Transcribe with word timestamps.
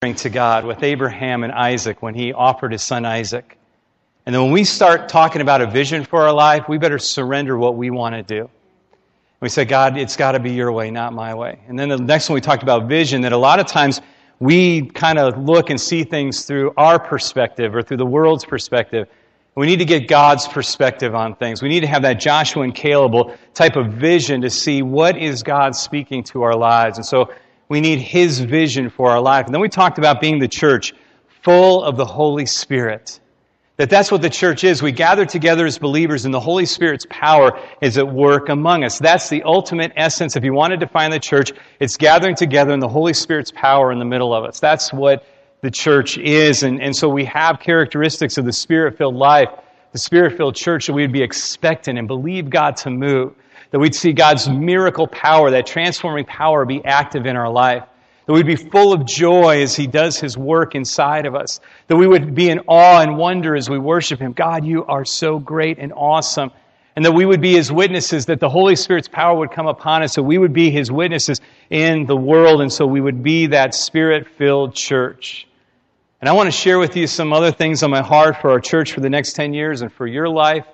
to 0.00 0.30
God 0.30 0.64
with 0.64 0.84
Abraham 0.84 1.42
and 1.42 1.52
Isaac 1.52 2.02
when 2.04 2.14
he 2.14 2.32
offered 2.32 2.70
his 2.70 2.82
son 2.82 3.04
Isaac. 3.04 3.58
And 4.24 4.32
then 4.32 4.42
when 4.44 4.52
we 4.52 4.62
start 4.62 5.08
talking 5.08 5.42
about 5.42 5.60
a 5.60 5.66
vision 5.66 6.04
for 6.04 6.22
our 6.22 6.32
life, 6.32 6.68
we 6.68 6.78
better 6.78 7.00
surrender 7.00 7.58
what 7.58 7.74
we 7.74 7.90
want 7.90 8.14
to 8.14 8.22
do. 8.22 8.48
We 9.40 9.48
say, 9.48 9.64
God, 9.64 9.98
it's 9.98 10.14
got 10.14 10.32
to 10.32 10.38
be 10.38 10.52
your 10.52 10.70
way, 10.70 10.92
not 10.92 11.14
my 11.14 11.34
way. 11.34 11.58
And 11.66 11.76
then 11.76 11.88
the 11.88 11.96
next 11.96 12.28
one 12.28 12.34
we 12.34 12.40
talked 12.40 12.62
about 12.62 12.88
vision, 12.88 13.22
that 13.22 13.32
a 13.32 13.36
lot 13.36 13.58
of 13.58 13.66
times 13.66 14.00
we 14.38 14.82
kind 14.82 15.18
of 15.18 15.36
look 15.36 15.68
and 15.68 15.80
see 15.80 16.04
things 16.04 16.44
through 16.44 16.74
our 16.76 17.00
perspective 17.00 17.74
or 17.74 17.82
through 17.82 17.96
the 17.96 18.06
world's 18.06 18.44
perspective. 18.44 19.08
We 19.56 19.66
need 19.66 19.80
to 19.80 19.84
get 19.84 20.06
God's 20.06 20.46
perspective 20.46 21.16
on 21.16 21.34
things. 21.34 21.60
We 21.60 21.68
need 21.68 21.80
to 21.80 21.88
have 21.88 22.02
that 22.02 22.20
Joshua 22.20 22.62
and 22.62 22.72
Caleb 22.72 23.36
type 23.52 23.74
of 23.74 23.94
vision 23.94 24.42
to 24.42 24.50
see 24.50 24.80
what 24.80 25.18
is 25.18 25.42
God 25.42 25.74
speaking 25.74 26.22
to 26.24 26.42
our 26.42 26.54
lives. 26.54 26.98
And 26.98 27.04
so 27.04 27.32
we 27.68 27.80
need 27.80 27.98
His 27.98 28.40
vision 28.40 28.90
for 28.90 29.10
our 29.10 29.20
life. 29.20 29.46
And 29.46 29.54
then 29.54 29.60
we 29.60 29.68
talked 29.68 29.98
about 29.98 30.20
being 30.20 30.38
the 30.38 30.48
church 30.48 30.94
full 31.42 31.82
of 31.82 31.96
the 31.96 32.04
Holy 32.04 32.46
Spirit. 32.46 33.20
That 33.78 33.90
that's 33.90 34.10
what 34.10 34.22
the 34.22 34.30
church 34.30 34.64
is. 34.64 34.82
We 34.82 34.90
gather 34.90 35.24
together 35.24 35.64
as 35.64 35.78
believers 35.78 36.24
and 36.24 36.34
the 36.34 36.40
Holy 36.40 36.66
Spirit's 36.66 37.06
power 37.10 37.60
is 37.80 37.96
at 37.96 38.08
work 38.12 38.48
among 38.48 38.82
us. 38.82 38.98
That's 38.98 39.28
the 39.28 39.44
ultimate 39.44 39.92
essence. 39.94 40.34
If 40.34 40.42
you 40.42 40.52
want 40.52 40.72
to 40.72 40.76
define 40.76 41.12
the 41.12 41.20
church, 41.20 41.52
it's 41.78 41.96
gathering 41.96 42.34
together 42.34 42.72
and 42.72 42.82
the 42.82 42.88
Holy 42.88 43.14
Spirit's 43.14 43.52
power 43.54 43.92
in 43.92 44.00
the 44.00 44.04
middle 44.04 44.34
of 44.34 44.42
us. 44.42 44.58
That's 44.58 44.92
what 44.92 45.24
the 45.60 45.70
church 45.70 46.18
is. 46.18 46.64
And, 46.64 46.82
and 46.82 46.94
so 46.94 47.08
we 47.08 47.24
have 47.26 47.60
characteristics 47.60 48.36
of 48.36 48.44
the 48.44 48.52
Spirit 48.52 48.98
filled 48.98 49.14
life, 49.14 49.48
the 49.92 49.98
Spirit 49.98 50.36
filled 50.36 50.56
church 50.56 50.88
that 50.88 50.92
we'd 50.92 51.12
be 51.12 51.22
expectant 51.22 52.00
and 52.00 52.08
believe 52.08 52.50
God 52.50 52.76
to 52.78 52.90
move 52.90 53.34
that 53.70 53.78
we'd 53.78 53.94
see 53.94 54.12
God's 54.12 54.48
miracle 54.48 55.06
power, 55.06 55.50
that 55.50 55.66
transforming 55.66 56.24
power 56.24 56.64
be 56.64 56.84
active 56.84 57.26
in 57.26 57.36
our 57.36 57.50
life. 57.50 57.84
That 58.26 58.32
we'd 58.34 58.46
be 58.46 58.56
full 58.56 58.92
of 58.92 59.06
joy 59.06 59.62
as 59.62 59.74
He 59.74 59.86
does 59.86 60.20
His 60.20 60.36
work 60.36 60.74
inside 60.74 61.26
of 61.26 61.34
us. 61.34 61.60
That 61.86 61.96
we 61.96 62.06
would 62.06 62.34
be 62.34 62.50
in 62.50 62.60
awe 62.66 63.00
and 63.00 63.16
wonder 63.16 63.56
as 63.56 63.70
we 63.70 63.78
worship 63.78 64.20
Him. 64.20 64.32
God, 64.32 64.66
you 64.66 64.84
are 64.84 65.04
so 65.04 65.38
great 65.38 65.78
and 65.78 65.92
awesome. 65.94 66.50
And 66.94 67.04
that 67.04 67.12
we 67.12 67.24
would 67.24 67.40
be 67.40 67.54
His 67.54 67.72
witnesses, 67.72 68.26
that 68.26 68.40
the 68.40 68.48
Holy 68.48 68.76
Spirit's 68.76 69.08
power 69.08 69.38
would 69.38 69.50
come 69.50 69.66
upon 69.66 70.02
us, 70.02 70.12
so 70.14 70.22
we 70.22 70.36
would 70.36 70.52
be 70.52 70.70
His 70.70 70.90
witnesses 70.92 71.40
in 71.70 72.06
the 72.06 72.16
world, 72.16 72.60
and 72.60 72.72
so 72.72 72.86
we 72.86 73.00
would 73.00 73.22
be 73.22 73.46
that 73.46 73.74
Spirit 73.74 74.26
filled 74.36 74.74
church. 74.74 75.46
And 76.20 76.28
I 76.28 76.32
want 76.32 76.48
to 76.48 76.52
share 76.52 76.78
with 76.78 76.96
you 76.96 77.06
some 77.06 77.32
other 77.32 77.52
things 77.52 77.82
on 77.82 77.90
my 77.90 78.02
heart 78.02 78.40
for 78.40 78.50
our 78.50 78.60
church 78.60 78.92
for 78.92 79.00
the 79.00 79.08
next 79.08 79.34
10 79.34 79.54
years 79.54 79.82
and 79.82 79.92
for 79.92 80.06
your 80.06 80.28
life. 80.28 80.66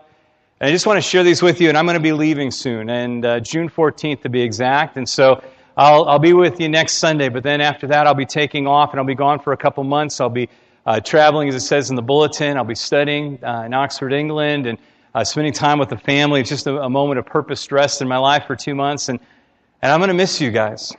And 0.60 0.68
I 0.68 0.72
just 0.72 0.86
want 0.86 0.98
to 0.98 1.02
share 1.02 1.24
these 1.24 1.42
with 1.42 1.60
you, 1.60 1.68
and 1.68 1.76
I'm 1.76 1.84
going 1.84 1.96
to 1.96 2.00
be 2.00 2.12
leaving 2.12 2.52
soon, 2.52 2.88
and 2.88 3.26
uh, 3.26 3.40
June 3.40 3.68
14th 3.68 4.22
to 4.22 4.28
be 4.28 4.40
exact. 4.40 4.96
And 4.96 5.08
so 5.08 5.42
I'll, 5.76 6.04
I'll 6.04 6.20
be 6.20 6.32
with 6.32 6.60
you 6.60 6.68
next 6.68 6.94
Sunday, 6.94 7.28
but 7.28 7.42
then 7.42 7.60
after 7.60 7.88
that, 7.88 8.06
I'll 8.06 8.14
be 8.14 8.24
taking 8.24 8.68
off, 8.68 8.92
and 8.92 9.00
I'll 9.00 9.06
be 9.06 9.16
gone 9.16 9.40
for 9.40 9.52
a 9.52 9.56
couple 9.56 9.82
months. 9.82 10.20
I'll 10.20 10.28
be 10.28 10.48
uh, 10.86 11.00
traveling, 11.00 11.48
as 11.48 11.56
it 11.56 11.60
says 11.60 11.90
in 11.90 11.96
the 11.96 12.02
bulletin. 12.02 12.56
I'll 12.56 12.62
be 12.62 12.76
studying 12.76 13.42
uh, 13.42 13.64
in 13.66 13.74
Oxford, 13.74 14.12
England, 14.12 14.66
and 14.66 14.78
uh, 15.12 15.24
spending 15.24 15.52
time 15.52 15.80
with 15.80 15.88
the 15.88 15.98
family. 15.98 16.40
It's 16.40 16.50
just 16.50 16.68
a, 16.68 16.82
a 16.82 16.88
moment 16.88 17.18
of 17.18 17.26
purpose 17.26 17.72
rest 17.72 18.00
in 18.00 18.06
my 18.06 18.18
life 18.18 18.46
for 18.46 18.54
two 18.54 18.76
months, 18.76 19.08
and, 19.08 19.18
and 19.82 19.90
I'm 19.90 19.98
going 19.98 20.08
to 20.08 20.14
miss 20.14 20.40
you 20.40 20.52
guys. 20.52 20.92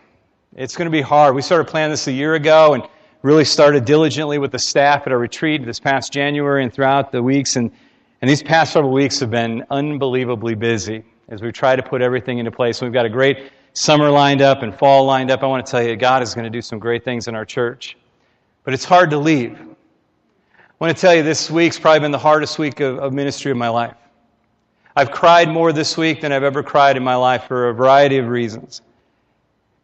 It's 0.57 0.75
going 0.75 0.87
to 0.87 0.91
be 0.91 1.01
hard. 1.01 1.33
We 1.33 1.41
started 1.41 1.69
planning 1.69 1.91
this 1.91 2.07
a 2.07 2.11
year 2.11 2.35
ago, 2.35 2.73
and 2.73 2.83
really 3.21 3.45
started 3.45 3.85
diligently 3.85 4.37
with 4.37 4.51
the 4.51 4.59
staff 4.59 5.03
at 5.07 5.13
our 5.13 5.17
retreat 5.17 5.65
this 5.65 5.79
past 5.79 6.11
January 6.11 6.61
and 6.61 6.73
throughout 6.73 7.13
the 7.13 7.23
weeks, 7.23 7.55
and 7.55 7.71
and 8.25 8.29
these 8.31 8.41
past 8.41 8.73
several 8.73 8.91
weeks 8.91 9.19
have 9.19 9.29
been 9.29 9.63
unbelievably 9.69 10.55
busy 10.55 11.03
as 11.29 11.43
we 11.43 11.51
try 11.51 11.75
to 11.75 11.83
put 11.83 12.01
everything 12.01 12.39
into 12.39 12.49
place. 12.49 12.81
We've 12.81 12.91
got 12.91 13.05
a 13.05 13.09
great 13.09 13.51
summer 13.73 14.09
lined 14.09 14.41
up 14.41 14.63
and 14.63 14.75
fall 14.75 15.05
lined 15.05 15.29
up. 15.29 15.43
I 15.43 15.45
want 15.45 15.63
to 15.63 15.71
tell 15.71 15.83
you, 15.83 15.95
God 15.95 16.23
is 16.23 16.33
going 16.33 16.45
to 16.45 16.49
do 16.49 16.59
some 16.59 16.79
great 16.79 17.05
things 17.05 17.27
in 17.27 17.35
our 17.35 17.45
church. 17.45 17.95
But 18.63 18.73
it's 18.73 18.83
hard 18.83 19.11
to 19.11 19.19
leave. 19.19 19.61
I 19.61 19.65
want 20.79 20.97
to 20.97 20.99
tell 20.99 21.13
you, 21.13 21.21
this 21.21 21.51
week's 21.51 21.77
probably 21.77 21.99
been 21.99 22.09
the 22.09 22.17
hardest 22.17 22.57
week 22.57 22.79
of, 22.79 22.97
of 22.97 23.13
ministry 23.13 23.51
of 23.51 23.57
my 23.57 23.69
life. 23.69 23.93
I've 24.95 25.11
cried 25.11 25.47
more 25.47 25.71
this 25.71 25.95
week 25.95 26.21
than 26.21 26.31
I've 26.31 26.41
ever 26.41 26.63
cried 26.63 26.97
in 26.97 27.03
my 27.03 27.15
life 27.15 27.43
for 27.43 27.69
a 27.69 27.75
variety 27.75 28.17
of 28.17 28.27
reasons. 28.27 28.81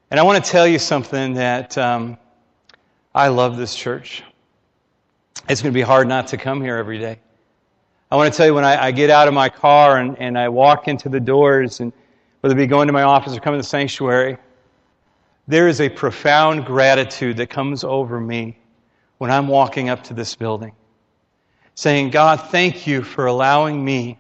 And 0.10 0.20
I 0.20 0.24
want 0.24 0.44
to 0.44 0.52
tell 0.52 0.68
you 0.68 0.80
something 0.80 1.36
that 1.36 1.78
um, 1.78 2.18
I 3.14 3.28
love 3.28 3.58
this 3.58 3.76
church. 3.76 4.24
It's 5.48 5.62
going 5.62 5.72
to 5.72 5.78
be 5.78 5.84
hard 5.84 6.08
not 6.08 6.26
to 6.30 6.38
come 6.38 6.60
here 6.60 6.78
every 6.78 6.98
day. 6.98 7.20
I 8.12 8.18
want 8.18 8.32
to 8.32 8.36
tell 8.36 8.46
you 8.46 8.54
when 8.54 8.66
I, 8.66 8.88
I 8.88 8.92
get 8.92 9.10
out 9.10 9.30
of 9.30 9.34
my 9.34 9.48
car 9.48 9.98
and, 9.98 10.18
and 10.20 10.38
I 10.38 10.50
walk 10.50 10.90
into 10.90 11.08
the 11.08 11.20
doors, 11.20 11.80
and 11.80 11.94
whether 12.42 12.54
it 12.54 12.58
be 12.58 12.68
going 12.68 12.88
to 12.88 12.94
my 12.94 13.04
office 13.04 13.36
or 13.36 13.40
coming 13.40 13.58
to 13.58 13.64
the 13.64 13.70
sanctuary, 13.70 14.38
there 15.48 15.70
is 15.70 15.80
a 15.80 15.88
profound 15.88 16.66
gratitude 16.66 17.38
that 17.38 17.50
comes 17.50 17.86
over 17.86 18.20
me 18.20 18.58
when 19.20 19.32
I'm 19.32 19.48
walking 19.48 19.88
up 19.88 20.04
to 20.06 20.14
this 20.14 20.36
building, 20.36 20.74
saying, 21.76 22.10
God, 22.10 22.42
thank 22.50 22.86
you 22.86 23.02
for 23.02 23.28
allowing 23.28 23.84
me 23.84 24.20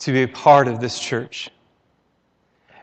to 0.00 0.12
be 0.12 0.24
a 0.24 0.28
part 0.28 0.68
of 0.68 0.78
this 0.78 0.98
church. 0.98 1.48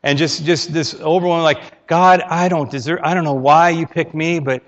And 0.02 0.18
just, 0.18 0.46
just 0.46 0.74
this 0.74 0.96
overwhelming, 1.00 1.44
like, 1.44 1.86
God, 1.86 2.22
I 2.22 2.50
don't 2.50 2.72
deserve, 2.72 3.00
I 3.04 3.14
don't 3.14 3.24
know 3.24 3.34
why 3.34 3.70
you 3.70 3.86
picked 3.86 4.16
me, 4.16 4.40
but 4.40 4.64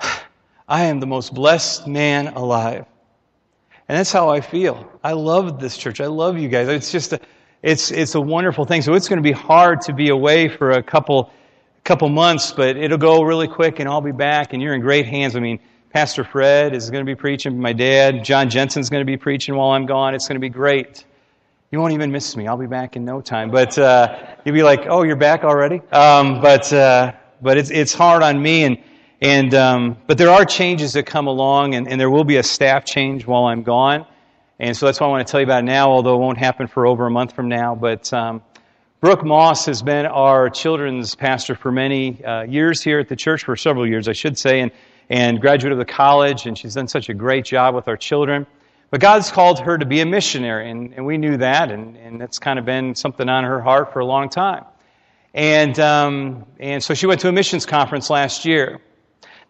I 0.68 0.82
am 0.82 0.98
the 0.98 1.06
most 1.06 1.32
blessed 1.32 1.86
man 1.86 2.28
alive. 2.28 2.86
And 3.88 3.96
that's 3.96 4.10
how 4.12 4.28
I 4.28 4.40
feel. 4.40 4.90
I 5.04 5.12
love 5.12 5.60
this 5.60 5.76
church. 5.76 6.00
I 6.00 6.06
love 6.06 6.38
you 6.38 6.48
guys. 6.48 6.68
It's 6.68 6.90
just 6.90 7.12
a, 7.12 7.20
it's, 7.62 7.90
it's 7.90 8.14
a 8.14 8.20
wonderful 8.20 8.64
thing. 8.64 8.82
So 8.82 8.94
it's 8.94 9.08
going 9.08 9.22
to 9.22 9.22
be 9.22 9.32
hard 9.32 9.80
to 9.82 9.92
be 9.92 10.08
away 10.08 10.48
for 10.48 10.72
a 10.72 10.82
couple, 10.82 11.30
couple 11.84 12.08
months, 12.08 12.52
but 12.52 12.76
it'll 12.76 12.98
go 12.98 13.22
really 13.22 13.48
quick 13.48 13.78
and 13.78 13.88
I'll 13.88 14.00
be 14.00 14.12
back 14.12 14.52
and 14.52 14.60
you're 14.60 14.74
in 14.74 14.80
great 14.80 15.06
hands. 15.06 15.36
I 15.36 15.40
mean, 15.40 15.60
Pastor 15.90 16.24
Fred 16.24 16.74
is 16.74 16.90
going 16.90 17.04
to 17.04 17.10
be 17.10 17.14
preaching. 17.14 17.58
My 17.58 17.72
dad, 17.72 18.24
John 18.24 18.50
Jensen's 18.50 18.90
going 18.90 19.00
to 19.00 19.06
be 19.06 19.16
preaching 19.16 19.54
while 19.54 19.70
I'm 19.70 19.86
gone. 19.86 20.14
It's 20.14 20.26
going 20.26 20.36
to 20.36 20.40
be 20.40 20.48
great. 20.48 21.04
You 21.70 21.80
won't 21.80 21.94
even 21.94 22.12
miss 22.12 22.36
me. 22.36 22.46
I'll 22.46 22.56
be 22.56 22.66
back 22.66 22.96
in 22.96 23.04
no 23.04 23.20
time. 23.20 23.50
But 23.50 23.78
uh, 23.78 24.36
you'll 24.44 24.54
be 24.54 24.62
like, 24.62 24.86
"Oh, 24.88 25.02
you're 25.02 25.16
back 25.16 25.42
already." 25.42 25.80
Um, 25.90 26.40
but 26.40 26.72
uh, 26.72 27.12
but 27.42 27.56
it's 27.56 27.70
it's 27.70 27.92
hard 27.92 28.22
on 28.22 28.40
me, 28.40 28.64
and 28.64 28.78
and, 29.20 29.54
um, 29.54 29.96
but 30.06 30.18
there 30.18 30.30
are 30.30 30.44
changes 30.44 30.92
that 30.92 31.04
come 31.04 31.26
along, 31.26 31.74
and, 31.74 31.88
and, 31.88 31.98
there 31.98 32.10
will 32.10 32.24
be 32.24 32.36
a 32.36 32.42
staff 32.42 32.84
change 32.84 33.26
while 33.26 33.44
I'm 33.44 33.62
gone. 33.62 34.06
And 34.58 34.76
so 34.76 34.86
that's 34.86 35.00
why 35.00 35.06
I 35.06 35.10
want 35.10 35.26
to 35.26 35.30
tell 35.30 35.40
you 35.40 35.46
about 35.46 35.64
now, 35.64 35.90
although 35.90 36.14
it 36.14 36.18
won't 36.18 36.38
happen 36.38 36.66
for 36.66 36.86
over 36.86 37.06
a 37.06 37.10
month 37.10 37.32
from 37.32 37.48
now. 37.48 37.74
But 37.74 38.12
um, 38.12 38.42
Brooke 39.00 39.24
Moss 39.24 39.66
has 39.66 39.82
been 39.82 40.06
our 40.06 40.50
children's 40.50 41.14
pastor 41.14 41.54
for 41.54 41.72
many 41.72 42.22
uh, 42.24 42.42
years 42.42 42.82
here 42.82 42.98
at 42.98 43.08
the 43.08 43.16
church, 43.16 43.44
for 43.44 43.56
several 43.56 43.86
years, 43.86 44.06
I 44.08 44.12
should 44.12 44.38
say, 44.38 44.60
and, 44.60 44.70
and 45.08 45.40
graduate 45.40 45.72
of 45.72 45.78
the 45.78 45.84
college, 45.84 46.46
and 46.46 46.56
she's 46.56 46.74
done 46.74 46.88
such 46.88 47.08
a 47.08 47.14
great 47.14 47.44
job 47.44 47.74
with 47.74 47.88
our 47.88 47.96
children. 47.96 48.46
But 48.90 49.00
God's 49.00 49.30
called 49.30 49.60
her 49.60 49.76
to 49.78 49.86
be 49.86 50.00
a 50.00 50.06
missionary, 50.06 50.70
and, 50.70 50.94
and 50.94 51.06
we 51.06 51.18
knew 51.18 51.38
that, 51.38 51.70
and, 51.70 51.96
and 51.96 52.20
that's 52.20 52.38
kind 52.38 52.58
of 52.58 52.64
been 52.64 52.94
something 52.94 53.28
on 53.28 53.44
her 53.44 53.60
heart 53.60 53.92
for 53.92 54.00
a 54.00 54.06
long 54.06 54.28
time. 54.28 54.64
And, 55.34 55.78
um, 55.80 56.46
and 56.58 56.82
so 56.82 56.94
she 56.94 57.06
went 57.06 57.20
to 57.20 57.28
a 57.28 57.32
missions 57.32 57.66
conference 57.66 58.08
last 58.10 58.44
year. 58.44 58.80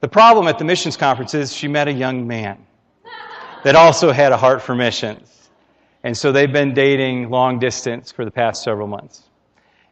The 0.01 0.09
problem 0.09 0.47
at 0.47 0.59
the 0.59 0.65
missions 0.65 0.97
conference 0.97 1.33
is 1.35 1.55
she 1.55 1.69
met 1.69 1.89
a 1.89 1.93
young 1.93 2.27
man 2.27 2.67
that 3.63 3.75
also 3.75 4.13
had 4.13 4.31
a 4.33 4.37
heart 4.37 4.63
for 4.63 4.75
missions. 4.75 5.51
And 6.05 6.17
so 6.17 6.33
they've 6.33 6.53
been 6.53 6.75
dating 6.75 7.31
long 7.31 7.59
distance 7.59 8.13
for 8.13 8.25
the 8.25 8.31
past 8.31 8.63
several 8.63 8.89
months. 8.89 9.23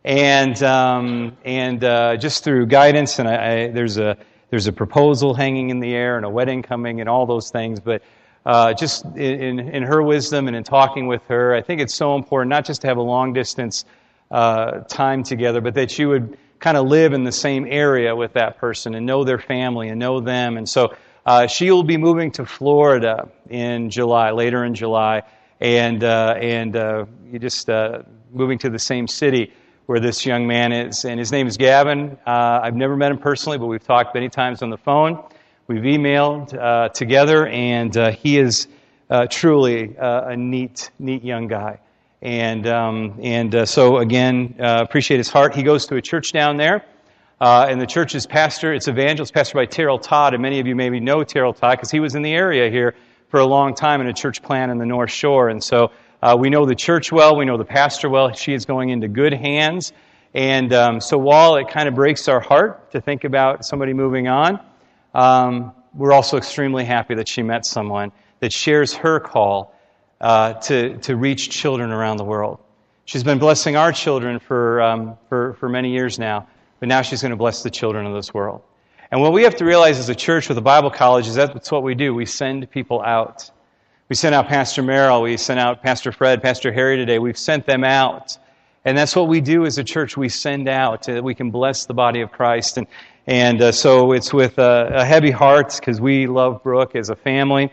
And, 0.05 0.63
um, 0.63 1.39
and 1.45 1.83
uh, 1.83 2.17
just 2.19 2.45
through 2.45 2.67
guidance, 2.67 3.19
and 3.19 3.27
I, 3.27 3.35
I, 3.35 3.69
there's, 3.69 3.97
a, 3.97 4.19
there's 4.51 4.67
a 4.67 4.73
proposal 4.73 5.33
hanging 5.33 5.71
in 5.71 5.81
the 5.81 5.95
air 5.95 6.19
and 6.19 6.27
a 6.27 6.31
wedding 6.31 6.63
coming 6.63 7.01
and 7.01 7.09
all 7.09 7.25
those 7.25 7.51
things, 7.51 7.81
but 7.81 8.03
uh, 8.45 8.75
just 8.75 9.07
in, 9.17 9.59
in 9.59 9.83
her 9.83 10.03
wisdom 10.03 10.47
and 10.49 10.57
in 10.57 10.65
talking 10.65 11.07
with 11.07 11.23
her, 11.29 11.55
I 11.55 11.63
think 11.63 11.81
it's 11.81 11.95
so 11.95 12.15
important 12.15 12.51
not 12.51 12.67
just 12.67 12.83
to 12.83 12.87
have 12.89 12.99
a 12.99 13.03
long 13.03 13.33
distance 13.33 13.87
uh, 14.31 14.81
time 14.81 15.23
together, 15.23 15.63
but 15.63 15.75
that 15.75 15.99
you 15.99 16.11
would 16.11 16.37
kind 16.65 16.79
of 16.79 16.87
live 16.87 17.13
in 17.13 17.25
the 17.25 17.33
same 17.33 17.67
area 17.69 18.17
with 18.17 18.33
that 18.33 18.57
person 18.57 18.95
and 18.95 19.05
know 19.05 19.23
their 19.23 19.39
family 19.39 19.91
and 19.91 20.01
know 20.01 20.19
them. 20.19 20.57
And 20.57 20.67
so 20.67 20.97
uh, 21.27 21.47
she 21.47 21.71
will 21.71 21.83
be 21.83 21.99
moving 21.99 22.31
to 22.31 22.47
Florida 22.47 23.29
in 23.51 23.91
July, 23.91 24.31
later 24.31 24.65
in 24.65 24.75
July, 24.75 25.25
and 25.61 26.03
uh, 26.03 26.39
and 26.41 26.75
uh, 26.75 27.05
you 27.31 27.39
just 27.39 27.69
uh, 27.69 28.05
moving 28.33 28.57
to 28.61 28.71
the 28.71 28.79
same 28.79 29.07
city 29.07 29.53
where 29.85 30.01
this 30.01 30.25
young 30.25 30.47
man 30.47 30.73
is. 30.73 31.05
And 31.05 31.19
his 31.19 31.31
name 31.31 31.47
is 31.47 31.59
Gavin. 31.59 32.17
Uh, 32.27 32.61
I've 32.63 32.77
never 32.77 32.97
met 32.97 33.11
him 33.11 33.19
personally, 33.19 33.59
but 33.59 33.67
we've 33.67 33.85
talked 33.85 34.15
many 34.15 34.31
times 34.31 34.63
on 34.63 34.71
the 34.71 34.79
phone. 34.79 35.23
We've 35.67 35.83
emailed 35.83 36.59
uh, 36.59 36.89
together, 36.89 37.47
and 37.47 37.95
he 38.15 38.39
is 38.39 38.69
truly 39.29 39.95
a 39.99 40.35
neat, 40.35 40.91
neat 40.99 41.25
young 41.25 41.47
guy. 41.47 41.81
And, 42.25 42.67
um, 42.67 43.19
and 43.23 43.55
uh, 43.55 43.67
so, 43.67 43.99
again, 43.99 44.57
uh, 44.59 44.81
appreciate 44.83 45.19
his 45.19 45.29
heart. 45.29 45.55
He 45.55 45.63
goes 45.63 45.85
to 45.87 45.97
a 45.97 46.01
church 46.01 46.33
down 46.33 46.57
there. 46.57 46.83
Uh, 47.39 47.67
and 47.69 47.79
the 47.79 47.87
church's 47.87 48.27
pastor, 48.27 48.73
it's 48.73 48.89
evangelist, 48.89 49.35
pastor 49.35 49.57
by 49.57 49.67
Terrell 49.67 49.99
Todd. 49.99 50.33
And 50.33 50.41
many 50.41 50.59
of 50.59 50.67
you 50.67 50.75
maybe 50.75 51.01
know 51.01 51.23
Terrell 51.23 51.53
Todd 51.53 51.77
because 51.77 51.91
he 51.91 52.01
was 52.01 52.15
in 52.15 52.23
the 52.23 52.33
area 52.33 52.71
here 52.71 52.95
for 53.29 53.41
a 53.41 53.45
long 53.45 53.75
time 53.75 54.01
in 54.01 54.07
a 54.07 54.13
church 54.15 54.43
plant 54.43 54.73
in 54.73 54.79
the 54.79 54.87
North 54.87 55.11
Shore. 55.11 55.51
And 55.51 55.63
so 55.63 55.91
uh, 56.23 56.35
we 56.39 56.49
know 56.49 56.65
the 56.65 56.75
church 56.75 57.13
well. 57.13 57.37
We 57.37 57.45
know 57.45 57.59
the 57.59 57.65
pastor 57.67 58.09
well. 58.09 58.33
She 58.33 58.55
is 58.55 58.65
going 58.65 58.89
into 58.89 59.07
good 59.07 59.35
hands. 59.35 59.93
And 60.33 60.73
um, 60.73 61.01
so 61.03 61.19
while 61.19 61.57
it 61.57 61.69
kind 61.69 61.89
of 61.89 61.95
breaks 61.95 62.27
our 62.27 62.41
heart 62.41 62.91
to 62.93 63.03
think 63.03 63.25
about 63.25 63.67
somebody 63.67 63.93
moving 63.93 64.29
on, 64.29 64.61
um, 65.13 65.73
we're 65.93 66.13
also 66.15 66.39
extremely 66.39 66.87
happy 66.87 67.17
that 67.17 67.29
she 67.29 67.43
met 67.43 67.67
someone 67.67 68.13
that 68.41 68.51
shares 68.51 68.95
her 68.95 69.21
call 69.21 69.74
uh, 70.25 70.55
to, 70.55 70.97
to 70.97 71.15
reach 71.15 71.51
children 71.51 71.93
around 71.93 72.17
the 72.17 72.25
world. 72.25 72.59
She's 73.05 73.23
been 73.23 73.39
blessing 73.39 73.77
our 73.77 73.93
children 73.93 74.39
for, 74.39 74.81
um, 74.81 75.19
for, 75.29 75.53
for 75.61 75.69
many 75.69 75.91
years 75.91 76.19
now, 76.19 76.49
but 76.81 76.89
now 76.89 77.03
she's 77.03 77.21
going 77.21 77.31
to 77.31 77.37
bless 77.37 77.63
the 77.63 77.69
children 77.69 78.07
of 78.07 78.15
this 78.15 78.33
world. 78.33 78.63
And 79.11 79.21
what 79.21 79.35
we 79.35 79.43
have 79.43 79.57
to 79.57 79.67
realize 79.67 79.99
as 79.99 80.09
a 80.09 80.15
church 80.15 80.49
with 80.49 80.57
a 80.57 80.63
Bible 80.63 80.91
college 80.91 81.29
is 81.29 81.35
that's 81.35 81.71
what 81.71 81.83
we 81.83 81.95
do. 81.95 82.15
We 82.15 82.25
send 82.25 82.71
people 82.71 83.03
out. 83.03 83.51
We 84.09 84.17
sent 84.17 84.35
out 84.35 84.49
Pastor 84.49 84.83
Merrill. 84.83 85.21
We 85.21 85.37
sent 85.37 85.61
out 85.61 85.83
Pastor 85.83 86.11
Fred, 86.11 86.41
Pastor 86.41 86.73
Harry 86.73 86.97
today. 86.97 87.19
We've 87.19 87.37
sent 87.37 87.67
them 87.67 87.85
out. 87.85 88.39
And 88.87 88.97
that's 88.97 89.15
what 89.15 89.29
we 89.29 89.43
do 89.43 89.67
as 89.67 89.77
a 89.77 89.85
church. 89.85 90.17
We 90.17 90.31
send 90.31 90.71
out 90.71 91.03
that 91.03 91.23
we 91.23 91.35
can 91.35 91.51
bless 91.51 91.85
the 91.85 91.95
body 91.95 92.23
of 92.23 92.33
Christ. 92.33 92.79
And, 92.79 92.87
and 93.27 93.61
uh, 93.61 93.73
so 93.73 94.13
it's 94.13 94.33
with 94.33 94.59
a, 94.59 94.91
a 94.95 95.05
heavy 95.05 95.31
heart 95.31 95.77
because 95.79 96.01
we 96.01 96.27
love 96.27 96.63
Brooke 96.63 96.97
as 96.97 97.11
a 97.11 97.17
family 97.17 97.71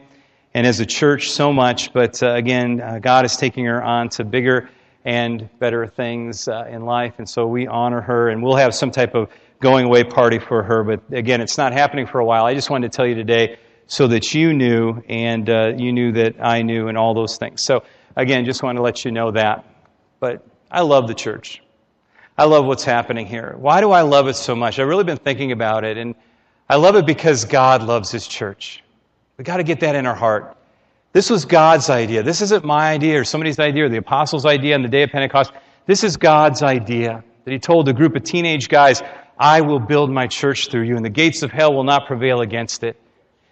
and 0.54 0.68
as 0.68 0.80
a 0.80 0.86
church 0.86 1.32
so 1.32 1.52
much. 1.54 1.94
But 1.94 2.22
uh, 2.22 2.32
again, 2.32 2.82
uh, 2.82 3.00
God 3.00 3.26
is 3.26 3.38
taking 3.38 3.66
her 3.66 3.82
on 3.82 4.10
to 4.10 4.24
bigger 4.24 4.70
and 5.06 5.50
better 5.60 5.88
things 5.88 6.48
uh, 6.48 6.68
in 6.70 6.86
life. 6.86 7.16
And 7.18 7.28
so 7.28 7.48
we 7.48 7.68
honor 7.68 8.02
her 8.02 8.30
and 8.30 8.44
we'll 8.44 8.56
have 8.56 8.76
some 8.76 8.92
type 8.92 9.16
of 9.16 9.30
going 9.60 9.86
away 9.86 10.04
party 10.04 10.40
for 10.40 10.64
her. 10.64 10.84
But 10.84 11.02
again, 11.12 11.42
it's 11.42 11.58
not 11.58 11.74
happening 11.74 12.06
for 12.06 12.20
a 12.20 12.26
while. 12.26 12.46
I 12.46 12.54
just 12.54 12.70
wanted 12.70 12.92
to 12.92 12.96
tell 12.96 13.08
you 13.08 13.16
today 13.16 13.58
so 13.88 14.08
that 14.08 14.34
you 14.34 14.54
knew 14.54 15.04
and 15.10 15.50
uh, 15.50 15.74
you 15.76 15.92
knew 15.92 16.12
that 16.14 16.36
I 16.40 16.62
knew 16.62 16.88
and 16.88 16.98
all 16.98 17.14
those 17.14 17.38
things. 17.38 17.62
So 17.62 17.84
again, 18.16 18.46
just 18.46 18.64
wanted 18.64 18.78
to 18.78 18.84
let 18.84 19.04
you 19.06 19.12
know 19.12 19.32
that. 19.32 19.66
But 20.20 20.46
I 20.70 20.82
love 20.82 21.08
the 21.08 21.14
church. 21.14 21.62
I 22.38 22.46
love 22.46 22.66
what's 22.66 22.84
happening 22.84 23.26
here. 23.26 23.56
Why 23.58 23.82
do 23.82 23.92
I 23.92 24.02
love 24.02 24.28
it 24.28 24.36
so 24.36 24.56
much? 24.56 24.80
I've 24.80 24.88
really 24.88 25.04
been 25.04 25.18
thinking 25.18 25.52
about 25.52 25.84
it, 25.84 25.98
and 25.98 26.16
I 26.70 26.78
love 26.78 26.96
it 26.96 27.06
because 27.06 27.44
God 27.44 27.84
loves 27.84 28.10
His 28.10 28.28
church. 28.28 28.82
We've 29.42 29.46
got 29.48 29.58
to 29.58 29.64
get 29.64 29.80
that 29.80 29.96
in 29.96 30.06
our 30.06 30.14
heart. 30.14 30.56
This 31.14 31.28
was 31.28 31.46
God's 31.46 31.90
idea. 31.90 32.22
This 32.22 32.42
isn't 32.42 32.64
my 32.64 32.92
idea 32.92 33.20
or 33.20 33.24
somebody's 33.24 33.58
idea 33.58 33.86
or 33.86 33.90
the 33.90 33.98
apostles' 33.98 34.46
idea 34.46 34.76
on 34.76 34.84
the 34.84 34.88
day 34.88 35.02
of 35.02 35.10
Pentecost. 35.10 35.52
This 35.88 36.04
is 36.04 36.16
God's 36.16 36.62
idea 36.62 37.24
that 37.44 37.52
He 37.52 37.58
told 37.58 37.90
a 37.90 37.94
group 37.94 38.16
of 38.16 38.24
teenage 38.24 38.70
guys, 38.70 39.02
I 39.40 39.62
will 39.62 39.80
build 39.80 40.12
my 40.12 40.28
church 40.28 40.70
through 40.70 40.84
you, 40.84 40.96
and 40.96 41.04
the 41.04 41.10
gates 41.10 41.42
of 41.42 41.52
hell 41.52 41.74
will 41.74 41.84
not 41.84 42.06
prevail 42.06 42.42
against 42.42 42.84
it. 42.84 43.02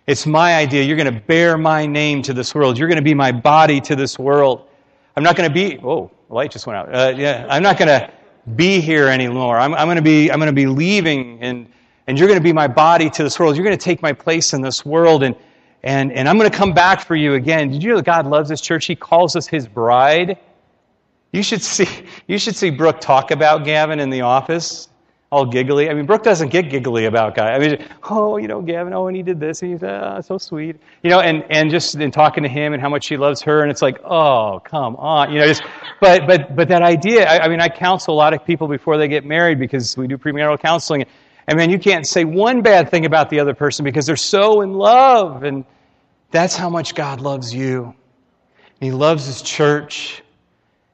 It's 0.05 0.27
my 0.27 0.57
idea. 0.57 0.83
You're 0.83 0.95
going 0.95 1.11
to 1.11 1.21
bear 1.21 1.57
my 1.57 1.87
name 1.87 2.21
to 2.21 2.35
this 2.35 2.53
world. 2.53 2.77
You're 2.77 2.87
going 2.87 2.97
to 2.97 3.01
be 3.01 3.15
my 3.15 3.31
body 3.31 3.81
to 3.81 3.95
this 3.95 4.19
world. 4.19 4.67
I'm 5.15 5.23
not 5.23 5.35
going 5.35 5.49
to 5.49 5.53
be, 5.55 5.79
oh, 5.83 6.11
light 6.29 6.51
just 6.51 6.67
went 6.67 6.77
out. 6.77 6.93
Uh, 6.93 7.13
yeah, 7.17 7.47
I'm 7.49 7.63
not 7.63 7.79
going 7.79 7.87
to 7.87 8.11
be 8.55 8.79
here 8.79 9.07
anymore. 9.07 9.57
I'm, 9.57 9.73
I'm 9.73 9.87
going 9.87 9.95
to 9.95 10.03
be, 10.03 10.31
I'm 10.31 10.37
going 10.37 10.49
to 10.49 10.53
be 10.53 10.67
leaving 10.67 11.41
and, 11.41 11.67
and 12.05 12.19
you're 12.19 12.27
going 12.27 12.39
to 12.39 12.43
be 12.43 12.53
my 12.53 12.67
body 12.67 13.09
to 13.09 13.23
this 13.23 13.39
world. 13.39 13.55
You're 13.55 13.65
going 13.65 13.75
to 13.75 13.83
take 13.83 14.03
my 14.03 14.13
place 14.13 14.53
in 14.53 14.61
this 14.61 14.85
world 14.85 15.23
and, 15.23 15.35
and, 15.83 16.11
and 16.11 16.27
I'm 16.27 16.37
going 16.37 16.49
to 16.49 16.57
come 16.57 16.73
back 16.73 17.01
for 17.01 17.15
you 17.15 17.33
again. 17.33 17.69
Did 17.71 17.83
you 17.83 17.89
know 17.89 17.97
that 17.97 18.05
God 18.05 18.27
loves 18.27 18.49
this 18.49 18.61
church? 18.61 18.85
He 18.85 18.95
calls 18.95 19.35
us 19.35 19.47
his 19.47 19.67
bride. 19.67 20.37
You 21.31 21.43
should 21.43 21.61
see, 21.61 21.87
you 22.27 22.37
should 22.37 22.55
see 22.55 22.69
Brooke 22.69 23.01
talk 23.01 23.31
about 23.31 23.65
Gavin 23.65 23.99
in 23.99 24.09
the 24.09 24.21
office 24.21 24.89
all 25.31 25.45
giggly. 25.45 25.89
I 25.89 25.93
mean, 25.93 26.05
Brooke 26.05 26.23
doesn't 26.23 26.49
get 26.49 26.69
giggly 26.69 27.05
about 27.05 27.35
guy. 27.35 27.51
I 27.51 27.59
mean, 27.59 27.85
oh, 28.09 28.37
you 28.37 28.47
know, 28.47 28.61
Gavin, 28.61 28.93
oh, 28.93 29.07
and 29.07 29.15
he 29.15 29.21
did 29.21 29.39
this, 29.39 29.61
and 29.61 29.71
he's 29.71 29.83
uh, 29.83 30.21
so 30.21 30.37
sweet. 30.37 30.77
You 31.03 31.11
know, 31.11 31.19
and, 31.19 31.43
and 31.49 31.69
just 31.69 31.95
in 31.95 32.11
talking 32.11 32.43
to 32.43 32.49
him 32.49 32.73
and 32.73 32.81
how 32.81 32.89
much 32.89 33.05
she 33.05 33.17
loves 33.17 33.41
her, 33.43 33.61
and 33.61 33.69
it's 33.69 33.81
like, 33.81 33.99
oh, 34.03 34.59
come 34.63 34.95
on. 34.95 35.31
You 35.31 35.39
know, 35.39 35.45
just, 35.45 35.61
but, 36.01 36.25
but, 36.25 36.55
but 36.55 36.67
that 36.69 36.81
idea, 36.81 37.27
I, 37.27 37.45
I 37.45 37.47
mean, 37.47 37.61
I 37.61 37.69
counsel 37.69 38.13
a 38.13 38.17
lot 38.17 38.33
of 38.33 38.43
people 38.43 38.67
before 38.67 38.97
they 38.97 39.07
get 39.07 39.23
married 39.23 39.59
because 39.59 39.95
we 39.95 40.07
do 40.07 40.17
premarital 40.17 40.59
counseling. 40.59 41.05
And 41.49 41.57
man, 41.57 41.69
you 41.69 41.79
can't 41.79 42.07
say 42.07 42.23
one 42.23 42.61
bad 42.61 42.91
thing 42.91 43.05
about 43.05 43.29
the 43.29 43.41
other 43.41 43.53
person 43.53 43.83
because 43.83 44.05
they're 44.05 44.15
so 44.15 44.61
in 44.61 44.73
love. 44.73 45.43
And 45.43 45.65
that's 46.31 46.55
how 46.55 46.69
much 46.69 46.95
God 46.95 47.19
loves 47.19 47.53
you. 47.53 47.85
And 47.85 47.95
He 48.79 48.91
loves 48.91 49.25
his 49.25 49.41
church 49.41 50.23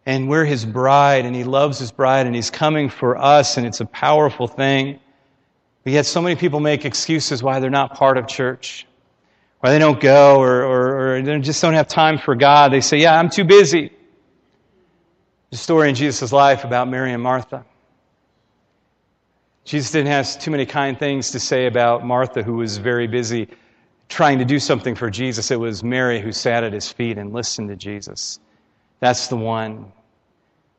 and 0.06 0.30
we're 0.30 0.46
his 0.46 0.66
bride, 0.66 1.26
and 1.26 1.36
he 1.36 1.44
loves 1.44 1.80
his 1.80 1.92
bride, 1.92 2.28
and 2.28 2.36
he's 2.36 2.52
coming 2.52 2.90
for 2.90 3.18
us, 3.18 3.58
and 3.58 3.66
it's 3.66 3.80
a 3.80 3.86
powerful 3.86 4.48
thing. 4.48 5.00
But 5.84 5.94
yet, 5.94 6.06
so 6.06 6.22
many 6.22 6.36
people 6.36 6.60
make 6.60 6.86
excuses 6.86 7.42
why 7.42 7.60
they're 7.60 7.72
not 7.72 7.96
part 7.96 8.18
of 8.18 8.28
church, 8.28 8.86
why 9.62 9.72
they 9.72 9.80
don't 9.80 10.00
go, 10.00 10.40
or, 10.40 10.64
or, 10.64 11.16
or 11.16 11.22
they 11.22 11.40
just 11.40 11.62
don't 11.62 11.74
have 11.74 11.88
time 11.88 12.20
for 12.20 12.36
God. 12.36 12.72
They 12.72 12.82
say, 12.82 12.98
Yeah, 12.98 13.18
I'm 13.20 13.30
too 13.30 13.46
busy. 13.46 13.92
The 15.50 15.58
story 15.58 15.90
in 15.90 15.96
Jesus' 15.96 16.32
life 16.32 16.64
about 16.64 16.88
Mary 16.88 17.12
and 17.12 17.24
Martha. 17.24 17.66
Jesus 19.66 19.92
didn't 19.92 20.12
have 20.12 20.40
too 20.40 20.52
many 20.52 20.66
kind 20.66 20.98
things 20.98 21.32
to 21.32 21.40
say 21.40 21.66
about 21.66 22.06
Martha, 22.06 22.44
who 22.44 22.54
was 22.54 22.78
very 22.78 23.08
busy 23.08 23.50
trying 24.08 24.38
to 24.38 24.46
do 24.46 24.60
something 24.60 24.94
for 24.94 25.10
Jesus. 25.10 25.50
It 25.50 25.60
was 25.60 25.84
Mary 25.84 26.22
who 26.22 26.32
sat 26.32 26.64
at 26.64 26.72
his 26.72 26.92
feet 26.92 27.18
and 27.18 27.34
listened 27.34 27.70
to 27.70 27.76
Jesus. 27.76 28.40
That's 29.00 29.28
the 29.28 29.36
one. 29.36 29.92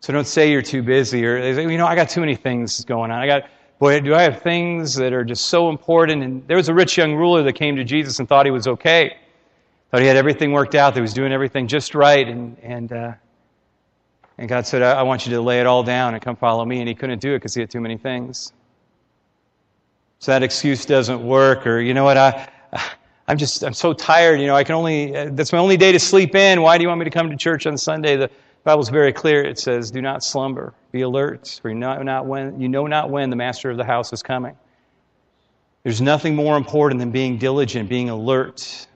So 0.00 0.12
don't 0.12 0.26
say 0.26 0.52
you're 0.52 0.62
too 0.62 0.84
busy 0.84 1.26
or, 1.26 1.36
you 1.36 1.76
know, 1.78 1.86
I 1.86 1.96
got 1.96 2.10
too 2.10 2.20
many 2.20 2.36
things 2.36 2.84
going 2.84 3.10
on. 3.10 3.18
I 3.18 3.26
got, 3.26 3.50
boy, 3.80 3.98
do 3.98 4.14
I 4.14 4.22
have 4.22 4.42
things 4.42 4.94
that 4.94 5.12
are 5.12 5.24
just 5.24 5.46
so 5.46 5.68
important? 5.68 6.22
And 6.22 6.46
there 6.46 6.56
was 6.56 6.68
a 6.68 6.74
rich 6.74 6.96
young 6.96 7.14
ruler 7.14 7.42
that 7.42 7.54
came 7.54 7.74
to 7.76 7.84
Jesus 7.84 8.20
and 8.20 8.28
thought 8.28 8.46
he 8.46 8.52
was 8.52 8.68
okay. 8.68 9.16
Thought 9.90 10.00
he 10.00 10.06
had 10.06 10.16
everything 10.16 10.52
worked 10.52 10.76
out, 10.76 10.94
that 10.94 11.00
he 11.00 11.02
was 11.02 11.14
doing 11.14 11.32
everything 11.32 11.66
just 11.66 11.96
right. 11.96 12.28
And, 12.28 12.56
and, 12.62 12.92
uh, 12.92 13.12
and 14.38 14.48
God 14.48 14.64
said, 14.64 14.82
I, 14.82 15.00
I 15.00 15.02
want 15.02 15.26
you 15.26 15.32
to 15.32 15.40
lay 15.40 15.58
it 15.58 15.66
all 15.66 15.82
down 15.82 16.14
and 16.14 16.22
come 16.22 16.36
follow 16.36 16.64
me. 16.64 16.78
And 16.78 16.88
he 16.88 16.94
couldn't 16.94 17.20
do 17.20 17.34
it 17.34 17.38
because 17.38 17.54
he 17.54 17.60
had 17.60 17.70
too 17.70 17.80
many 17.80 17.96
things. 17.96 18.52
So 20.18 20.32
that 20.32 20.42
excuse 20.42 20.84
doesn't 20.84 21.24
work. 21.24 21.66
Or, 21.66 21.80
you 21.80 21.94
know 21.94 22.04
what, 22.04 22.16
I, 22.16 22.48
I'm 23.28 23.38
just, 23.38 23.62
I'm 23.62 23.74
so 23.74 23.92
tired. 23.92 24.40
You 24.40 24.46
know, 24.46 24.56
I 24.56 24.64
can 24.64 24.74
only, 24.74 25.10
that's 25.30 25.52
my 25.52 25.58
only 25.58 25.76
day 25.76 25.92
to 25.92 25.98
sleep 25.98 26.34
in. 26.34 26.62
Why 26.62 26.78
do 26.78 26.82
you 26.82 26.88
want 26.88 27.00
me 27.00 27.04
to 27.04 27.10
come 27.10 27.30
to 27.30 27.36
church 27.36 27.66
on 27.66 27.76
Sunday? 27.76 28.16
The 28.16 28.30
Bible's 28.64 28.88
very 28.88 29.12
clear. 29.12 29.44
It 29.44 29.58
says, 29.58 29.90
do 29.90 30.00
not 30.00 30.24
slumber. 30.24 30.74
Be 30.90 31.02
alert, 31.02 31.58
for 31.60 31.68
you 31.68 31.74
know 31.74 32.02
not 32.02 32.26
when, 32.26 32.60
you 32.60 32.68
know 32.68 32.86
not 32.86 33.10
when 33.10 33.30
the 33.30 33.36
master 33.36 33.70
of 33.70 33.76
the 33.76 33.84
house 33.84 34.12
is 34.12 34.22
coming. 34.22 34.56
There's 35.82 36.00
nothing 36.00 36.34
more 36.34 36.56
important 36.56 36.98
than 36.98 37.12
being 37.12 37.38
diligent, 37.38 37.88
being 37.88 38.10
alert. 38.10 38.88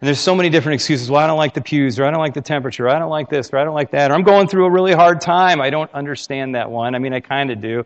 And 0.00 0.06
there's 0.06 0.20
so 0.20 0.32
many 0.32 0.48
different 0.48 0.74
excuses. 0.74 1.10
Well, 1.10 1.20
I 1.20 1.26
don't 1.26 1.38
like 1.38 1.54
the 1.54 1.60
pews, 1.60 1.98
or 1.98 2.04
I 2.04 2.12
don't 2.12 2.20
like 2.20 2.34
the 2.34 2.40
temperature, 2.40 2.86
or 2.86 2.90
I 2.90 3.00
don't 3.00 3.10
like 3.10 3.28
this, 3.28 3.52
or 3.52 3.58
I 3.58 3.64
don't 3.64 3.74
like 3.74 3.90
that, 3.90 4.12
or 4.12 4.14
I'm 4.14 4.22
going 4.22 4.46
through 4.46 4.66
a 4.66 4.70
really 4.70 4.92
hard 4.92 5.20
time. 5.20 5.60
I 5.60 5.70
don't 5.70 5.92
understand 5.92 6.54
that 6.54 6.70
one. 6.70 6.94
I 6.94 7.00
mean, 7.00 7.12
I 7.12 7.18
kind 7.18 7.50
of 7.50 7.60
do. 7.60 7.84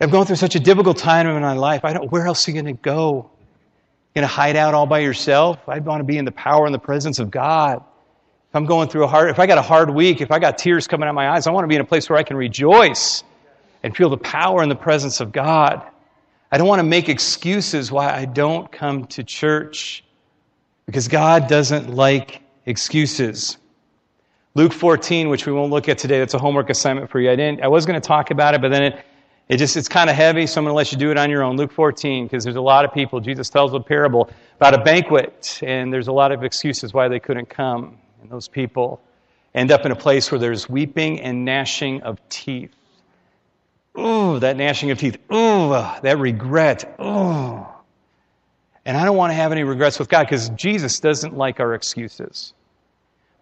I'm 0.00 0.08
going 0.08 0.26
through 0.26 0.36
such 0.36 0.54
a 0.54 0.60
difficult 0.60 0.96
time 0.96 1.26
in 1.26 1.42
my 1.42 1.52
life. 1.52 1.84
I 1.84 1.92
don't, 1.92 2.10
where 2.10 2.26
else 2.26 2.48
are 2.48 2.52
you 2.52 2.62
going 2.62 2.74
to 2.74 2.82
go? 2.82 3.30
You're 4.14 4.22
going 4.22 4.28
to 4.28 4.34
hide 4.34 4.56
out 4.56 4.72
all 4.72 4.86
by 4.86 5.00
yourself? 5.00 5.58
I 5.68 5.78
want 5.78 6.00
to 6.00 6.04
be 6.04 6.16
in 6.16 6.24
the 6.24 6.32
power 6.32 6.64
and 6.64 6.74
the 6.74 6.78
presence 6.78 7.18
of 7.18 7.30
God. 7.30 7.76
If 8.48 8.56
I'm 8.56 8.64
going 8.64 8.88
through 8.88 9.04
a 9.04 9.06
hard, 9.06 9.30
if 9.30 9.38
I 9.38 9.46
got 9.46 9.58
a 9.58 9.62
hard 9.62 9.90
week, 9.90 10.20
if 10.20 10.30
I 10.30 10.38
got 10.38 10.56
tears 10.56 10.88
coming 10.88 11.06
out 11.06 11.10
of 11.10 11.14
my 11.14 11.28
eyes, 11.28 11.46
I 11.46 11.50
want 11.50 11.64
to 11.64 11.68
be 11.68 11.74
in 11.74 11.82
a 11.82 11.84
place 11.84 12.08
where 12.08 12.18
I 12.18 12.22
can 12.22 12.36
rejoice 12.36 13.22
and 13.82 13.94
feel 13.94 14.08
the 14.08 14.16
power 14.16 14.62
and 14.62 14.70
the 14.70 14.76
presence 14.76 15.20
of 15.20 15.32
God. 15.32 15.82
I 16.50 16.58
don't 16.58 16.66
want 16.66 16.80
to 16.80 16.84
make 16.84 17.08
excuses 17.08 17.92
why 17.92 18.12
I 18.12 18.24
don't 18.24 18.72
come 18.72 19.06
to 19.08 19.22
church 19.22 20.02
because 20.86 21.06
God 21.06 21.46
doesn't 21.46 21.94
like 21.94 22.40
excuses. 22.66 23.58
Luke 24.54 24.72
14, 24.72 25.28
which 25.28 25.46
we 25.46 25.52
won't 25.52 25.70
look 25.70 25.88
at 25.88 25.98
today, 25.98 26.18
that's 26.18 26.34
a 26.34 26.38
homework 26.38 26.70
assignment 26.70 27.08
for 27.08 27.20
you. 27.20 27.30
I 27.30 27.36
didn't, 27.36 27.62
I 27.62 27.68
was 27.68 27.86
going 27.86 28.00
to 28.00 28.06
talk 28.06 28.32
about 28.32 28.54
it, 28.54 28.60
but 28.60 28.70
then 28.72 28.82
it, 28.82 29.04
it 29.50 29.56
just, 29.56 29.76
it's 29.76 29.88
kind 29.88 30.08
of 30.08 30.14
heavy, 30.14 30.46
so 30.46 30.60
I'm 30.60 30.64
going 30.64 30.70
to 30.70 30.76
let 30.76 30.92
you 30.92 30.98
do 30.98 31.10
it 31.10 31.18
on 31.18 31.28
your 31.28 31.42
own. 31.42 31.56
Luke 31.56 31.72
14, 31.72 32.26
because 32.26 32.44
there's 32.44 32.54
a 32.54 32.60
lot 32.60 32.84
of 32.84 32.94
people. 32.94 33.18
Jesus 33.18 33.50
tells 33.50 33.74
a 33.74 33.80
parable 33.80 34.30
about 34.54 34.74
a 34.74 34.78
banquet, 34.78 35.58
and 35.64 35.92
there's 35.92 36.06
a 36.06 36.12
lot 36.12 36.30
of 36.30 36.44
excuses 36.44 36.94
why 36.94 37.08
they 37.08 37.18
couldn't 37.18 37.50
come. 37.50 37.98
And 38.22 38.30
those 38.30 38.46
people 38.46 39.02
end 39.52 39.72
up 39.72 39.84
in 39.84 39.90
a 39.90 39.96
place 39.96 40.30
where 40.30 40.38
there's 40.38 40.68
weeping 40.68 41.20
and 41.20 41.44
gnashing 41.44 42.02
of 42.02 42.20
teeth. 42.28 42.70
Ooh, 43.98 44.38
that 44.38 44.56
gnashing 44.56 44.92
of 44.92 44.98
teeth. 44.98 45.18
Ooh, 45.32 45.70
that 45.70 46.18
regret. 46.20 46.94
Ooh. 47.00 47.66
And 48.84 48.96
I 48.96 49.04
don't 49.04 49.16
want 49.16 49.30
to 49.32 49.34
have 49.34 49.50
any 49.50 49.64
regrets 49.64 49.98
with 49.98 50.08
God 50.08 50.28
because 50.28 50.50
Jesus 50.50 51.00
doesn't 51.00 51.36
like 51.36 51.58
our 51.58 51.74
excuses. 51.74 52.54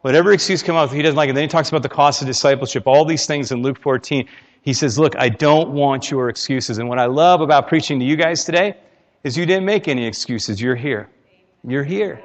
Whatever 0.00 0.32
excuse 0.32 0.62
come 0.62 0.76
up, 0.76 0.90
he 0.90 1.02
doesn't 1.02 1.18
like 1.18 1.28
it. 1.28 1.34
Then 1.34 1.42
he 1.42 1.48
talks 1.48 1.68
about 1.68 1.82
the 1.82 1.90
cost 1.90 2.22
of 2.22 2.28
discipleship, 2.28 2.86
all 2.86 3.04
these 3.04 3.26
things 3.26 3.52
in 3.52 3.60
Luke 3.60 3.78
14. 3.78 4.26
He 4.62 4.72
says, 4.72 4.98
Look, 4.98 5.16
I 5.18 5.28
don't 5.28 5.70
want 5.70 6.10
your 6.10 6.28
excuses. 6.28 6.78
And 6.78 6.88
what 6.88 6.98
I 6.98 7.06
love 7.06 7.40
about 7.40 7.68
preaching 7.68 7.98
to 8.00 8.04
you 8.04 8.16
guys 8.16 8.44
today 8.44 8.76
is 9.24 9.36
you 9.36 9.46
didn't 9.46 9.64
make 9.64 9.88
any 9.88 10.06
excuses. 10.06 10.60
You're 10.60 10.76
here. 10.76 11.08
You're 11.66 11.84
here. 11.84 12.22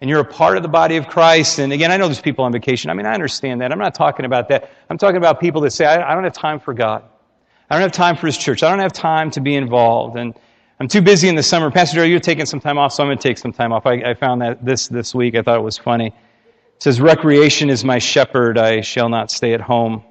And 0.00 0.10
you're 0.10 0.20
a 0.20 0.24
part 0.24 0.56
of 0.56 0.62
the 0.62 0.68
body 0.68 0.96
of 0.96 1.06
Christ. 1.08 1.58
And 1.58 1.72
again, 1.72 1.90
I 1.90 1.96
know 1.96 2.06
there's 2.06 2.20
people 2.20 2.44
on 2.44 2.52
vacation. 2.52 2.90
I 2.90 2.94
mean, 2.94 3.06
I 3.06 3.14
understand 3.14 3.60
that. 3.60 3.72
I'm 3.72 3.78
not 3.78 3.94
talking 3.94 4.26
about 4.26 4.48
that. 4.48 4.70
I'm 4.90 4.98
talking 4.98 5.16
about 5.16 5.40
people 5.40 5.60
that 5.62 5.70
say, 5.70 5.86
I, 5.86 6.14
don't 6.14 6.24
have 6.24 6.34
time 6.34 6.60
for 6.60 6.74
God. 6.74 7.04
I 7.70 7.74
don't 7.74 7.82
have 7.82 7.92
time 7.92 8.16
for 8.16 8.26
His 8.26 8.36
church. 8.36 8.62
I 8.62 8.70
don't 8.70 8.80
have 8.80 8.92
time 8.92 9.30
to 9.32 9.40
be 9.40 9.54
involved. 9.54 10.16
And 10.16 10.34
I'm 10.80 10.88
too 10.88 11.00
busy 11.00 11.28
in 11.28 11.36
the 11.36 11.42
summer. 11.42 11.70
Pastor 11.70 11.96
Joe, 11.96 12.02
you're 12.02 12.20
taking 12.20 12.46
some 12.46 12.60
time 12.60 12.76
off, 12.76 12.92
so 12.92 13.02
I'm 13.02 13.08
going 13.08 13.18
to 13.18 13.22
take 13.22 13.38
some 13.38 13.52
time 13.52 13.72
off. 13.72 13.86
I, 13.86 13.92
I 13.92 14.14
found 14.14 14.42
that 14.42 14.64
this 14.64 14.88
this 14.88 15.14
week. 15.14 15.36
I 15.36 15.42
thought 15.42 15.56
it 15.56 15.62
was 15.62 15.78
funny. 15.78 16.08
It 16.08 16.82
says, 16.82 17.00
Recreation 17.00 17.70
is 17.70 17.84
my 17.84 17.98
shepherd. 17.98 18.58
I 18.58 18.80
shall 18.80 19.08
not 19.08 19.30
stay 19.30 19.54
at 19.54 19.60
home. 19.60 20.02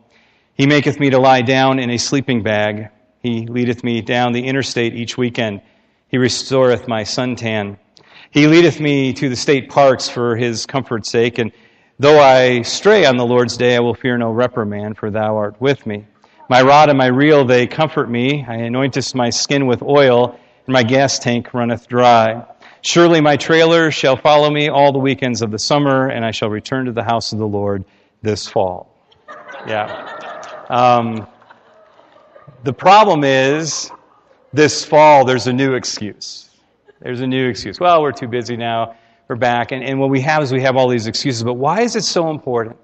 He 0.56 0.68
maketh 0.68 1.00
me 1.00 1.10
to 1.10 1.18
lie 1.18 1.42
down 1.42 1.80
in 1.80 1.90
a 1.90 1.98
sleeping 1.98 2.44
bag. 2.44 2.90
He 3.22 3.48
leadeth 3.48 3.84
me 3.84 4.02
down 4.02 4.34
the 4.34 4.46
interstate 4.46 4.94
each 4.94 5.18
weekend. 5.18 5.62
He 6.10 6.20
restoreth 6.20 6.88
my 6.88 7.04
suntan. 7.04 7.78
He 8.30 8.46
leadeth 8.46 8.80
me 8.80 9.14
to 9.14 9.30
the 9.30 9.36
state 9.36 9.70
parks 9.70 10.10
for 10.10 10.36
his 10.36 10.68
comfort's 10.68 11.10
sake, 11.10 11.40
and 11.40 11.52
though 11.98 12.20
I 12.20 12.62
stray 12.62 13.06
on 13.06 13.18
the 13.18 13.26
Lord's 13.26 13.58
day, 13.58 13.76
I 13.76 13.80
will 13.80 13.96
fear 13.96 14.16
no 14.18 14.32
reprimand, 14.32 14.98
for 14.98 15.10
thou 15.10 15.38
art 15.38 15.60
with 15.60 15.88
me. 15.88 16.06
My 16.50 16.62
rod 16.62 16.90
and 16.90 17.00
my 17.00 17.08
reel, 17.08 17.46
they 17.46 17.66
comfort 17.66 18.10
me. 18.10 18.46
I 18.48 18.58
anointest 18.58 19.16
my 19.16 19.32
skin 19.32 19.66
with 19.66 19.82
oil, 19.82 20.38
and 20.68 20.74
my 20.74 20.84
gas 20.84 21.18
tank 21.18 21.54
runneth 21.56 21.88
dry. 21.88 22.46
Surely 22.82 23.22
my 23.22 23.38
trailer 23.38 23.90
shall 23.90 24.18
follow 24.18 24.52
me 24.52 24.70
all 24.70 24.92
the 24.92 25.00
weekends 25.00 25.42
of 25.42 25.50
the 25.50 25.60
summer, 25.60 26.10
and 26.10 26.24
I 26.24 26.32
shall 26.32 26.50
return 26.50 26.86
to 26.86 26.92
the 26.92 27.04
house 27.04 27.32
of 27.32 27.40
the 27.40 27.48
Lord 27.48 27.86
this 28.22 28.48
fall. 28.48 28.90
Yeah. 29.66 30.13
Um, 30.74 31.28
the 32.64 32.74
problem 32.74 33.24
is, 33.24 33.92
this 34.54 34.84
fall, 34.84 35.24
there's 35.24 35.46
a 35.46 35.54
new 35.54 35.76
excuse. 35.76 36.50
There's 37.00 37.22
a 37.22 37.28
new 37.28 37.48
excuse. 37.48 37.80
Well, 37.80 38.02
we're 38.02 38.12
too 38.12 38.28
busy 38.28 38.58
now. 38.58 38.96
We're 39.28 39.36
back. 39.36 39.72
And, 39.72 39.84
and 39.84 40.00
what 40.00 40.10
we 40.10 40.20
have 40.22 40.42
is 40.42 40.52
we 40.52 40.62
have 40.62 40.76
all 40.76 40.88
these 40.88 41.06
excuses. 41.06 41.44
But 41.44 41.56
why 41.56 41.82
is 41.82 41.96
it 41.96 42.02
so 42.02 42.32
important? 42.32 42.78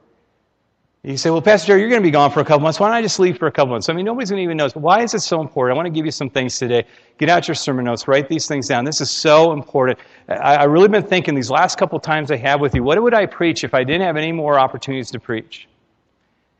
You 1.01 1.17
say, 1.17 1.31
well, 1.31 1.41
Pastor 1.41 1.67
Jerry, 1.67 1.79
you're 1.79 1.89
going 1.89 2.01
to 2.01 2.07
be 2.07 2.11
gone 2.11 2.29
for 2.29 2.41
a 2.41 2.45
couple 2.45 2.59
months. 2.59 2.79
Why 2.79 2.89
don't 2.89 2.95
I 2.95 3.01
just 3.01 3.19
leave 3.19 3.39
for 3.39 3.47
a 3.47 3.51
couple 3.51 3.71
months? 3.71 3.89
I 3.89 3.93
mean, 3.93 4.05
nobody's 4.05 4.29
going 4.29 4.41
to 4.41 4.43
even 4.43 4.57
know. 4.57 4.69
Why 4.75 5.01
is 5.01 5.15
it 5.15 5.21
so 5.21 5.41
important? 5.41 5.75
I 5.75 5.77
want 5.81 5.87
to 5.87 5.97
give 5.97 6.05
you 6.05 6.11
some 6.11 6.29
things 6.29 6.59
today. 6.59 6.85
Get 7.17 7.29
out 7.29 7.47
your 7.47 7.55
sermon 7.55 7.85
notes. 7.85 8.07
Write 8.07 8.29
these 8.29 8.47
things 8.47 8.67
down. 8.67 8.85
This 8.85 9.01
is 9.01 9.09
so 9.09 9.51
important. 9.51 9.97
I, 10.27 10.61
have 10.61 10.69
really 10.69 10.89
been 10.89 11.01
thinking 11.01 11.33
these 11.33 11.49
last 11.49 11.79
couple 11.79 11.99
times 11.99 12.29
I 12.29 12.35
have 12.37 12.61
with 12.61 12.75
you, 12.75 12.83
what 12.83 13.01
would 13.01 13.15
I 13.15 13.25
preach 13.25 13.63
if 13.63 13.73
I 13.73 13.83
didn't 13.83 14.03
have 14.03 14.15
any 14.15 14.31
more 14.31 14.59
opportunities 14.59 15.09
to 15.11 15.19
preach? 15.19 15.67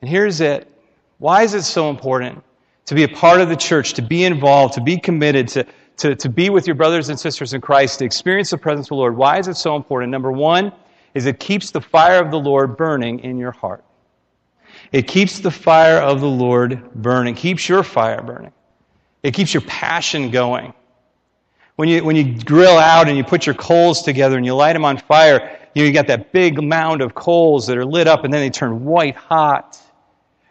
And 0.02 0.10
here's 0.10 0.42
it. 0.42 0.68
Why 1.20 1.44
is 1.44 1.54
it 1.54 1.64
so 1.64 1.90
important 1.90 2.44
to 2.86 2.96
be 2.96 3.04
a 3.04 3.08
part 3.08 3.42
of 3.42 3.50
the 3.50 3.56
church, 3.56 3.94
to 3.94 4.02
be 4.02 4.24
involved, 4.24 4.74
to 4.74 4.82
be 4.82 4.98
committed, 4.98 5.48
to, 5.50 5.66
to, 5.98 6.16
to 6.16 6.30
be 6.30 6.50
with 6.50 6.66
your 6.66 6.76
brothers 6.76 7.10
and 7.10 7.20
sisters 7.20 7.54
in 7.54 7.62
Christ, 7.62 8.00
to 8.00 8.06
experience 8.06 8.50
the 8.50 8.58
presence 8.58 8.88
of 8.88 8.90
the 8.90 8.96
Lord? 8.96 9.16
Why 9.16 9.38
is 9.38 9.48
it 9.48 9.58
so 9.58 9.76
important? 9.76 10.12
Number 10.12 10.32
one 10.32 10.72
is 11.14 11.26
it 11.26 11.40
keeps 11.40 11.72
the 11.72 11.82
fire 11.82 12.24
of 12.24 12.32
the 12.32 12.40
Lord 12.40 12.78
burning 12.78 13.20
in 13.20 13.38
your 13.38 13.52
heart. 13.52 13.84
It 14.92 15.08
keeps 15.08 15.40
the 15.40 15.52
fire 15.52 15.98
of 15.98 16.22
the 16.22 16.28
Lord 16.28 16.94
burning, 16.94 17.36
keeps 17.36 17.68
your 17.68 17.84
fire 17.84 18.22
burning. 18.22 18.54
It 19.22 19.34
keeps 19.34 19.54
your 19.54 19.62
passion 19.62 20.32
going. 20.32 20.74
When 21.76 21.90
you, 21.90 22.04
when 22.04 22.16
you 22.16 22.42
grill 22.44 22.78
out 22.78 23.08
and 23.08 23.18
you 23.18 23.24
put 23.24 23.46
your 23.46 23.56
coals 23.56 24.02
together 24.02 24.38
and 24.38 24.46
you 24.46 24.56
light 24.56 24.74
them 24.74 24.86
on 24.86 24.98
fire, 24.98 25.58
you, 25.74 25.84
know, 25.84 25.88
you 25.88 25.94
got 25.94 26.08
that 26.08 26.32
big 26.32 26.62
mound 26.62 27.02
of 27.02 27.14
coals 27.14 27.68
that 27.68 27.78
are 27.78 27.86
lit 27.86 28.08
up 28.08 28.24
and 28.24 28.34
then 28.34 28.42
they 28.42 28.50
turn 28.50 28.86
white 28.86 29.16
hot. 29.16 29.80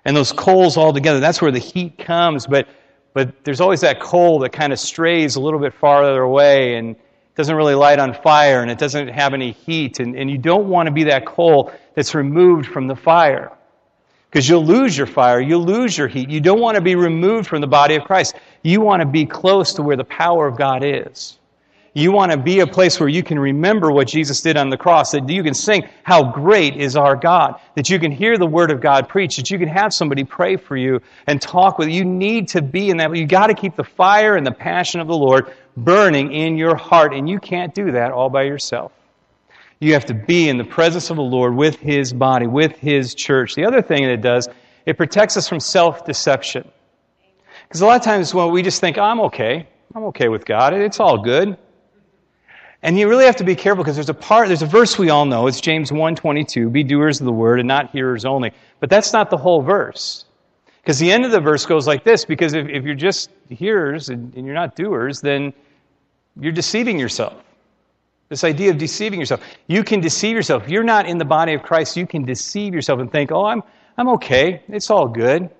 And 0.09 0.17
those 0.17 0.33
coals 0.33 0.79
all 0.79 0.95
together, 0.95 1.21
that's 1.21 1.43
where 1.43 1.50
the 1.50 1.59
heat 1.59 1.99
comes. 1.99 2.47
But, 2.47 2.67
but 3.12 3.45
there's 3.45 3.61
always 3.61 3.83
that 3.83 4.00
coal 4.00 4.38
that 4.38 4.53
kind 4.53 4.73
of 4.73 4.81
strays 4.81 5.37
a 5.37 5.41
little 5.41 5.61
bit 5.61 5.75
farther 5.75 6.23
away 6.23 6.77
and 6.77 6.97
doesn't 7.35 7.55
really 7.55 7.75
light 7.75 7.99
on 7.99 8.15
fire 8.15 8.62
and 8.62 8.71
it 8.71 8.79
doesn't 8.79 9.09
have 9.09 9.35
any 9.35 9.53
heat. 9.53 10.00
And, 10.00 10.17
and 10.17 10.31
you 10.31 10.38
don't 10.38 10.67
want 10.67 10.87
to 10.87 10.93
be 10.93 11.05
that 11.05 11.27
coal 11.27 11.71
that's 11.95 12.15
removed 12.15 12.69
from 12.69 12.87
the 12.87 12.97
fire 12.97 13.53
because 14.31 14.49
you'll 14.49 14.65
lose 14.65 14.97
your 14.97 15.07
fire, 15.07 15.43
you'll 15.43 15.67
lose 15.67 15.99
your 15.99 16.09
heat. 16.09 16.31
You 16.31 16.41
don't 16.41 16.61
want 16.61 16.77
to 16.77 16.81
be 16.81 16.95
removed 16.95 17.47
from 17.47 17.61
the 17.61 17.67
body 17.67 17.95
of 17.95 18.05
Christ. 18.05 18.35
You 18.62 18.81
want 18.81 19.03
to 19.03 19.07
be 19.07 19.27
close 19.27 19.75
to 19.75 19.83
where 19.83 19.99
the 19.99 20.05
power 20.05 20.49
of 20.49 20.57
God 20.57 20.85
is. 20.85 21.38
You 21.95 22.12
want 22.12 22.33
to 22.33 22.38
be 22.38 22.61
a 22.61 22.66
place 22.66 23.00
where 23.00 23.09
you 23.09 23.23
can 23.23 23.38
remember 23.38 23.90
what 23.90 24.09
Jesus 24.09 24.40
did 24.40 24.57
on 24.57 24.68
the 24.71 24.76
cross, 24.76 25.12
that 25.12 25.28
you 25.28 25.42
can 25.42 25.54
sing, 25.54 25.88
How 26.02 26.30
great 26.30 26.76
is 26.76 26.97
our 26.97 27.16
God, 27.16 27.61
that 27.75 27.88
you 27.88 27.99
can 27.99 28.12
hear 28.12 28.37
the 28.37 28.47
Word 28.47 28.71
of 28.71 28.80
God 28.80 29.09
preached, 29.09 29.37
that 29.38 29.50
you 29.50 29.59
can 29.59 29.68
have 29.68 29.92
somebody 29.92 30.25
pray 30.25 30.57
for 30.57 30.76
you 30.76 31.00
and 31.26 31.40
talk 31.40 31.78
with 31.78 31.88
you. 31.88 31.97
You 31.97 32.04
need 32.04 32.49
to 32.49 32.62
be 32.62 32.90
in 32.90 32.99
that. 32.99 33.14
You 33.16 33.26
got 33.26 33.49
to 33.49 33.54
keep 33.54 33.75
the 33.75 33.85
fire 33.85 34.37
and 34.37 34.47
the 34.47 34.52
passion 34.52 35.00
of 35.00 35.09
the 35.09 35.16
Lord 35.16 35.52
burning 35.76 36.33
in 36.33 36.57
your 36.57 36.76
heart, 36.76 37.14
and 37.14 37.28
you 37.28 37.38
can't 37.38 37.75
do 37.75 37.92
that 37.92 38.12
all 38.12 38.28
by 38.28 38.42
yourself. 38.42 38.92
You 39.80 39.95
have 39.95 40.07
to 40.07 40.14
be 40.14 40.49
in 40.49 40.59
the 40.59 40.64
presence 40.64 41.11
of 41.11 41.16
the 41.16 41.23
Lord 41.23 41.54
with 41.54 41.76
His 41.76 42.12
body, 42.12 42.47
with 42.47 42.76
His 42.76 43.14
church. 43.14 43.54
The 43.54 43.64
other 43.64 43.80
thing 43.80 44.02
that 44.02 44.12
it 44.12 44.21
does, 44.21 44.49
it 44.87 44.97
protects 44.97 45.37
us 45.37 45.49
from 45.49 45.61
self 45.61 46.04
deception. 46.04 46.68
Because 47.62 47.80
a 47.80 47.87
lot 47.87 47.97
of 47.97 48.02
times 48.02 48.35
when 48.35 48.50
we 48.50 48.62
just 48.62 48.80
think, 48.80 48.99
I'm 48.99 49.21
okay, 49.21 49.68
I'm 49.95 50.04
okay 50.04 50.28
with 50.28 50.45
God, 50.45 50.75
it's 50.75 51.00
all 51.00 51.18
good. 51.18 51.57
And 52.83 52.99
you 52.99 53.09
really 53.09 53.25
have 53.25 53.37
to 53.37 53.45
be 53.45 53.57
careful 53.57 53.83
because 53.83 53.97
there's 53.97 54.09
a 54.09 54.15
part, 54.15 54.49
there's 54.49 54.63
a 54.63 54.67
verse 54.67 54.99
we 54.99 55.11
all 55.11 55.27
know. 55.27 55.47
It's 55.47 55.61
James 55.61 55.91
1:22, 55.91 56.71
be 56.71 56.85
doers 56.85 57.21
of 57.21 57.27
the 57.27 57.33
word 57.33 57.59
and 57.59 57.67
not 57.67 57.91
hearers 57.91 58.25
only. 58.25 58.53
But 58.79 58.89
that's 58.89 59.13
not 59.13 59.31
the 59.31 59.37
whole 59.37 59.63
verse. 59.63 60.25
Because 60.83 60.99
the 60.99 61.11
end 61.11 61.25
of 61.25 61.33
the 61.33 61.41
verse 61.41 61.67
goes 61.67 61.87
like 61.87 62.05
this, 62.05 62.25
because 62.25 62.55
if, 62.55 62.69
if 62.69 62.85
you're 62.85 62.95
just 62.95 63.31
hearers 63.49 64.09
and, 64.09 64.33
and 64.35 64.47
you're 64.47 64.55
not 64.55 64.77
doers, 64.77 65.21
then 65.21 65.53
you're 66.41 66.53
deceiving 66.53 66.99
yourself. 66.99 67.35
This 68.29 68.45
idea 68.45 68.71
of 68.71 68.79
deceiving 68.79 69.19
yourself. 69.19 69.43
You 69.67 69.83
can 69.83 70.01
deceive 70.01 70.37
yourself. 70.37 70.65
If 70.65 70.71
you're 70.71 70.85
not 70.85 71.07
in 71.07 71.19
the 71.19 71.25
body 71.25 71.55
of 71.55 71.63
Christ, 71.63 71.97
you 71.97 72.07
can 72.07 72.25
deceive 72.25 72.75
yourself 72.75 73.01
and 73.01 73.11
think, 73.11 73.33
oh, 73.33 73.45
I'm, 73.45 73.63
I'm 73.97 74.09
okay. 74.11 74.63
It's 74.69 74.91
all 74.91 75.09
good. 75.09 75.51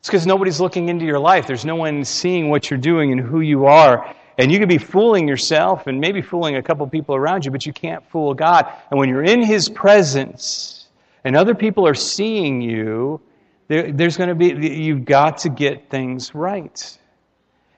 It's 0.00 0.08
because 0.08 0.26
nobody's 0.26 0.60
looking 0.60 0.88
into 0.88 1.04
your 1.04 1.18
life. 1.18 1.46
There's 1.46 1.64
no 1.64 1.76
one 1.76 2.04
seeing 2.04 2.50
what 2.50 2.70
you're 2.70 2.78
doing 2.78 3.12
and 3.12 3.20
who 3.20 3.40
you 3.40 3.66
are. 3.66 4.14
And 4.38 4.52
you 4.52 4.58
could 4.58 4.68
be 4.68 4.78
fooling 4.78 5.26
yourself 5.26 5.86
and 5.86 6.00
maybe 6.00 6.20
fooling 6.20 6.56
a 6.56 6.62
couple 6.62 6.86
people 6.86 7.14
around 7.14 7.44
you, 7.44 7.50
but 7.50 7.64
you 7.64 7.72
can't 7.72 8.06
fool 8.10 8.34
God. 8.34 8.70
And 8.90 8.98
when 8.98 9.08
you're 9.08 9.24
in 9.24 9.42
His 9.42 9.68
presence 9.68 10.88
and 11.24 11.34
other 11.36 11.54
people 11.54 11.86
are 11.86 11.94
seeing 11.94 12.60
you, 12.60 13.20
there, 13.68 13.90
there's 13.90 14.16
going 14.16 14.28
to 14.28 14.34
be, 14.34 14.74
you've 14.74 15.04
got 15.04 15.38
to 15.38 15.48
get 15.48 15.88
things 15.90 16.34
right. 16.34 16.98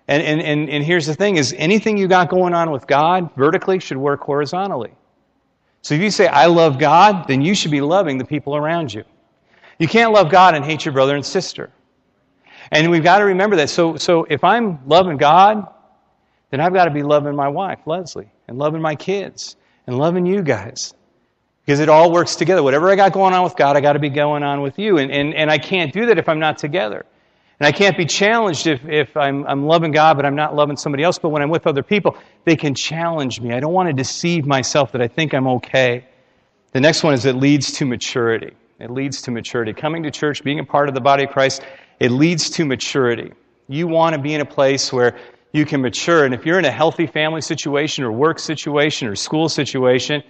And, 0.08 0.22
and, 0.22 0.40
and, 0.40 0.68
and 0.68 0.84
here's 0.84 1.06
the 1.06 1.14
thing 1.14 1.36
is 1.36 1.54
anything 1.56 1.96
you 1.96 2.08
got 2.08 2.28
going 2.28 2.54
on 2.54 2.70
with 2.70 2.86
God 2.86 3.30
vertically 3.36 3.78
should 3.78 3.98
work 3.98 4.20
horizontally. 4.20 4.92
So 5.82 5.94
if 5.94 6.00
you 6.00 6.10
say, 6.10 6.26
I 6.26 6.46
love 6.46 6.78
God, 6.78 7.28
then 7.28 7.40
you 7.40 7.54
should 7.54 7.70
be 7.70 7.80
loving 7.80 8.18
the 8.18 8.24
people 8.24 8.56
around 8.56 8.92
you. 8.92 9.04
You 9.78 9.86
can't 9.86 10.12
love 10.12 10.30
God 10.30 10.54
and 10.54 10.64
hate 10.64 10.84
your 10.84 10.92
brother 10.92 11.14
and 11.14 11.24
sister. 11.24 11.70
And 12.72 12.90
we've 12.90 13.02
got 13.02 13.18
to 13.18 13.24
remember 13.24 13.56
that. 13.56 13.70
So, 13.70 13.96
so 13.96 14.26
if 14.28 14.42
I'm 14.42 14.80
loving 14.86 15.16
God, 15.18 15.66
then 16.50 16.60
I've 16.60 16.72
got 16.72 16.86
to 16.86 16.90
be 16.90 17.02
loving 17.02 17.36
my 17.36 17.48
wife, 17.48 17.80
Leslie, 17.86 18.30
and 18.46 18.58
loving 18.58 18.80
my 18.80 18.94
kids, 18.94 19.56
and 19.86 19.98
loving 19.98 20.26
you 20.26 20.42
guys. 20.42 20.94
Because 21.64 21.80
it 21.80 21.90
all 21.90 22.10
works 22.10 22.36
together. 22.36 22.62
Whatever 22.62 22.88
I 22.88 22.96
got 22.96 23.12
going 23.12 23.34
on 23.34 23.44
with 23.44 23.56
God, 23.56 23.76
I 23.76 23.80
got 23.80 23.92
to 23.92 23.98
be 23.98 24.08
going 24.08 24.42
on 24.42 24.62
with 24.62 24.78
you. 24.78 24.96
And, 24.96 25.12
and, 25.12 25.34
and 25.34 25.50
I 25.50 25.58
can't 25.58 25.92
do 25.92 26.06
that 26.06 26.18
if 26.18 26.26
I'm 26.26 26.38
not 26.38 26.56
together. 26.56 27.04
And 27.60 27.66
I 27.66 27.72
can't 27.72 27.96
be 27.96 28.06
challenged 28.06 28.66
if, 28.66 28.82
if 28.86 29.16
I'm, 29.16 29.46
I'm 29.46 29.66
loving 29.66 29.90
God, 29.90 30.16
but 30.16 30.24
I'm 30.24 30.36
not 30.36 30.54
loving 30.54 30.76
somebody 30.78 31.02
else. 31.02 31.18
But 31.18 31.28
when 31.28 31.42
I'm 31.42 31.50
with 31.50 31.66
other 31.66 31.82
people, 31.82 32.16
they 32.44 32.56
can 32.56 32.74
challenge 32.74 33.40
me. 33.40 33.52
I 33.52 33.60
don't 33.60 33.72
want 33.74 33.88
to 33.88 33.92
deceive 33.92 34.46
myself 34.46 34.92
that 34.92 35.02
I 35.02 35.08
think 35.08 35.34
I'm 35.34 35.46
okay. 35.48 36.06
The 36.72 36.80
next 36.80 37.02
one 37.02 37.14
is 37.14 37.26
it 37.26 37.36
leads 37.36 37.72
to 37.72 37.84
maturity. 37.84 38.54
It 38.78 38.90
leads 38.90 39.20
to 39.22 39.30
maturity. 39.30 39.72
Coming 39.72 40.04
to 40.04 40.10
church, 40.10 40.44
being 40.44 40.60
a 40.60 40.64
part 40.64 40.88
of 40.88 40.94
the 40.94 41.00
body 41.00 41.24
of 41.24 41.30
Christ, 41.30 41.62
it 41.98 42.12
leads 42.12 42.48
to 42.50 42.64
maturity. 42.64 43.32
You 43.68 43.88
want 43.88 44.14
to 44.14 44.22
be 44.22 44.34
in 44.34 44.40
a 44.40 44.46
place 44.46 44.92
where 44.92 45.18
you 45.52 45.64
can 45.64 45.80
mature. 45.80 46.24
And 46.24 46.34
if 46.34 46.44
you're 46.44 46.58
in 46.58 46.64
a 46.64 46.70
healthy 46.70 47.06
family 47.06 47.40
situation 47.40 48.04
or 48.04 48.12
work 48.12 48.38
situation 48.38 49.08
or 49.08 49.16
school 49.16 49.48
situation, 49.48 50.22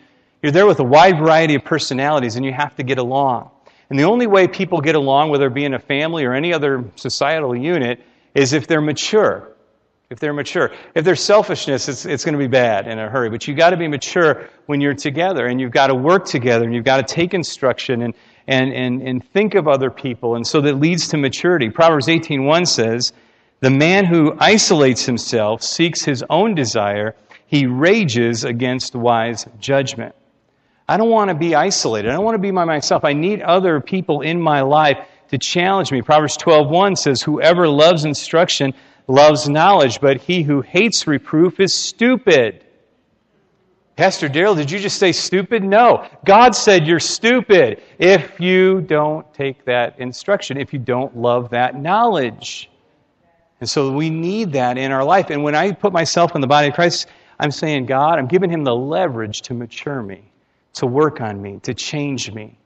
you're 0.43 0.53
there 0.53 0.67
with 0.67 0.79
a 0.81 0.85
wide 0.85 1.19
variety 1.19 1.55
of 1.55 1.65
personalities 1.65 2.37
and 2.37 2.45
you 2.45 2.53
have 2.53 2.77
to 2.77 2.83
get 2.83 2.99
along. 2.99 3.51
And 3.91 3.99
the 3.99 4.05
only 4.05 4.27
way 4.27 4.47
people 4.47 4.81
get 4.81 4.95
along, 4.95 5.31
whether 5.31 5.47
it 5.47 5.55
be 5.55 5.65
in 5.65 5.75
a 5.75 5.79
family 5.79 6.25
or 6.25 6.35
any 6.35 6.53
other 6.53 6.85
societal 6.97 7.57
unit, 7.57 8.05
is 8.35 8.53
if 8.53 8.67
they're 8.67 8.81
mature. 8.81 9.49
If 10.11 10.21
they're 10.21 10.33
mature. 10.33 10.71
If 10.95 11.05
there's 11.05 11.23
selfishness, 11.23 11.89
it's, 11.89 12.07
it's 12.07 12.25
going 12.25 12.35
to 12.35 12.39
be 12.39 12.47
bad 12.47 12.87
in 12.87 12.99
a 12.99 13.11
hurry. 13.11 13.29
But 13.31 13.47
you've 13.47 13.57
got 13.57 13.71
to 13.71 13.77
be 13.77 13.89
mature 13.89 14.49
when 14.67 14.81
you're 14.81 14.95
together, 14.95 15.47
and 15.47 15.61
you've 15.61 15.73
got 15.73 15.89
to 15.89 15.95
work 15.95 16.25
together, 16.25 16.65
and 16.65 16.75
you've 16.75 16.85
got 16.85 17.07
to 17.07 17.15
take 17.15 17.35
instruction 17.35 18.03
and, 18.03 18.15
and, 18.47 18.73
and, 18.73 19.03
and 19.03 19.33
think 19.33 19.55
of 19.55 19.69
other 19.69 19.91
people. 19.91 20.37
And 20.37 20.47
so 20.47 20.63
that 20.63 20.75
leads 20.77 21.09
to 21.09 21.19
maturity. 21.19 21.69
Proverbs 21.69 22.07
18.1 22.07 22.67
says, 22.67 23.13
The 23.61 23.71
man 23.71 24.05
who 24.05 24.37
isolates 24.39 25.05
himself 25.05 25.63
seeks 25.63 26.05
his 26.05 26.25
own 26.31 26.55
desire. 26.55 27.17
He 27.47 27.67
rages 27.67 28.45
against 28.45 28.95
wise 28.95 29.47
judgment. 29.59 30.15
I 30.89 30.97
don't 30.97 31.11
want 31.11 31.31
to 31.31 31.35
be 31.35 31.55
isolated. 31.55 32.11
I 32.11 32.15
don't 32.15 32.25
want 32.25 32.37
to 32.37 32.41
be 32.41 32.51
by 32.51 32.65
myself. 32.65 33.05
I 33.05 33.15
need 33.15 33.43
other 33.43 33.81
people 33.81 34.21
in 34.21 34.41
my 34.41 34.61
life 34.61 34.99
to 35.31 35.39
challenge 35.39 35.91
me. 35.91 36.03
Proverbs 36.03 36.37
12:1 36.37 36.97
says, 36.97 37.21
"Whoever 37.21 37.69
loves 37.69 38.05
instruction 38.05 38.75
loves 39.09 39.49
knowledge, 39.49 40.01
but 40.01 40.19
he 40.19 40.43
who 40.43 40.63
hates 40.63 41.07
reproof 41.07 41.59
is 41.59 41.75
stupid." 41.75 42.65
Pastor 43.97 44.29
Daryl, 44.29 44.57
did 44.57 44.71
you 44.71 44.79
just 44.79 44.99
say 44.99 45.11
stupid? 45.11 45.65
No. 45.65 46.05
God 46.25 46.55
said 46.55 46.87
you're 46.87 47.01
stupid 47.01 47.83
if 47.99 48.39
you 48.39 48.81
don't 48.83 49.27
take 49.35 49.65
that 49.65 49.99
instruction, 49.99 50.57
if 50.57 50.73
you 50.73 50.79
don't 50.79 51.17
love 51.17 51.51
that 51.51 51.75
knowledge. 51.75 52.71
And 53.61 53.69
so 53.69 53.91
we 53.93 54.11
need 54.11 54.53
that 54.53 54.79
in 54.79 54.93
our 54.93 55.05
life. 55.05 55.31
And 55.31 55.43
when 55.43 55.55
I 55.55 55.73
put 55.73 55.93
myself 55.93 56.35
in 56.35 56.41
the 56.41 56.47
body 56.47 56.69
of 56.69 56.75
Christ, 56.75 57.09
I'm 57.41 57.51
saying, 57.51 57.87
God, 57.87 58.19
I'm 58.19 58.27
giving 58.27 58.51
him 58.51 58.65
the 58.65 58.75
leverage 58.75 59.43
to 59.43 59.55
mature 59.55 60.03
me 60.03 60.29
to 60.79 60.87
work 60.87 61.21
on 61.21 61.43
me, 61.43 61.59
to 61.63 61.75
change 61.75 62.33
me. 62.33 62.57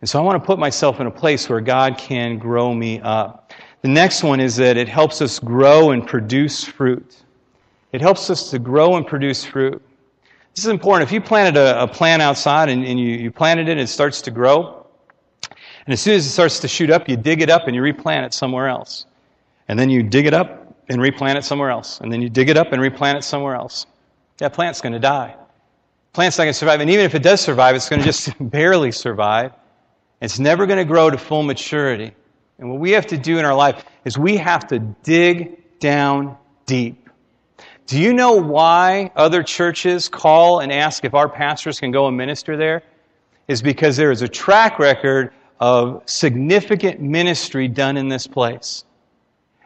And 0.00 0.08
so 0.08 0.18
I 0.18 0.22
want 0.22 0.42
to 0.42 0.46
put 0.46 0.58
myself 0.58 0.98
in 1.00 1.06
a 1.06 1.10
place 1.10 1.48
where 1.48 1.60
God 1.60 1.96
can 1.98 2.38
grow 2.38 2.74
me 2.74 3.00
up. 3.00 3.52
The 3.82 3.88
next 3.88 4.22
one 4.22 4.40
is 4.40 4.56
that 4.56 4.76
it 4.76 4.88
helps 4.88 5.22
us 5.22 5.38
grow 5.38 5.90
and 5.90 6.06
produce 6.06 6.64
fruit. 6.64 7.16
It 7.92 8.00
helps 8.00 8.28
us 8.28 8.50
to 8.50 8.58
grow 8.58 8.96
and 8.96 9.06
produce 9.06 9.44
fruit. 9.44 9.80
This 10.54 10.64
is 10.64 10.70
important. 10.70 11.08
If 11.08 11.12
you 11.12 11.20
planted 11.20 11.56
a, 11.56 11.84
a 11.84 11.86
plant 11.86 12.22
outside 12.22 12.68
and, 12.68 12.84
and 12.84 12.98
you, 12.98 13.10
you 13.10 13.30
planted 13.30 13.68
it 13.68 13.72
and 13.72 13.80
it 13.80 13.88
starts 13.88 14.20
to 14.22 14.30
grow, 14.30 14.86
and 15.86 15.92
as 15.92 16.00
soon 16.00 16.14
as 16.14 16.26
it 16.26 16.30
starts 16.30 16.58
to 16.60 16.68
shoot 16.68 16.90
up, 16.90 17.08
you 17.08 17.16
dig 17.16 17.40
it 17.40 17.50
up 17.50 17.66
and 17.66 17.74
you 17.74 17.82
replant 17.82 18.26
it 18.26 18.34
somewhere 18.34 18.68
else. 18.68 19.06
And 19.70 19.78
then 19.78 19.88
you 19.88 20.02
dig 20.02 20.26
it 20.26 20.34
up 20.34 20.82
and 20.88 21.00
replant 21.00 21.38
it 21.38 21.44
somewhere 21.44 21.70
else. 21.70 22.00
And 22.00 22.12
then 22.12 22.20
you 22.20 22.28
dig 22.28 22.48
it 22.48 22.56
up 22.56 22.72
and 22.72 22.82
replant 22.82 23.18
it 23.18 23.22
somewhere 23.22 23.54
else. 23.54 23.86
That 24.38 24.52
plant's 24.52 24.80
going 24.80 24.94
to 24.94 24.98
die. 24.98 25.36
Plant's 26.12 26.38
not 26.38 26.42
going 26.46 26.54
to 26.54 26.58
survive. 26.58 26.80
And 26.80 26.90
even 26.90 27.04
if 27.04 27.14
it 27.14 27.22
does 27.22 27.40
survive, 27.40 27.76
it's 27.76 27.88
going 27.88 28.00
to 28.00 28.04
just 28.04 28.32
barely 28.40 28.90
survive. 28.90 29.52
It's 30.20 30.40
never 30.40 30.66
going 30.66 30.80
to 30.80 30.84
grow 30.84 31.08
to 31.08 31.16
full 31.16 31.44
maturity. 31.44 32.12
And 32.58 32.68
what 32.68 32.80
we 32.80 32.90
have 32.90 33.06
to 33.06 33.16
do 33.16 33.38
in 33.38 33.44
our 33.44 33.54
life 33.54 33.84
is 34.04 34.18
we 34.18 34.38
have 34.38 34.66
to 34.66 34.80
dig 34.80 35.78
down 35.78 36.36
deep. 36.66 37.08
Do 37.86 37.96
you 37.96 38.12
know 38.12 38.32
why 38.32 39.12
other 39.14 39.44
churches 39.44 40.08
call 40.08 40.58
and 40.58 40.72
ask 40.72 41.04
if 41.04 41.14
our 41.14 41.28
pastors 41.28 41.78
can 41.78 41.92
go 41.92 42.08
and 42.08 42.16
minister 42.16 42.56
there? 42.56 42.82
Is 43.46 43.62
because 43.62 43.96
there 43.96 44.10
is 44.10 44.22
a 44.22 44.28
track 44.28 44.80
record 44.80 45.32
of 45.60 46.02
significant 46.06 47.00
ministry 47.00 47.68
done 47.68 47.96
in 47.96 48.08
this 48.08 48.26
place. 48.26 48.84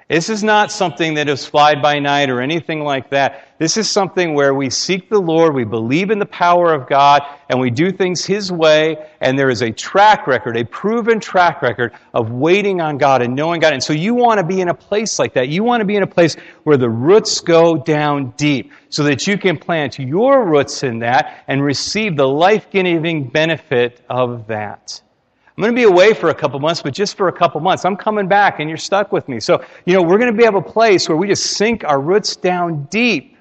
This 0.08 0.28
is 0.28 0.44
not 0.44 0.70
something 0.70 1.14
that 1.14 1.30
is 1.30 1.46
fly 1.46 1.74
by 1.80 1.98
night 1.98 2.28
or 2.28 2.42
anything 2.42 2.80
like 2.84 3.08
that. 3.10 3.48
This 3.58 3.78
is 3.78 3.90
something 3.90 4.34
where 4.34 4.52
we 4.52 4.68
seek 4.68 5.08
the 5.08 5.18
Lord, 5.18 5.54
we 5.54 5.64
believe 5.64 6.10
in 6.10 6.18
the 6.18 6.26
power 6.26 6.74
of 6.74 6.86
God, 6.86 7.22
and 7.48 7.58
we 7.58 7.70
do 7.70 7.90
things 7.90 8.22
His 8.22 8.52
way, 8.52 8.96
and 9.22 9.38
there 9.38 9.48
is 9.48 9.62
a 9.62 9.70
track 9.70 10.26
record, 10.26 10.58
a 10.58 10.64
proven 10.66 11.20
track 11.20 11.62
record 11.62 11.94
of 12.12 12.30
waiting 12.30 12.82
on 12.82 12.98
God 12.98 13.22
and 13.22 13.34
knowing 13.34 13.60
God. 13.60 13.72
And 13.72 13.82
so 13.82 13.94
you 13.94 14.14
want 14.14 14.40
to 14.40 14.46
be 14.46 14.60
in 14.60 14.68
a 14.68 14.74
place 14.74 15.18
like 15.18 15.34
that. 15.34 15.48
You 15.48 15.64
want 15.64 15.80
to 15.80 15.86
be 15.86 15.96
in 15.96 16.02
a 16.02 16.08
place 16.08 16.36
where 16.64 16.76
the 16.76 16.90
roots 16.90 17.40
go 17.40 17.76
down 17.76 18.34
deep 18.36 18.72
so 18.90 19.04
that 19.04 19.26
you 19.26 19.38
can 19.38 19.56
plant 19.56 19.98
your 19.98 20.46
roots 20.46 20.82
in 20.82 20.98
that 20.98 21.44
and 21.48 21.64
receive 21.64 22.16
the 22.16 22.28
life 22.28 22.68
giving 22.70 23.28
benefit 23.28 24.02
of 24.10 24.48
that. 24.48 25.00
I'm 25.56 25.62
going 25.62 25.72
to 25.72 25.76
be 25.76 25.84
away 25.84 26.14
for 26.14 26.30
a 26.30 26.34
couple 26.34 26.58
months, 26.58 26.82
but 26.82 26.92
just 26.92 27.16
for 27.16 27.28
a 27.28 27.32
couple 27.32 27.60
months. 27.60 27.84
I'm 27.84 27.96
coming 27.96 28.26
back 28.26 28.58
and 28.58 28.68
you're 28.68 28.76
stuck 28.76 29.12
with 29.12 29.28
me. 29.28 29.38
So, 29.38 29.64
you 29.84 29.94
know, 29.94 30.02
we're 30.02 30.18
going 30.18 30.32
to 30.32 30.36
be 30.36 30.44
at 30.44 30.54
a 30.54 30.60
place 30.60 31.08
where 31.08 31.16
we 31.16 31.28
just 31.28 31.52
sink 31.52 31.84
our 31.84 32.00
roots 32.00 32.34
down 32.34 32.84
deep. 32.90 33.36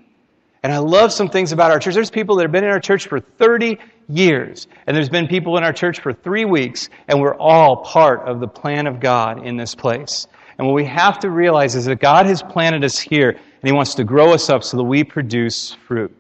And 0.61 0.71
I 0.71 0.77
love 0.77 1.11
some 1.11 1.27
things 1.27 1.51
about 1.51 1.71
our 1.71 1.79
church. 1.79 1.95
There's 1.95 2.11
people 2.11 2.35
that 2.35 2.43
have 2.43 2.51
been 2.51 2.63
in 2.63 2.69
our 2.69 2.79
church 2.79 3.07
for 3.07 3.19
30 3.19 3.79
years, 4.07 4.67
and 4.85 4.95
there's 4.95 5.09
been 5.09 5.27
people 5.27 5.57
in 5.57 5.63
our 5.63 5.73
church 5.73 5.99
for 5.99 6.13
three 6.13 6.45
weeks, 6.45 6.89
and 7.07 7.19
we're 7.19 7.35
all 7.35 7.77
part 7.77 8.21
of 8.21 8.39
the 8.39 8.47
plan 8.47 8.87
of 8.87 8.99
God 8.99 9.45
in 9.45 9.57
this 9.57 9.75
place. 9.75 10.27
And 10.57 10.67
what 10.67 10.73
we 10.73 10.85
have 10.85 11.19
to 11.19 11.31
realize 11.31 11.75
is 11.75 11.85
that 11.85 11.99
God 11.99 12.27
has 12.27 12.43
planted 12.43 12.83
us 12.83 12.97
here, 12.97 13.31
and 13.31 13.63
He 13.63 13.71
wants 13.71 13.95
to 13.95 14.03
grow 14.03 14.33
us 14.33 14.49
up 14.49 14.63
so 14.63 14.77
that 14.77 14.83
we 14.83 15.03
produce 15.03 15.73
fruit. 15.73 16.15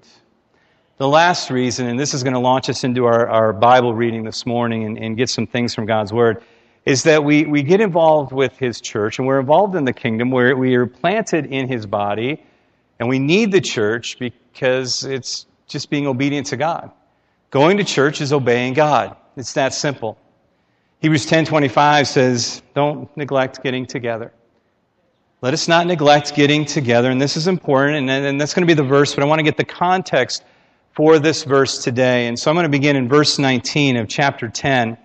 The 1.03 1.09
last 1.09 1.49
reason, 1.49 1.87
and 1.87 1.99
this 1.99 2.13
is 2.13 2.23
going 2.23 2.31
to 2.31 2.39
launch 2.39 2.69
us 2.69 2.85
into 2.85 3.03
our, 3.07 3.27
our 3.27 3.51
Bible 3.51 3.93
reading 3.93 4.23
this 4.23 4.45
morning 4.45 4.85
and, 4.85 4.97
and 4.97 5.17
get 5.17 5.29
some 5.29 5.45
things 5.45 5.75
from 5.75 5.85
God's 5.85 6.13
Word, 6.13 6.41
is 6.85 7.03
that 7.03 7.25
we, 7.25 7.43
we 7.43 7.61
get 7.61 7.81
involved 7.81 8.31
with 8.31 8.57
His 8.57 8.79
church 8.79 9.19
and 9.19 9.27
we're 9.27 9.41
involved 9.41 9.75
in 9.75 9.83
the 9.83 9.91
kingdom 9.91 10.31
where 10.31 10.55
we 10.55 10.75
are 10.75 10.85
planted 10.85 11.47
in 11.47 11.67
His 11.67 11.85
body 11.85 12.41
and 12.99 13.09
we 13.09 13.19
need 13.19 13.51
the 13.51 13.59
church 13.59 14.17
because 14.17 15.03
it's 15.03 15.45
just 15.67 15.89
being 15.89 16.07
obedient 16.07 16.47
to 16.47 16.55
God. 16.55 16.89
Going 17.51 17.75
to 17.79 17.83
church 17.83 18.21
is 18.21 18.31
obeying 18.31 18.73
God. 18.73 19.17
It's 19.35 19.51
that 19.55 19.73
simple. 19.73 20.17
Hebrews 20.99 21.25
10:25 21.25 22.07
says, 22.07 22.61
"Don't 22.75 23.09
neglect 23.17 23.61
getting 23.61 23.85
together." 23.85 24.31
Let 25.41 25.53
us 25.53 25.67
not 25.67 25.85
neglect 25.85 26.33
getting 26.33 26.63
together, 26.63 27.11
and 27.11 27.19
this 27.19 27.35
is 27.35 27.49
important, 27.49 28.09
and, 28.09 28.25
and 28.25 28.39
that's 28.39 28.53
going 28.53 28.65
to 28.65 28.73
be 28.73 28.73
the 28.73 28.87
verse, 28.87 29.13
but 29.13 29.21
I 29.21 29.27
want 29.27 29.39
to 29.39 29.43
get 29.43 29.57
the 29.57 29.65
context 29.65 30.45
for 30.93 31.19
this 31.19 31.43
verse 31.43 31.83
today. 31.83 32.27
And 32.27 32.37
so 32.37 32.49
I'm 32.49 32.55
going 32.55 32.65
to 32.65 32.69
begin 32.69 32.95
in 32.95 33.09
verse 33.09 33.39
19 33.39 33.97
of 33.97 34.07
chapter 34.07 34.47
10 34.47 34.97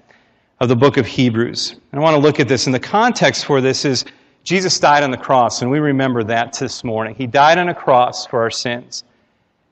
of 0.61 0.69
the 0.69 0.77
book 0.77 0.97
of 0.97 1.07
Hebrews. 1.07 1.77
And 1.93 2.01
I 2.01 2.03
want 2.03 2.15
to 2.15 2.21
look 2.21 2.41
at 2.41 2.49
this. 2.49 2.67
And 2.67 2.75
the 2.75 2.81
context 2.81 3.47
for 3.47 3.61
this 3.61 3.85
is 3.85 4.05
Jesus 4.45 4.79
died 4.79 5.03
on 5.03 5.11
the 5.11 5.19
cross, 5.19 5.61
and 5.61 5.71
we 5.71 5.79
remember 5.79 6.25
that 6.25 6.55
this 6.55 6.83
morning. 6.83 7.15
He 7.15 7.27
died 7.27 7.59
on 7.59 7.69
a 7.69 7.75
cross 7.75 8.27
for 8.27 8.41
our 8.41 8.51
sins. 8.51 9.05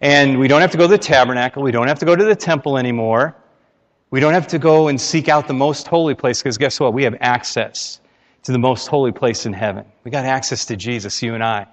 And 0.01 0.39
we 0.39 0.49
don't 0.49 0.61
have 0.61 0.73
to 0.73 0.77
go 0.77 0.85
to 0.85 0.91
the 0.91 0.99
tabernacle. 0.99 1.63
We 1.63 1.73
don't 1.73 1.89
have 1.89 1.99
to 2.01 2.05
go 2.05 2.15
to 2.15 2.25
the 2.25 2.37
temple 2.37 2.77
anymore. 2.77 3.35
We 4.11 4.21
don't 4.21 4.35
have 4.35 4.47
to 4.49 4.59
go 4.59 4.89
and 4.89 5.01
seek 5.01 5.29
out 5.29 5.49
the 5.49 5.55
most 5.55 5.87
holy 5.87 6.15
place 6.15 6.43
because 6.43 6.59
guess 6.59 6.79
what? 6.79 6.93
We 6.93 7.05
have 7.05 7.17
access 7.21 8.01
to 8.43 8.53
the 8.53 8.59
most 8.59 8.87
holy 8.87 9.13
place 9.13 9.47
in 9.47 9.53
heaven. 9.53 9.85
We 10.05 10.11
got 10.11 10.25
access 10.25 10.65
to 10.67 10.77
Jesus, 10.77 11.23
you 11.23 11.35
and 11.35 11.43
I. 11.43 11.67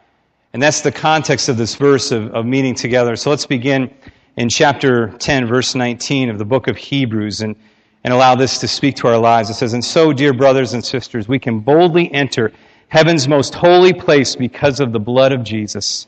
And 0.53 0.62
that's 0.62 0.82
the 0.82 0.91
context 0.91 1.49
of 1.49 1.58
this 1.58 1.75
verse 1.75 2.12
of, 2.12 2.34
of 2.34 2.45
meeting 2.45 2.73
together. 2.73 3.15
So 3.15 3.29
let's 3.29 3.45
begin 3.45 3.93
in 4.35 4.49
chapter 4.49 5.09
10, 5.09 5.47
verse 5.47 5.75
19 5.75 6.29
of 6.29 6.37
the 6.37 6.45
book 6.45 6.67
of 6.67 6.75
Hebrews 6.75 7.41
and, 7.41 7.55
and 8.03 8.13
allow 8.13 8.35
this 8.35 8.59
to 8.59 8.67
speak 8.67 8.95
to 8.97 9.07
our 9.07 9.17
lives. 9.17 9.49
It 9.49 9.55
says, 9.55 9.73
And 9.73 9.85
so, 9.85 10.11
dear 10.11 10.33
brothers 10.33 10.73
and 10.73 10.83
sisters, 10.83 11.27
we 11.27 11.39
can 11.39 11.59
boldly 11.59 12.11
enter 12.11 12.51
heaven's 12.87 13.27
most 13.27 13.53
holy 13.53 13.93
place 13.93 14.35
because 14.35 14.79
of 14.79 14.91
the 14.91 14.99
blood 14.99 15.31
of 15.31 15.43
Jesus. 15.43 16.07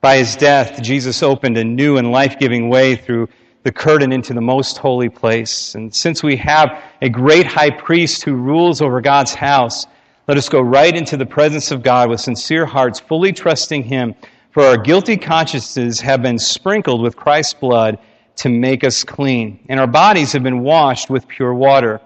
By 0.00 0.16
his 0.18 0.34
death, 0.34 0.82
Jesus 0.82 1.22
opened 1.22 1.56
a 1.56 1.64
new 1.64 1.96
and 1.96 2.10
life 2.10 2.38
giving 2.38 2.68
way 2.68 2.96
through 2.96 3.28
the 3.62 3.72
curtain 3.72 4.12
into 4.12 4.34
the 4.34 4.40
most 4.40 4.78
holy 4.78 5.08
place. 5.08 5.76
And 5.76 5.94
since 5.94 6.22
we 6.22 6.36
have 6.36 6.82
a 7.00 7.08
great 7.08 7.46
high 7.46 7.70
priest 7.70 8.24
who 8.24 8.34
rules 8.34 8.82
over 8.82 9.00
God's 9.00 9.34
house, 9.34 9.86
let 10.26 10.36
us 10.36 10.48
go 10.48 10.60
right 10.60 10.96
into 10.96 11.16
the 11.16 11.26
presence 11.26 11.70
of 11.70 11.84
God 11.84 12.10
with 12.10 12.20
sincere 12.20 12.66
hearts, 12.66 12.98
fully 12.98 13.32
trusting 13.32 13.84
him 13.84 14.16
for 14.52 14.62
our 14.62 14.76
guilty 14.76 15.16
consciences 15.16 15.98
have 16.00 16.22
been 16.22 16.38
sprinkled 16.38 17.00
with 17.00 17.16
Christ's 17.16 17.54
blood 17.54 17.98
to 18.36 18.50
make 18.50 18.84
us 18.84 19.02
clean, 19.02 19.58
and 19.68 19.80
our 19.80 19.86
bodies 19.86 20.30
have 20.32 20.42
been 20.42 20.60
washed 20.60 21.08
with 21.08 21.26
pure 21.26 21.54
water. 21.54 22.00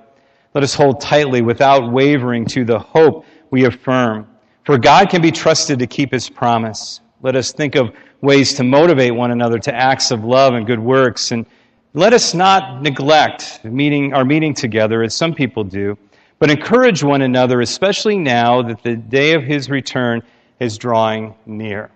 Let 0.54 0.62
us 0.62 0.72
hold 0.72 1.00
tightly 1.00 1.42
without 1.42 1.92
wavering 1.92 2.46
to 2.46 2.64
the 2.64 2.78
hope 2.78 3.26
we 3.50 3.64
affirm. 3.64 4.28
For 4.64 4.78
God 4.78 5.10
can 5.10 5.20
be 5.20 5.32
trusted 5.32 5.80
to 5.80 5.86
keep 5.86 6.12
his 6.12 6.30
promise. 6.30 7.00
Let 7.20 7.34
us 7.34 7.52
think 7.52 7.74
of 7.74 7.92
ways 8.20 8.54
to 8.54 8.64
motivate 8.64 9.14
one 9.14 9.32
another 9.32 9.58
to 9.58 9.74
acts 9.74 10.12
of 10.12 10.24
love 10.24 10.54
and 10.54 10.66
good 10.66 10.80
works. 10.80 11.32
And 11.32 11.46
let 11.94 12.12
us 12.12 12.32
not 12.32 12.80
neglect 12.80 13.64
meeting, 13.64 14.14
our 14.14 14.24
meeting 14.24 14.54
together, 14.54 15.02
as 15.02 15.14
some 15.14 15.34
people 15.34 15.64
do, 15.64 15.98
but 16.38 16.50
encourage 16.50 17.02
one 17.02 17.22
another, 17.22 17.60
especially 17.60 18.18
now 18.18 18.62
that 18.62 18.82
the 18.84 18.96
day 18.96 19.34
of 19.34 19.42
his 19.42 19.68
return 19.68 20.22
is 20.60 20.78
drawing 20.78 21.34
near. 21.44 21.90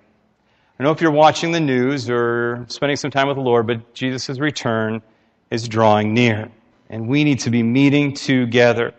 I 0.81 0.83
know 0.83 0.93
if 0.93 1.03
you're 1.03 1.11
watching 1.11 1.53
the 1.53 1.61
news 1.61 2.09
or 2.09 2.65
spending 2.69 2.97
some 2.97 3.11
time 3.11 3.29
with 3.29 3.37
the 3.37 3.43
Lord, 3.43 3.67
but 3.67 3.93
Jesus' 3.93 4.39
return 4.39 5.03
is 5.51 5.69
drawing 5.69 6.15
near. 6.15 6.51
And 6.89 7.07
we 7.07 7.23
need 7.23 7.39
to 7.41 7.51
be 7.51 7.63
meeting 7.63 8.15
together. 8.15 8.95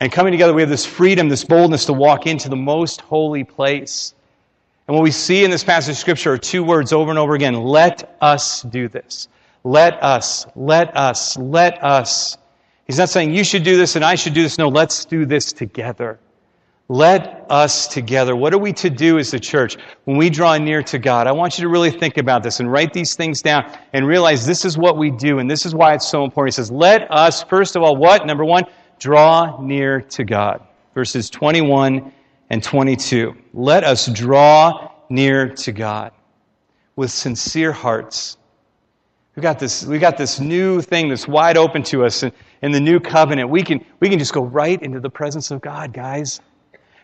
And 0.00 0.10
coming 0.10 0.32
together, 0.32 0.52
we 0.52 0.62
have 0.62 0.68
this 0.68 0.84
freedom, 0.84 1.28
this 1.28 1.44
boldness 1.44 1.84
to 1.84 1.92
walk 1.92 2.26
into 2.26 2.48
the 2.48 2.56
most 2.56 3.02
holy 3.02 3.44
place. 3.44 4.12
And 4.88 4.96
what 4.96 5.04
we 5.04 5.12
see 5.12 5.44
in 5.44 5.52
this 5.52 5.62
passage 5.62 5.92
of 5.92 5.98
Scripture 5.98 6.32
are 6.32 6.38
two 6.38 6.64
words 6.64 6.92
over 6.92 7.10
and 7.10 7.18
over 7.18 7.36
again 7.36 7.54
let 7.54 8.16
us 8.20 8.62
do 8.62 8.88
this. 8.88 9.28
Let 9.62 10.02
us, 10.02 10.48
let 10.56 10.96
us, 10.96 11.38
let 11.38 11.84
us. 11.84 12.38
He's 12.88 12.98
not 12.98 13.08
saying 13.08 13.34
you 13.34 13.44
should 13.44 13.62
do 13.62 13.76
this 13.76 13.94
and 13.94 14.04
I 14.04 14.16
should 14.16 14.34
do 14.34 14.42
this. 14.42 14.58
No, 14.58 14.68
let's 14.68 15.04
do 15.04 15.26
this 15.26 15.52
together. 15.52 16.18
Let 16.90 17.46
us 17.48 17.86
together. 17.86 18.34
What 18.34 18.52
are 18.52 18.58
we 18.58 18.72
to 18.72 18.90
do 18.90 19.18
as 19.18 19.32
a 19.32 19.38
church 19.38 19.76
when 20.06 20.16
we 20.16 20.28
draw 20.28 20.58
near 20.58 20.82
to 20.82 20.98
God? 20.98 21.28
I 21.28 21.32
want 21.32 21.56
you 21.56 21.62
to 21.62 21.68
really 21.68 21.92
think 21.92 22.18
about 22.18 22.42
this 22.42 22.58
and 22.58 22.68
write 22.68 22.92
these 22.92 23.14
things 23.14 23.42
down 23.42 23.72
and 23.92 24.04
realize 24.04 24.44
this 24.44 24.64
is 24.64 24.76
what 24.76 24.98
we 24.98 25.12
do 25.12 25.38
and 25.38 25.48
this 25.48 25.64
is 25.64 25.72
why 25.72 25.94
it's 25.94 26.08
so 26.08 26.24
important. 26.24 26.52
He 26.52 26.56
says, 26.56 26.72
let 26.72 27.08
us, 27.08 27.44
first 27.44 27.76
of 27.76 27.84
all, 27.84 27.94
what? 27.94 28.26
Number 28.26 28.44
one, 28.44 28.64
draw 28.98 29.62
near 29.62 30.00
to 30.00 30.24
God. 30.24 30.66
Verses 30.92 31.30
21 31.30 32.12
and 32.50 32.60
22. 32.60 33.36
Let 33.54 33.84
us 33.84 34.08
draw 34.08 34.90
near 35.08 35.48
to 35.48 35.70
God 35.70 36.10
with 36.96 37.12
sincere 37.12 37.70
hearts. 37.70 38.36
We've 39.36 39.44
got 39.44 39.60
this, 39.60 39.86
we 39.86 40.00
got 40.00 40.16
this 40.16 40.40
new 40.40 40.82
thing 40.82 41.08
that's 41.08 41.28
wide 41.28 41.56
open 41.56 41.84
to 41.84 42.04
us 42.04 42.24
in, 42.24 42.32
in 42.62 42.72
the 42.72 42.80
new 42.80 42.98
covenant. 42.98 43.48
We 43.48 43.62
can, 43.62 43.86
we 44.00 44.08
can 44.08 44.18
just 44.18 44.32
go 44.32 44.42
right 44.42 44.82
into 44.82 44.98
the 44.98 45.08
presence 45.08 45.52
of 45.52 45.60
God, 45.60 45.92
guys. 45.92 46.40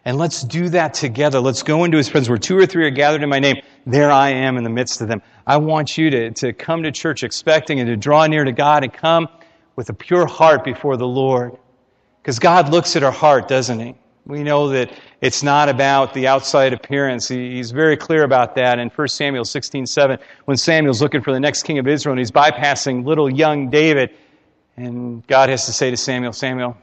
And 0.06 0.18
let's 0.18 0.44
do 0.44 0.68
that 0.68 0.94
together. 0.94 1.40
Let's 1.40 1.64
go 1.64 1.82
into 1.82 1.96
his 1.96 2.08
presence 2.08 2.28
where 2.28 2.38
two 2.38 2.56
or 2.56 2.64
three 2.64 2.84
are 2.86 2.90
gathered 2.90 3.24
in 3.24 3.28
my 3.28 3.40
name. 3.40 3.56
There 3.86 4.12
I 4.12 4.30
am 4.30 4.56
in 4.56 4.62
the 4.62 4.70
midst 4.70 5.00
of 5.00 5.08
them. 5.08 5.20
I 5.44 5.56
want 5.56 5.98
you 5.98 6.10
to, 6.10 6.30
to 6.30 6.52
come 6.52 6.84
to 6.84 6.92
church 6.92 7.24
expecting 7.24 7.80
and 7.80 7.88
to 7.88 7.96
draw 7.96 8.24
near 8.28 8.44
to 8.44 8.52
God 8.52 8.84
and 8.84 8.92
come 8.92 9.26
with 9.74 9.90
a 9.90 9.92
pure 9.92 10.24
heart 10.26 10.62
before 10.62 10.96
the 10.96 11.08
Lord. 11.08 11.56
Because 12.22 12.38
God 12.38 12.68
looks 12.68 12.94
at 12.94 13.02
our 13.02 13.10
heart, 13.10 13.48
doesn't 13.48 13.80
he? 13.80 13.96
We 14.26 14.44
know 14.44 14.68
that 14.68 14.92
it's 15.20 15.42
not 15.42 15.68
about 15.68 16.14
the 16.14 16.28
outside 16.28 16.72
appearance. 16.72 17.26
He's 17.26 17.72
very 17.72 17.96
clear 17.96 18.22
about 18.22 18.54
that 18.54 18.78
in 18.78 18.90
1 18.90 19.08
Samuel 19.08 19.44
16 19.44 19.86
7, 19.86 20.18
when 20.44 20.56
Samuel's 20.56 21.02
looking 21.02 21.20
for 21.20 21.32
the 21.32 21.40
next 21.40 21.64
king 21.64 21.80
of 21.80 21.88
Israel 21.88 22.12
and 22.12 22.20
he's 22.20 22.30
bypassing 22.30 23.04
little 23.04 23.28
young 23.28 23.70
David. 23.70 24.10
And 24.76 25.26
God 25.26 25.48
has 25.48 25.66
to 25.66 25.72
say 25.72 25.90
to 25.90 25.96
Samuel, 25.96 26.32
Samuel, 26.32 26.76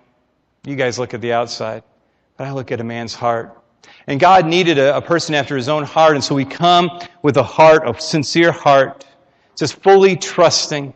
you 0.66 0.76
guys 0.76 1.00
look 1.00 1.14
at 1.14 1.22
the 1.22 1.32
outside. 1.32 1.84
But 2.38 2.48
I 2.48 2.52
look 2.52 2.72
at 2.72 2.80
a 2.80 2.84
man's 2.84 3.14
heart. 3.14 3.60
And 4.08 4.20
God 4.20 4.46
needed 4.46 4.78
a, 4.78 4.98
a 4.98 5.02
person 5.02 5.36
after 5.36 5.56
his 5.56 5.70
own 5.70 5.84
heart, 5.84 6.16
and 6.16 6.24
so 6.24 6.36
we 6.36 6.46
come 6.46 7.00
with 7.22 7.38
a 7.38 7.44
heart, 7.44 7.88
a 7.88 8.00
sincere 8.00 8.52
heart, 8.52 9.06
just 9.56 9.82
fully 9.82 10.16
trusting. 10.16 10.94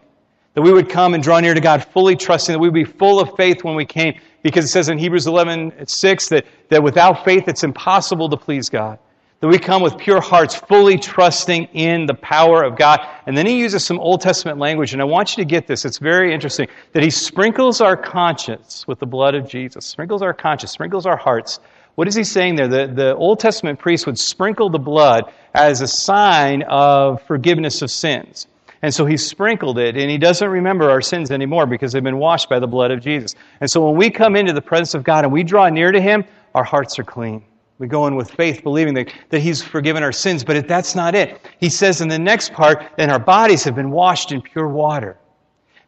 That 0.53 0.61
we 0.63 0.73
would 0.73 0.89
come 0.89 1.13
and 1.13 1.21
draw 1.21 1.39
near 1.39 1.53
to 1.53 1.61
God 1.61 1.85
fully 1.85 2.15
trusting, 2.15 2.53
that 2.53 2.59
we 2.59 2.67
would 2.67 2.73
be 2.73 2.83
full 2.83 3.19
of 3.19 3.35
faith 3.37 3.63
when 3.63 3.75
we 3.75 3.85
came. 3.85 4.19
Because 4.41 4.65
it 4.65 4.69
says 4.69 4.89
in 4.89 4.97
Hebrews 4.97 5.27
11, 5.27 5.87
6 5.87 6.29
that, 6.29 6.45
that 6.69 6.81
without 6.81 7.23
faith 7.23 7.47
it's 7.47 7.63
impossible 7.63 8.29
to 8.29 8.37
please 8.37 8.69
God. 8.69 8.97
That 9.39 9.49
we 9.49 9.59
come 9.59 9.83
with 9.83 9.97
pure 9.97 10.19
hearts, 10.19 10.55
fully 10.55 10.97
trusting 10.97 11.65
in 11.65 12.07
the 12.07 12.15
power 12.15 12.63
of 12.63 12.75
God. 12.75 13.01
And 13.27 13.37
then 13.37 13.45
he 13.45 13.59
uses 13.59 13.85
some 13.85 13.99
Old 13.99 14.21
Testament 14.21 14.57
language, 14.57 14.93
and 14.93 15.01
I 15.01 15.05
want 15.05 15.37
you 15.37 15.43
to 15.43 15.47
get 15.47 15.67
this. 15.67 15.85
It's 15.85 15.99
very 15.99 16.33
interesting. 16.33 16.67
That 16.93 17.03
he 17.03 17.11
sprinkles 17.11 17.79
our 17.79 17.95
conscience 17.95 18.87
with 18.87 18.97
the 18.97 19.05
blood 19.05 19.35
of 19.35 19.47
Jesus. 19.47 19.85
Sprinkles 19.85 20.23
our 20.23 20.33
conscience, 20.33 20.71
sprinkles 20.71 21.05
our 21.05 21.17
hearts. 21.17 21.59
What 21.93 22.07
is 22.07 22.15
he 22.15 22.23
saying 22.23 22.55
there? 22.55 22.67
The, 22.67 22.87
the 22.87 23.15
Old 23.15 23.39
Testament 23.39 23.77
priest 23.77 24.07
would 24.07 24.17
sprinkle 24.17 24.71
the 24.71 24.79
blood 24.79 25.31
as 25.53 25.81
a 25.81 25.87
sign 25.87 26.63
of 26.63 27.21
forgiveness 27.23 27.83
of 27.83 27.91
sins. 27.91 28.47
And 28.81 28.93
so 28.93 29.05
he 29.05 29.17
sprinkled 29.17 29.77
it, 29.77 29.97
and 29.97 30.09
he 30.09 30.17
doesn't 30.17 30.47
remember 30.47 30.89
our 30.89 31.01
sins 31.01 31.31
anymore 31.31 31.65
because 31.65 31.91
they've 31.91 32.03
been 32.03 32.19
washed 32.19 32.49
by 32.49 32.59
the 32.59 32.67
blood 32.67 32.91
of 32.91 33.01
Jesus. 33.01 33.35
And 33.61 33.69
so 33.69 33.85
when 33.87 33.97
we 33.97 34.09
come 34.09 34.35
into 34.35 34.53
the 34.53 34.61
presence 34.61 34.93
of 34.93 35.03
God 35.03 35.25
and 35.25 35.33
we 35.33 35.43
draw 35.43 35.69
near 35.69 35.91
to 35.91 36.01
him, 36.01 36.25
our 36.53 36.63
hearts 36.63 36.97
are 36.99 37.03
clean. 37.03 37.43
We 37.79 37.87
go 37.87 38.07
in 38.07 38.15
with 38.15 38.31
faith, 38.31 38.63
believing 38.63 38.93
that, 38.95 39.13
that 39.29 39.39
He's 39.39 39.61
forgiven 39.61 40.01
our 40.01 40.11
sins, 40.11 40.43
but 40.43 40.67
that's 40.67 40.95
not 40.95 41.13
it. 41.13 41.39
He 41.59 41.69
says 41.69 42.01
in 42.01 42.07
the 42.07 42.17
next 42.17 42.53
part, 42.53 42.83
then 42.97 43.11
our 43.11 43.19
bodies 43.19 43.63
have 43.63 43.75
been 43.75 43.91
washed 43.91 44.31
in 44.31 44.41
pure 44.41 44.67
water. 44.67 45.17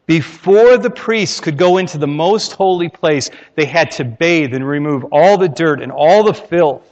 Before 0.06 0.76
the 0.76 0.90
priests 0.90 1.40
could 1.40 1.56
go 1.56 1.78
into 1.78 1.98
the 1.98 2.06
most 2.06 2.52
holy 2.52 2.88
place, 2.88 3.30
they 3.54 3.64
had 3.64 3.90
to 3.92 4.04
bathe 4.04 4.54
and 4.54 4.66
remove 4.66 5.04
all 5.12 5.38
the 5.38 5.48
dirt 5.48 5.80
and 5.80 5.92
all 5.92 6.24
the 6.24 6.34
filth. 6.34 6.84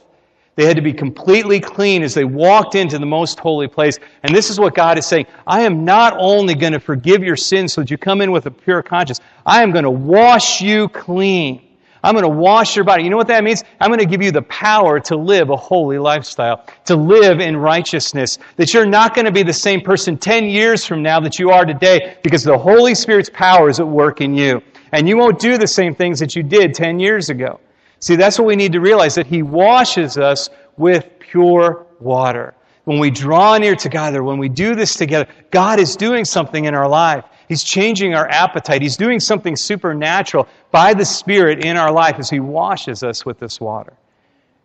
They 0.55 0.65
had 0.65 0.75
to 0.75 0.81
be 0.81 0.91
completely 0.91 1.61
clean 1.61 2.03
as 2.03 2.13
they 2.13 2.25
walked 2.25 2.75
into 2.75 2.99
the 2.99 3.05
most 3.05 3.39
holy 3.39 3.69
place. 3.69 3.97
And 4.23 4.35
this 4.35 4.49
is 4.49 4.59
what 4.59 4.75
God 4.75 4.97
is 4.97 5.05
saying. 5.05 5.27
I 5.47 5.61
am 5.61 5.85
not 5.85 6.15
only 6.17 6.53
going 6.53 6.73
to 6.73 6.81
forgive 6.81 7.23
your 7.23 7.37
sins 7.37 7.71
so 7.71 7.81
that 7.81 7.89
you 7.89 7.97
come 7.97 8.19
in 8.19 8.31
with 8.31 8.45
a 8.45 8.51
pure 8.51 8.83
conscience, 8.83 9.21
I 9.45 9.63
am 9.63 9.71
going 9.71 9.85
to 9.85 9.89
wash 9.89 10.61
you 10.61 10.89
clean. 10.89 11.68
I'm 12.03 12.13
going 12.13 12.23
to 12.23 12.29
wash 12.29 12.75
your 12.75 12.85
body. 12.85 13.03
You 13.03 13.09
know 13.09 13.17
what 13.17 13.27
that 13.27 13.43
means? 13.43 13.63
I'm 13.79 13.89
going 13.89 13.99
to 13.99 14.05
give 14.05 14.21
you 14.21 14.31
the 14.31 14.41
power 14.43 14.99
to 15.01 15.15
live 15.15 15.49
a 15.49 15.55
holy 15.57 15.97
lifestyle, 15.97 16.65
to 16.85 16.95
live 16.95 17.39
in 17.39 17.57
righteousness. 17.57 18.37
That 18.55 18.73
you're 18.73 18.85
not 18.85 19.15
going 19.15 19.25
to 19.25 19.31
be 19.31 19.43
the 19.43 19.53
same 19.53 19.81
person 19.81 20.17
10 20.17 20.45
years 20.45 20.85
from 20.85 21.03
now 21.03 21.19
that 21.19 21.39
you 21.39 21.51
are 21.51 21.65
today 21.65 22.17
because 22.23 22.43
the 22.43 22.57
Holy 22.57 22.95
Spirit's 22.95 23.29
power 23.29 23.69
is 23.69 23.79
at 23.79 23.87
work 23.87 24.21
in 24.21 24.33
you. 24.33 24.61
And 24.91 25.07
you 25.07 25.17
won't 25.17 25.39
do 25.39 25.57
the 25.57 25.67
same 25.67 25.93
things 25.93 26.19
that 26.19 26.35
you 26.35 26.43
did 26.43 26.73
10 26.73 26.99
years 26.99 27.29
ago. 27.29 27.59
See, 27.99 28.15
that's 28.15 28.39
what 28.39 28.47
we 28.47 28.55
need 28.55 28.71
to 28.73 28.79
realize 28.79 29.15
that 29.15 29.27
He 29.27 29.43
washes 29.43 30.17
us 30.17 30.49
with 30.77 31.05
pure 31.19 31.85
water. 31.99 32.55
When 32.85 32.97
we 32.97 33.11
draw 33.11 33.57
near 33.57 33.75
together, 33.75 34.23
when 34.23 34.39
we 34.39 34.49
do 34.49 34.73
this 34.73 34.95
together, 34.95 35.27
God 35.51 35.79
is 35.79 35.95
doing 35.95 36.25
something 36.25 36.65
in 36.65 36.73
our 36.73 36.87
life. 36.87 37.25
He's 37.49 37.63
changing 37.63 38.13
our 38.13 38.29
appetite. 38.29 38.83
He's 38.83 38.95
doing 38.95 39.19
something 39.19 39.55
supernatural 39.55 40.47
by 40.69 40.93
the 40.93 41.03
Spirit 41.03 41.65
in 41.65 41.77
our 41.77 41.91
life 41.91 42.19
as 42.19 42.29
He 42.29 42.39
washes 42.39 43.03
us 43.03 43.25
with 43.25 43.39
this 43.39 43.59
water. 43.59 43.93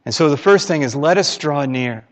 And 0.05 0.15
so 0.15 0.29
the 0.29 0.37
first 0.37 0.69
thing 0.69 0.83
is 0.83 0.95
let 0.95 1.17
us 1.17 1.37
draw 1.39 1.65
near. 1.65 2.07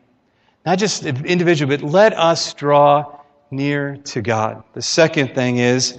Not 0.64 0.78
just 0.78 1.04
individual, 1.04 1.76
but 1.76 1.82
let 1.82 2.14
us 2.14 2.54
draw 2.54 3.20
near 3.50 3.98
to 4.04 4.22
God. 4.22 4.64
The 4.72 4.80
second 4.80 5.35
thing 5.35 5.58
is 5.58 5.98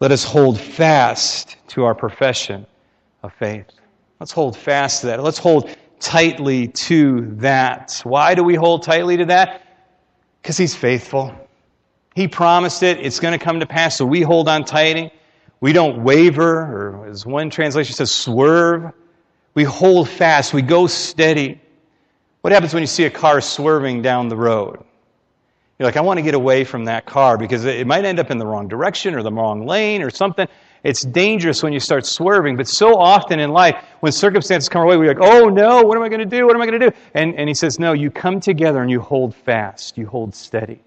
let 0.00 0.12
us 0.12 0.24
hold 0.24 0.58
fast 0.58 1.58
to 1.68 1.84
our 1.84 1.94
profession 1.94 2.66
of 3.22 3.34
faith. 3.34 3.66
Let's 4.18 4.32
hold 4.32 4.56
fast 4.56 5.02
to 5.02 5.08
that. 5.08 5.22
Let's 5.22 5.38
hold 5.38 5.76
tightly 6.00 6.68
to 6.68 7.20
that. 7.36 8.00
Why 8.02 8.34
do 8.34 8.42
we 8.42 8.54
hold 8.54 8.82
tightly 8.82 9.18
to 9.18 9.26
that? 9.26 9.62
Because 10.40 10.56
He's 10.56 10.74
faithful. 10.74 11.34
He 12.16 12.26
promised 12.26 12.82
it. 12.82 12.98
It's 12.98 13.20
going 13.20 13.38
to 13.38 13.44
come 13.44 13.60
to 13.60 13.66
pass. 13.66 13.98
So 13.98 14.06
we 14.06 14.22
hold 14.22 14.48
on 14.48 14.64
tightly. 14.64 15.12
We 15.60 15.74
don't 15.74 16.02
waver, 16.02 16.62
or 16.62 17.06
as 17.06 17.26
one 17.26 17.50
translation 17.50 17.94
says, 17.94 18.10
swerve. 18.10 18.90
We 19.52 19.64
hold 19.64 20.08
fast. 20.08 20.54
We 20.54 20.62
go 20.62 20.86
steady. 20.86 21.60
What 22.40 22.54
happens 22.54 22.72
when 22.72 22.82
you 22.82 22.86
see 22.86 23.04
a 23.04 23.10
car 23.10 23.42
swerving 23.42 24.00
down 24.00 24.30
the 24.30 24.36
road? 24.36 24.82
You're 25.78 25.86
like, 25.86 25.98
I 25.98 26.00
want 26.00 26.16
to 26.16 26.22
get 26.22 26.32
away 26.32 26.64
from 26.64 26.86
that 26.86 27.04
car 27.04 27.36
because 27.36 27.66
it 27.66 27.86
might 27.86 28.06
end 28.06 28.18
up 28.18 28.30
in 28.30 28.38
the 28.38 28.46
wrong 28.46 28.66
direction 28.66 29.14
or 29.14 29.22
the 29.22 29.30
wrong 29.30 29.66
lane 29.66 30.00
or 30.00 30.08
something. 30.08 30.48
It's 30.84 31.02
dangerous 31.02 31.62
when 31.62 31.74
you 31.74 31.80
start 31.80 32.06
swerving. 32.06 32.56
But 32.56 32.66
so 32.66 32.96
often 32.96 33.40
in 33.40 33.50
life, 33.50 33.76
when 34.00 34.10
circumstances 34.10 34.70
come 34.70 34.80
our 34.80 34.86
way, 34.86 34.96
we're 34.96 35.08
like, 35.08 35.20
oh 35.20 35.50
no, 35.50 35.82
what 35.82 35.98
am 35.98 36.02
I 36.02 36.08
going 36.08 36.20
to 36.20 36.24
do? 36.24 36.46
What 36.46 36.56
am 36.56 36.62
I 36.62 36.66
going 36.66 36.80
to 36.80 36.90
do? 36.90 36.96
And, 37.12 37.34
and 37.34 37.46
he 37.46 37.54
says, 37.54 37.78
no, 37.78 37.92
you 37.92 38.10
come 38.10 38.40
together 38.40 38.80
and 38.80 38.90
you 38.90 39.00
hold 39.00 39.34
fast. 39.34 39.98
You 39.98 40.06
hold 40.06 40.34
steady 40.34 40.80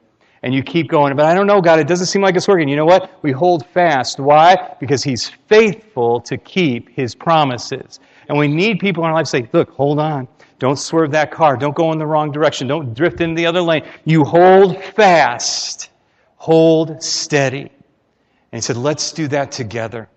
and 0.43 0.53
you 0.53 0.63
keep 0.63 0.87
going. 0.87 1.15
But 1.15 1.25
I 1.25 1.33
don't 1.33 1.47
know, 1.47 1.61
God, 1.61 1.79
it 1.79 1.87
doesn't 1.87 2.07
seem 2.07 2.21
like 2.21 2.35
it's 2.35 2.47
working. 2.47 2.69
You 2.69 2.75
know 2.75 2.85
what? 2.85 3.21
We 3.23 3.31
hold 3.31 3.65
fast. 3.67 4.19
Why? 4.19 4.75
Because 4.79 5.03
He's 5.03 5.29
faithful 5.47 6.21
to 6.21 6.37
keep 6.37 6.89
His 6.89 7.15
promises. 7.15 7.99
And 8.27 8.37
we 8.37 8.47
need 8.47 8.79
people 8.79 9.03
in 9.03 9.09
our 9.09 9.15
life 9.15 9.25
to 9.25 9.29
say, 9.29 9.49
look, 9.53 9.69
hold 9.71 9.99
on. 9.99 10.27
Don't 10.59 10.77
swerve 10.77 11.11
that 11.11 11.31
car. 11.31 11.57
Don't 11.57 11.75
go 11.75 11.91
in 11.91 11.97
the 11.97 12.05
wrong 12.05 12.31
direction. 12.31 12.67
Don't 12.67 12.93
drift 12.93 13.21
into 13.21 13.35
the 13.35 13.45
other 13.45 13.61
lane. 13.61 13.85
You 14.05 14.23
hold 14.23 14.83
fast. 14.83 15.89
Hold 16.35 17.01
steady. 17.01 17.61
And 17.61 18.57
he 18.57 18.61
said, 18.61 18.77
let's 18.77 19.11
do 19.11 19.27
that 19.29 19.51
together. 19.51 20.09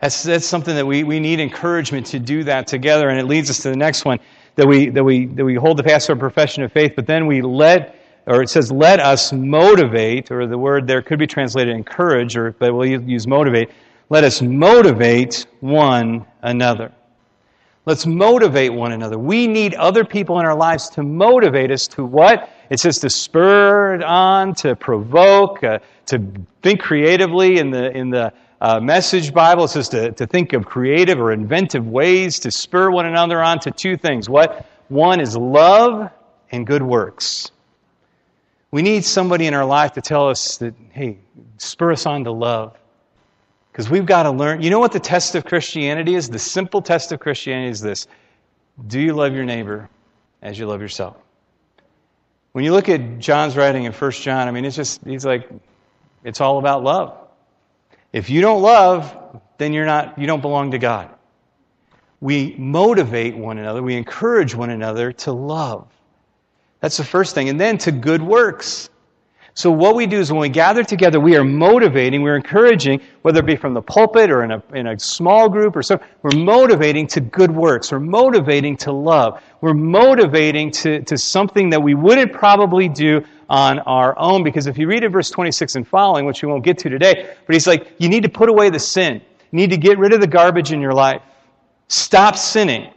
That's, 0.00 0.22
that's 0.22 0.46
something 0.46 0.74
that 0.74 0.86
we, 0.86 1.04
we 1.04 1.20
need 1.20 1.40
encouragement 1.40 2.06
to 2.08 2.18
do 2.18 2.44
that 2.44 2.66
together. 2.66 3.08
And 3.08 3.18
it 3.18 3.24
leads 3.24 3.50
us 3.50 3.58
to 3.60 3.70
the 3.70 3.76
next 3.76 4.04
one 4.04 4.20
that 4.56 4.66
we, 4.66 4.88
that 4.90 5.02
we, 5.02 5.26
that 5.26 5.44
we 5.44 5.54
hold 5.54 5.78
the 5.78 5.82
pastoral 5.82 6.18
profession 6.18 6.62
of 6.62 6.72
faith, 6.72 6.92
but 6.94 7.06
then 7.06 7.26
we 7.26 7.42
let 7.42 8.03
or 8.26 8.42
it 8.42 8.48
says, 8.48 8.72
let 8.72 9.00
us 9.00 9.32
motivate, 9.32 10.30
or 10.30 10.46
the 10.46 10.58
word 10.58 10.86
there 10.86 11.02
could 11.02 11.18
be 11.18 11.26
translated 11.26 11.74
encourage, 11.74 12.36
or 12.36 12.52
but 12.52 12.74
we'll 12.74 12.86
use 12.86 13.26
motivate. 13.26 13.70
Let 14.10 14.24
us 14.24 14.42
motivate 14.42 15.46
one 15.60 16.26
another. 16.42 16.92
Let's 17.86 18.06
motivate 18.06 18.72
one 18.72 18.92
another. 18.92 19.18
We 19.18 19.46
need 19.46 19.74
other 19.74 20.04
people 20.04 20.40
in 20.40 20.46
our 20.46 20.56
lives 20.56 20.88
to 20.90 21.02
motivate 21.02 21.70
us 21.70 21.86
to 21.88 22.04
what? 22.04 22.48
It 22.70 22.80
says 22.80 22.98
to 23.00 23.10
spur 23.10 24.02
on, 24.02 24.54
to 24.54 24.74
provoke, 24.74 25.62
uh, 25.62 25.80
to 26.06 26.22
think 26.62 26.80
creatively. 26.80 27.58
In 27.58 27.70
the, 27.70 27.90
in 27.94 28.08
the 28.08 28.32
uh, 28.62 28.80
Message 28.80 29.34
Bible, 29.34 29.64
it 29.64 29.68
says 29.68 29.90
to, 29.90 30.12
to 30.12 30.26
think 30.26 30.54
of 30.54 30.64
creative 30.64 31.20
or 31.20 31.32
inventive 31.32 31.86
ways 31.86 32.38
to 32.38 32.50
spur 32.50 32.90
one 32.90 33.04
another 33.04 33.42
on 33.42 33.58
to 33.60 33.70
two 33.70 33.98
things. 33.98 34.30
What? 34.30 34.66
One 34.88 35.20
is 35.20 35.36
love 35.36 36.10
and 36.52 36.66
good 36.66 36.82
works. 36.82 37.50
We 38.74 38.82
need 38.82 39.04
somebody 39.04 39.46
in 39.46 39.54
our 39.54 39.64
life 39.64 39.92
to 39.92 40.00
tell 40.00 40.28
us 40.28 40.56
that, 40.56 40.74
hey, 40.90 41.18
spur 41.58 41.92
us 41.92 42.06
on 42.06 42.24
to 42.24 42.32
love. 42.32 42.76
Because 43.70 43.88
we've 43.88 44.04
got 44.04 44.24
to 44.24 44.32
learn. 44.32 44.62
You 44.62 44.70
know 44.70 44.80
what 44.80 44.90
the 44.90 44.98
test 44.98 45.36
of 45.36 45.44
Christianity 45.44 46.16
is? 46.16 46.28
The 46.28 46.40
simple 46.40 46.82
test 46.82 47.12
of 47.12 47.20
Christianity 47.20 47.70
is 47.70 47.80
this 47.80 48.08
Do 48.88 48.98
you 48.98 49.12
love 49.12 49.32
your 49.32 49.44
neighbor 49.44 49.88
as 50.42 50.58
you 50.58 50.66
love 50.66 50.80
yourself? 50.80 51.16
When 52.50 52.64
you 52.64 52.72
look 52.72 52.88
at 52.88 53.20
John's 53.20 53.56
writing 53.56 53.84
in 53.84 53.92
1 53.92 54.10
John, 54.10 54.48
I 54.48 54.50
mean, 54.50 54.64
it's 54.64 54.74
just, 54.74 55.04
he's 55.04 55.24
like, 55.24 55.48
it's 56.24 56.40
all 56.40 56.58
about 56.58 56.82
love. 56.82 57.16
If 58.12 58.28
you 58.28 58.40
don't 58.40 58.60
love, 58.60 59.40
then 59.56 59.72
you're 59.72 59.86
not, 59.86 60.18
you 60.18 60.26
don't 60.26 60.40
belong 60.40 60.72
to 60.72 60.78
God. 60.78 61.10
We 62.20 62.56
motivate 62.58 63.36
one 63.36 63.58
another, 63.58 63.84
we 63.84 63.94
encourage 63.94 64.52
one 64.52 64.70
another 64.70 65.12
to 65.12 65.30
love. 65.30 65.86
That's 66.84 66.98
the 66.98 67.04
first 67.04 67.34
thing. 67.34 67.48
And 67.48 67.58
then 67.58 67.78
to 67.78 67.92
good 67.92 68.22
works. 68.22 68.90
So 69.54 69.70
what 69.70 69.96
we 69.96 70.06
do 70.06 70.20
is 70.20 70.30
when 70.30 70.42
we 70.42 70.50
gather 70.50 70.84
together, 70.84 71.18
we 71.18 71.34
are 71.34 71.42
motivating, 71.42 72.20
we're 72.20 72.36
encouraging, 72.36 73.00
whether 73.22 73.40
it 73.40 73.46
be 73.46 73.56
from 73.56 73.72
the 73.72 73.80
pulpit 73.80 74.30
or 74.30 74.44
in 74.44 74.50
a, 74.50 74.62
in 74.74 74.88
a 74.88 74.98
small 74.98 75.48
group 75.48 75.76
or 75.76 75.82
so, 75.82 75.98
we're 76.20 76.36
motivating 76.36 77.06
to 77.06 77.22
good 77.22 77.50
works. 77.50 77.90
We're 77.90 78.00
motivating 78.00 78.76
to 78.78 78.92
love. 78.92 79.42
We're 79.62 79.72
motivating 79.72 80.72
to, 80.72 81.00
to 81.04 81.16
something 81.16 81.70
that 81.70 81.82
we 81.82 81.94
wouldn't 81.94 82.34
probably 82.34 82.90
do 82.90 83.24
on 83.48 83.78
our 83.78 84.14
own. 84.18 84.44
Because 84.44 84.66
if 84.66 84.76
you 84.76 84.86
read 84.86 85.04
in 85.04 85.10
verse 85.10 85.30
26 85.30 85.76
and 85.76 85.88
following, 85.88 86.26
which 86.26 86.42
we 86.42 86.48
won't 86.50 86.64
get 86.64 86.76
to 86.80 86.90
today, 86.90 87.34
but 87.46 87.54
he's 87.54 87.66
like, 87.66 87.94
you 87.96 88.10
need 88.10 88.24
to 88.24 88.28
put 88.28 88.50
away 88.50 88.68
the 88.68 88.78
sin. 88.78 89.22
You 89.52 89.56
need 89.56 89.70
to 89.70 89.78
get 89.78 89.98
rid 89.98 90.12
of 90.12 90.20
the 90.20 90.26
garbage 90.26 90.70
in 90.70 90.82
your 90.82 90.92
life. 90.92 91.22
Stop 91.88 92.36
sinning 92.36 92.92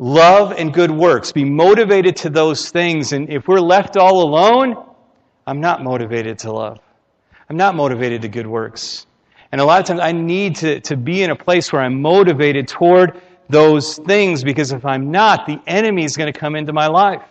love 0.00 0.52
and 0.52 0.72
good 0.72 0.90
works. 0.90 1.30
Be 1.30 1.44
motivated 1.44 2.16
to 2.16 2.30
those 2.30 2.70
things. 2.70 3.12
And 3.12 3.30
if 3.30 3.46
we're 3.46 3.60
left 3.60 3.96
all 3.96 4.22
alone, 4.22 4.82
I'm 5.46 5.60
not 5.60 5.84
motivated 5.84 6.38
to 6.40 6.52
love. 6.52 6.80
I'm 7.48 7.56
not 7.56 7.76
motivated 7.76 8.22
to 8.22 8.28
good 8.28 8.46
works. 8.46 9.06
And 9.52 9.60
a 9.60 9.64
lot 9.64 9.80
of 9.80 9.86
times 9.86 10.00
I 10.00 10.12
need 10.12 10.56
to, 10.56 10.80
to 10.80 10.96
be 10.96 11.22
in 11.22 11.30
a 11.30 11.36
place 11.36 11.72
where 11.72 11.82
I'm 11.82 12.00
motivated 12.00 12.66
toward 12.66 13.20
those 13.48 13.98
things 13.98 14.42
because 14.42 14.72
if 14.72 14.86
I'm 14.86 15.10
not, 15.10 15.46
the 15.46 15.60
enemy 15.66 16.04
is 16.04 16.16
going 16.16 16.32
to 16.32 16.38
come 16.38 16.56
into 16.56 16.72
my 16.72 16.86
life. 16.86 17.22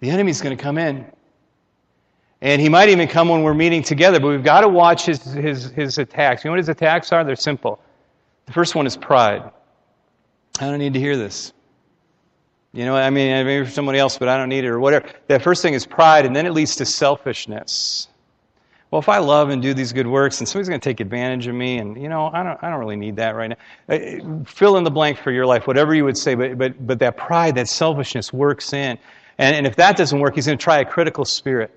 The 0.00 0.10
enemy 0.10 0.30
is 0.30 0.42
going 0.42 0.56
to 0.56 0.62
come 0.62 0.76
in. 0.76 1.06
And 2.42 2.60
he 2.60 2.68
might 2.68 2.88
even 2.88 3.06
come 3.08 3.28
when 3.28 3.42
we're 3.42 3.54
meeting 3.54 3.82
together, 3.82 4.18
but 4.18 4.28
we've 4.28 4.44
got 4.44 4.62
to 4.62 4.68
watch 4.68 5.06
his, 5.06 5.22
his, 5.22 5.70
his 5.70 5.98
attacks. 5.98 6.42
You 6.42 6.48
know 6.48 6.52
what 6.52 6.58
his 6.58 6.70
attacks 6.70 7.12
are? 7.12 7.22
They're 7.22 7.36
simple. 7.36 7.80
The 8.46 8.52
first 8.52 8.74
one 8.74 8.86
is 8.86 8.96
pride. 8.96 9.50
I 10.60 10.66
don't 10.66 10.78
need 10.78 10.92
to 10.94 11.00
hear 11.00 11.16
this. 11.16 11.52
You 12.72 12.84
know, 12.84 12.94
I 12.94 13.10
mean, 13.10 13.44
maybe 13.46 13.64
for 13.64 13.70
somebody 13.70 13.98
else, 13.98 14.18
but 14.18 14.28
I 14.28 14.36
don't 14.36 14.48
need 14.48 14.64
it 14.64 14.68
or 14.68 14.78
whatever. 14.78 15.08
The 15.26 15.40
first 15.40 15.62
thing 15.62 15.74
is 15.74 15.86
pride, 15.86 16.24
and 16.26 16.36
then 16.36 16.46
it 16.46 16.52
leads 16.52 16.76
to 16.76 16.84
selfishness. 16.84 18.06
well, 18.90 19.00
if 19.00 19.08
I 19.08 19.18
love 19.18 19.48
and 19.48 19.60
do 19.60 19.74
these 19.74 19.92
good 19.92 20.06
works 20.06 20.38
and 20.38 20.48
somebody's 20.48 20.68
going 20.68 20.80
to 20.80 20.88
take 20.88 21.00
advantage 21.00 21.46
of 21.46 21.54
me 21.54 21.78
and, 21.78 22.00
you 22.00 22.08
know, 22.08 22.30
I 22.32 22.42
don't, 22.42 22.62
I 22.62 22.70
don't 22.70 22.78
really 22.78 22.96
need 22.96 23.16
that 23.16 23.34
right 23.34 23.48
now. 23.50 23.56
Uh, 23.88 24.44
fill 24.44 24.76
in 24.76 24.84
the 24.84 24.90
blank 24.90 25.18
for 25.18 25.32
your 25.32 25.46
life, 25.46 25.66
whatever 25.66 25.94
you 25.94 26.04
would 26.04 26.18
say, 26.18 26.34
but, 26.34 26.58
but, 26.58 26.86
but 26.86 26.98
that 27.00 27.16
pride, 27.16 27.56
that 27.56 27.68
selfishness 27.68 28.32
works 28.32 28.72
in. 28.72 28.98
And, 29.38 29.56
and 29.56 29.66
if 29.66 29.76
that 29.76 29.96
doesn't 29.96 30.20
work, 30.20 30.34
he's 30.34 30.46
going 30.46 30.58
to 30.58 30.62
try 30.62 30.78
a 30.78 30.84
critical 30.84 31.24
spirit. 31.24 31.74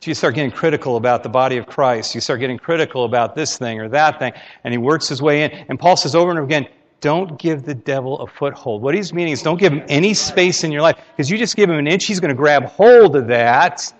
So 0.00 0.10
you 0.10 0.14
start 0.14 0.34
getting 0.34 0.50
critical 0.50 0.96
about 0.96 1.22
the 1.22 1.28
body 1.28 1.56
of 1.56 1.66
Christ. 1.66 2.14
You 2.14 2.20
start 2.20 2.38
getting 2.38 2.58
critical 2.58 3.04
about 3.04 3.34
this 3.34 3.56
thing 3.58 3.80
or 3.80 3.88
that 3.88 4.18
thing. 4.18 4.34
And 4.62 4.72
he 4.72 4.78
works 4.78 5.08
his 5.08 5.22
way 5.22 5.42
in. 5.42 5.50
And 5.68 5.78
Paul 5.78 5.96
says 5.96 6.14
over 6.14 6.30
and 6.30 6.38
over 6.38 6.46
again, 6.46 6.68
don't 7.00 7.38
give 7.38 7.64
the 7.64 7.74
devil 7.74 8.18
a 8.20 8.26
foothold. 8.26 8.82
What 8.82 8.94
he's 8.94 9.12
meaning 9.12 9.32
is 9.32 9.42
don't 9.42 9.58
give 9.58 9.72
him 9.72 9.84
any 9.88 10.14
space 10.14 10.64
in 10.64 10.72
your 10.72 10.82
life. 10.82 10.96
Because 11.16 11.30
you 11.30 11.38
just 11.38 11.56
give 11.56 11.68
him 11.68 11.78
an 11.78 11.86
inch, 11.86 12.06
he's 12.06 12.20
going 12.20 12.30
to 12.30 12.34
grab 12.34 12.64
hold 12.64 13.16
of 13.16 13.26
that 13.28 13.92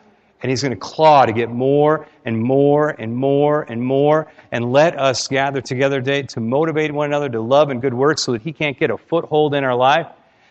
and 0.42 0.50
he's 0.50 0.62
going 0.62 0.72
to 0.72 0.78
claw 0.78 1.24
to 1.24 1.32
get 1.32 1.50
more 1.50 2.06
and 2.24 2.40
more 2.40 2.90
and 2.90 3.14
more 3.14 3.62
and 3.62 3.82
more. 3.82 4.30
And 4.52 4.72
let 4.72 4.98
us 4.98 5.26
gather 5.28 5.60
together 5.60 6.00
today 6.00 6.22
to 6.22 6.40
motivate 6.40 6.92
one 6.92 7.06
another 7.06 7.28
to 7.30 7.40
love 7.40 7.70
and 7.70 7.80
good 7.80 7.94
works 7.94 8.22
so 8.22 8.32
that 8.32 8.42
he 8.42 8.52
can't 8.52 8.78
get 8.78 8.90
a 8.90 8.98
foothold 8.98 9.54
in 9.54 9.64
our 9.64 9.74
life. 9.74 10.06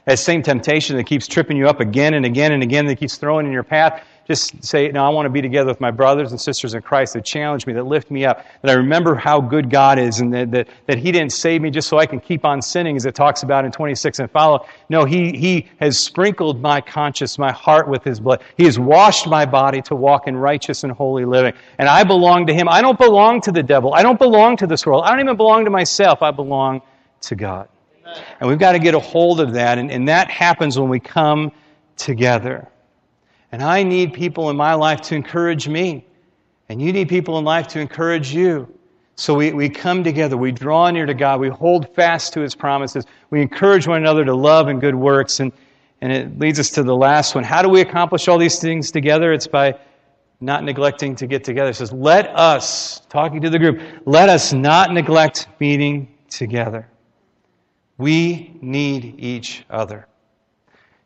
That 0.05 0.19
same 0.19 0.43
temptation 0.43 0.97
that 0.97 1.05
keeps 1.05 1.27
tripping 1.27 1.57
you 1.57 1.67
up 1.67 1.79
again 1.79 2.13
and 2.13 2.25
again 2.25 2.51
and 2.51 2.61
again, 2.61 2.85
that 2.87 2.97
keeps 2.97 3.17
throwing 3.17 3.47
in 3.47 3.51
your 3.51 3.63
path, 3.63 4.03
just 4.27 4.63
say, 4.63 4.89
no, 4.89 5.05
I 5.05 5.09
want 5.09 5.27
to 5.27 5.29
be 5.29 5.41
together 5.41 5.67
with 5.67 5.79
my 5.79 5.91
brothers 5.91 6.31
and 6.31 6.41
sisters 6.41 6.73
in 6.73 6.81
Christ 6.81 7.13
that 7.13 7.23
challenge 7.23 7.67
me, 7.67 7.73
that 7.73 7.83
lift 7.83 8.09
me 8.09 8.25
up, 8.25 8.43
that 8.61 8.71
I 8.71 8.73
remember 8.73 9.13
how 9.13 9.39
good 9.39 9.69
God 9.69 9.99
is 9.99 10.19
and 10.19 10.33
that, 10.33 10.49
that, 10.51 10.67
that 10.87 10.97
He 10.97 11.11
didn't 11.11 11.31
save 11.31 11.61
me 11.61 11.69
just 11.69 11.87
so 11.87 11.99
I 11.99 12.07
can 12.07 12.19
keep 12.19 12.43
on 12.43 12.61
sinning 12.61 12.95
as 12.95 13.05
it 13.05 13.13
talks 13.13 13.43
about 13.43 13.65
in 13.65 13.71
26 13.71 14.19
and 14.19 14.31
follow. 14.31 14.65
No, 14.89 15.05
He, 15.05 15.37
he 15.37 15.67
has 15.79 15.99
sprinkled 15.99 16.59
my 16.59 16.81
conscience, 16.81 17.37
my 17.37 17.51
heart 17.51 17.87
with 17.87 18.03
His 18.03 18.19
blood. 18.19 18.43
He 18.57 18.65
has 18.65 18.79
washed 18.79 19.27
my 19.27 19.45
body 19.45 19.81
to 19.83 19.95
walk 19.95 20.27
in 20.27 20.35
righteous 20.35 20.83
and 20.83 20.91
holy 20.91 21.25
living. 21.25 21.53
And 21.77 21.87
I 21.87 22.03
belong 22.03 22.47
to 22.47 22.53
Him. 22.53 22.67
I 22.67 22.81
don't 22.81 22.97
belong 22.97 23.41
to 23.41 23.51
the 23.51 23.63
devil. 23.63 23.93
I 23.93 24.01
don't 24.01 24.19
belong 24.19 24.57
to 24.57 24.67
this 24.67 24.85
world. 24.87 25.03
I 25.05 25.11
don't 25.11 25.19
even 25.19 25.37
belong 25.37 25.65
to 25.65 25.71
myself. 25.71 26.23
I 26.23 26.31
belong 26.31 26.81
to 27.21 27.35
God. 27.35 27.69
And 28.39 28.49
we've 28.49 28.59
got 28.59 28.71
to 28.71 28.79
get 28.79 28.95
a 28.95 28.99
hold 28.99 29.39
of 29.39 29.53
that. 29.53 29.77
And, 29.77 29.91
and 29.91 30.07
that 30.07 30.31
happens 30.31 30.79
when 30.79 30.89
we 30.89 30.99
come 30.99 31.51
together. 31.97 32.67
And 33.55 33.63
I 33.63 33.83
need 33.83 34.11
people 34.11 34.49
in 34.49 34.57
my 34.57 34.73
life 34.73 34.99
to 35.03 35.15
encourage 35.15 35.69
me. 35.69 36.05
And 36.67 36.81
you 36.81 36.91
need 36.91 37.07
people 37.07 37.39
in 37.39 37.45
life 37.45 37.69
to 37.69 37.79
encourage 37.79 38.33
you. 38.33 38.67
So 39.15 39.33
we, 39.33 39.53
we 39.53 39.69
come 39.69 40.03
together, 40.03 40.35
we 40.35 40.51
draw 40.51 40.91
near 40.91 41.05
to 41.05 41.13
God, 41.13 41.39
we 41.39 41.47
hold 41.47 41.87
fast 41.95 42.33
to 42.33 42.41
His 42.41 42.53
promises, 42.53 43.05
we 43.29 43.41
encourage 43.41 43.87
one 43.87 44.01
another 44.01 44.25
to 44.25 44.35
love 44.35 44.67
and 44.67 44.81
good 44.81 44.93
works. 44.93 45.39
And, 45.39 45.53
and 46.01 46.11
it 46.11 46.37
leads 46.37 46.59
us 46.59 46.69
to 46.71 46.83
the 46.83 46.97
last 46.97 47.33
one. 47.33 47.45
How 47.45 47.61
do 47.61 47.69
we 47.69 47.79
accomplish 47.79 48.27
all 48.27 48.37
these 48.37 48.59
things 48.59 48.91
together? 48.91 49.31
It's 49.31 49.47
by 49.47 49.79
not 50.41 50.65
neglecting 50.65 51.15
to 51.15 51.25
get 51.25 51.45
together. 51.45 51.69
It 51.69 51.75
says, 51.75 51.93
let 51.93 52.27
us, 52.35 53.03
talking 53.07 53.39
to 53.39 53.49
the 53.49 53.57
group, 53.57 53.79
let 54.05 54.27
us 54.27 54.51
not 54.51 54.91
neglect 54.91 55.47
meeting 55.61 56.13
together. 56.27 56.89
We 57.97 58.57
need 58.61 59.15
each 59.17 59.63
other. 59.69 60.09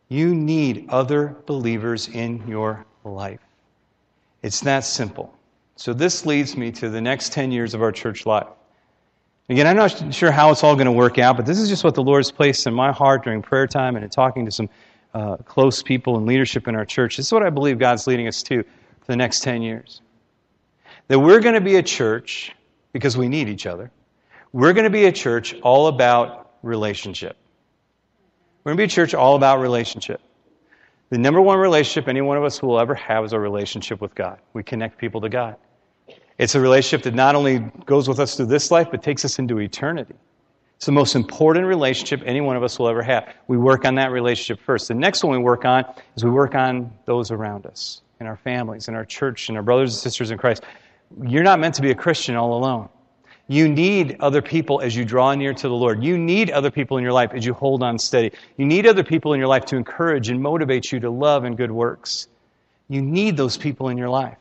You 0.10 0.34
need 0.34 0.88
other 0.90 1.36
believers 1.46 2.08
in 2.08 2.46
your 2.48 2.86
life. 3.04 3.40
It's 4.42 4.60
that 4.62 4.84
simple. 4.84 5.34
So, 5.76 5.94
this 5.94 6.26
leads 6.26 6.58
me 6.58 6.72
to 6.74 6.90
the 6.90 7.00
next 7.00 7.32
10 7.32 7.52
years 7.52 7.74
of 7.74 7.82
our 7.82 7.92
church 7.92 8.26
life. 8.26 8.48
Again, 9.50 9.66
I'm 9.66 9.78
not 9.78 10.14
sure 10.14 10.32
how 10.32 10.52
it's 10.52 10.64
all 10.64 10.76
going 10.76 10.86
to 10.86 10.92
work 10.92 11.18
out, 11.18 11.38
but 11.38 11.46
this 11.46 11.58
is 11.58 11.70
just 11.70 11.84
what 11.84 11.96
the 11.96 12.04
Lord's 12.04 12.32
placed 12.32 12.68
in 12.68 12.74
my 12.74 12.92
heart 12.92 13.24
during 13.24 13.42
prayer 13.42 13.66
time 13.66 13.96
and 13.96 14.04
in 14.04 14.10
talking 14.10 14.46
to 14.46 14.52
some 14.52 14.70
uh, 15.14 15.38
close 15.38 15.82
people 15.82 16.18
and 16.18 16.26
leadership 16.26 16.68
in 16.68 16.76
our 16.76 16.86
church. 16.86 17.18
This 17.18 17.28
is 17.28 17.34
what 17.34 17.44
I 17.44 17.50
believe 17.50 17.80
God's 17.80 18.06
leading 18.06 18.28
us 18.28 18.44
to 18.44 18.62
for 18.64 19.08
the 19.08 19.16
next 19.16 19.42
10 19.42 19.62
years. 19.62 20.02
That 21.08 21.20
we're 21.20 21.40
going 21.40 21.56
to 21.56 21.62
be 21.62 21.78
a 21.78 21.84
church 21.84 22.52
because 22.94 23.18
we 23.18 23.28
need 23.28 23.50
each 23.50 23.66
other. 23.66 23.90
We're 24.54 24.74
going 24.74 24.84
to 24.84 24.92
be 24.92 25.06
a 25.06 25.12
church 25.12 25.56
all 25.62 25.88
about 25.88 26.54
relationship. 26.62 27.38
We're 28.64 28.72
going 28.72 28.78
to 28.78 28.82
be 28.82 28.86
a 28.86 28.96
church 28.96 29.14
all 29.14 29.36
about 29.36 29.60
relationship. 29.62 30.22
The 31.10 31.18
number 31.18 31.42
one 31.42 31.58
relationship 31.60 32.08
any 32.08 32.22
one 32.22 32.38
of 32.38 32.44
us 32.44 32.62
will 32.62 32.80
ever 32.80 32.94
have 32.94 33.24
is 33.24 33.34
a 33.34 33.40
relationship 33.40 34.02
with 34.02 34.14
God. 34.14 34.40
We 34.54 34.64
connect 34.64 34.98
people 34.98 35.22
to 35.22 35.30
God. 35.30 35.56
It's 36.38 36.56
a 36.56 36.60
relationship 36.60 37.04
that 37.04 37.16
not 37.16 37.36
only 37.36 37.60
goes 37.86 38.08
with 38.08 38.20
us 38.20 38.36
through 38.36 38.48
this 38.48 38.70
life, 38.70 38.88
but 38.92 39.02
takes 39.02 39.26
us 39.26 39.40
into 39.40 39.60
eternity. 39.60 40.16
It's 40.76 40.86
the 40.86 40.92
most 40.92 41.16
important 41.16 41.66
relationship 41.66 42.22
any 42.26 42.42
one 42.42 42.56
of 42.56 42.64
us 42.64 42.80
will 42.80 42.88
ever 42.88 43.02
have. 43.02 43.34
We 43.48 43.58
work 43.58 43.86
on 43.86 43.96
that 43.96 44.12
relationship 44.12 44.64
first. 44.64 44.88
The 44.88 44.94
next 44.94 45.24
one 45.24 45.38
we 45.38 45.44
work 45.44 45.66
on 45.66 45.84
is 46.16 46.24
we 46.24 46.30
work 46.30 46.56
on 46.56 46.94
those 47.06 47.32
around 47.32 47.66
us, 47.66 48.02
in 48.20 48.28
our 48.28 48.38
families, 48.38 48.88
in 48.88 48.96
our 48.96 49.04
church, 49.04 49.50
in 49.50 49.58
our 49.58 49.64
brothers 49.64 49.94
and 49.94 50.02
sisters 50.02 50.32
in 50.32 50.38
Christ. 50.38 50.64
You're 51.22 51.44
not 51.44 51.60
meant 51.60 51.76
to 51.76 51.82
be 51.82 51.92
a 51.92 51.96
Christian 51.96 52.36
all 52.36 52.54
alone. 52.54 52.88
You 53.50 53.68
need 53.68 54.18
other 54.20 54.44
people 54.44 54.80
as 54.80 54.96
you 54.96 55.04
draw 55.04 55.34
near 55.34 55.56
to 55.56 55.68
the 55.68 55.74
Lord. 55.74 56.04
You 56.04 56.20
need 56.20 56.52
other 56.52 56.70
people 56.70 56.98
in 56.98 57.04
your 57.04 57.14
life 57.14 57.32
as 57.34 57.44
you 57.44 57.56
hold 57.56 57.82
on 57.82 57.98
steady. 57.98 58.32
You 58.58 58.66
need 58.68 58.86
other 58.86 59.04
people 59.04 59.34
in 59.34 59.40
your 59.40 59.48
life 59.48 59.66
to 59.66 59.76
encourage 59.76 60.30
and 60.30 60.40
motivate 60.40 60.92
you 60.92 61.00
to 61.00 61.10
love 61.10 61.46
and 61.46 61.58
good 61.58 61.72
works. 61.72 62.28
You 62.90 63.02
need 63.02 63.38
those 63.38 63.58
people 63.58 63.90
in 63.90 63.98
your 63.98 64.08
life. 64.08 64.38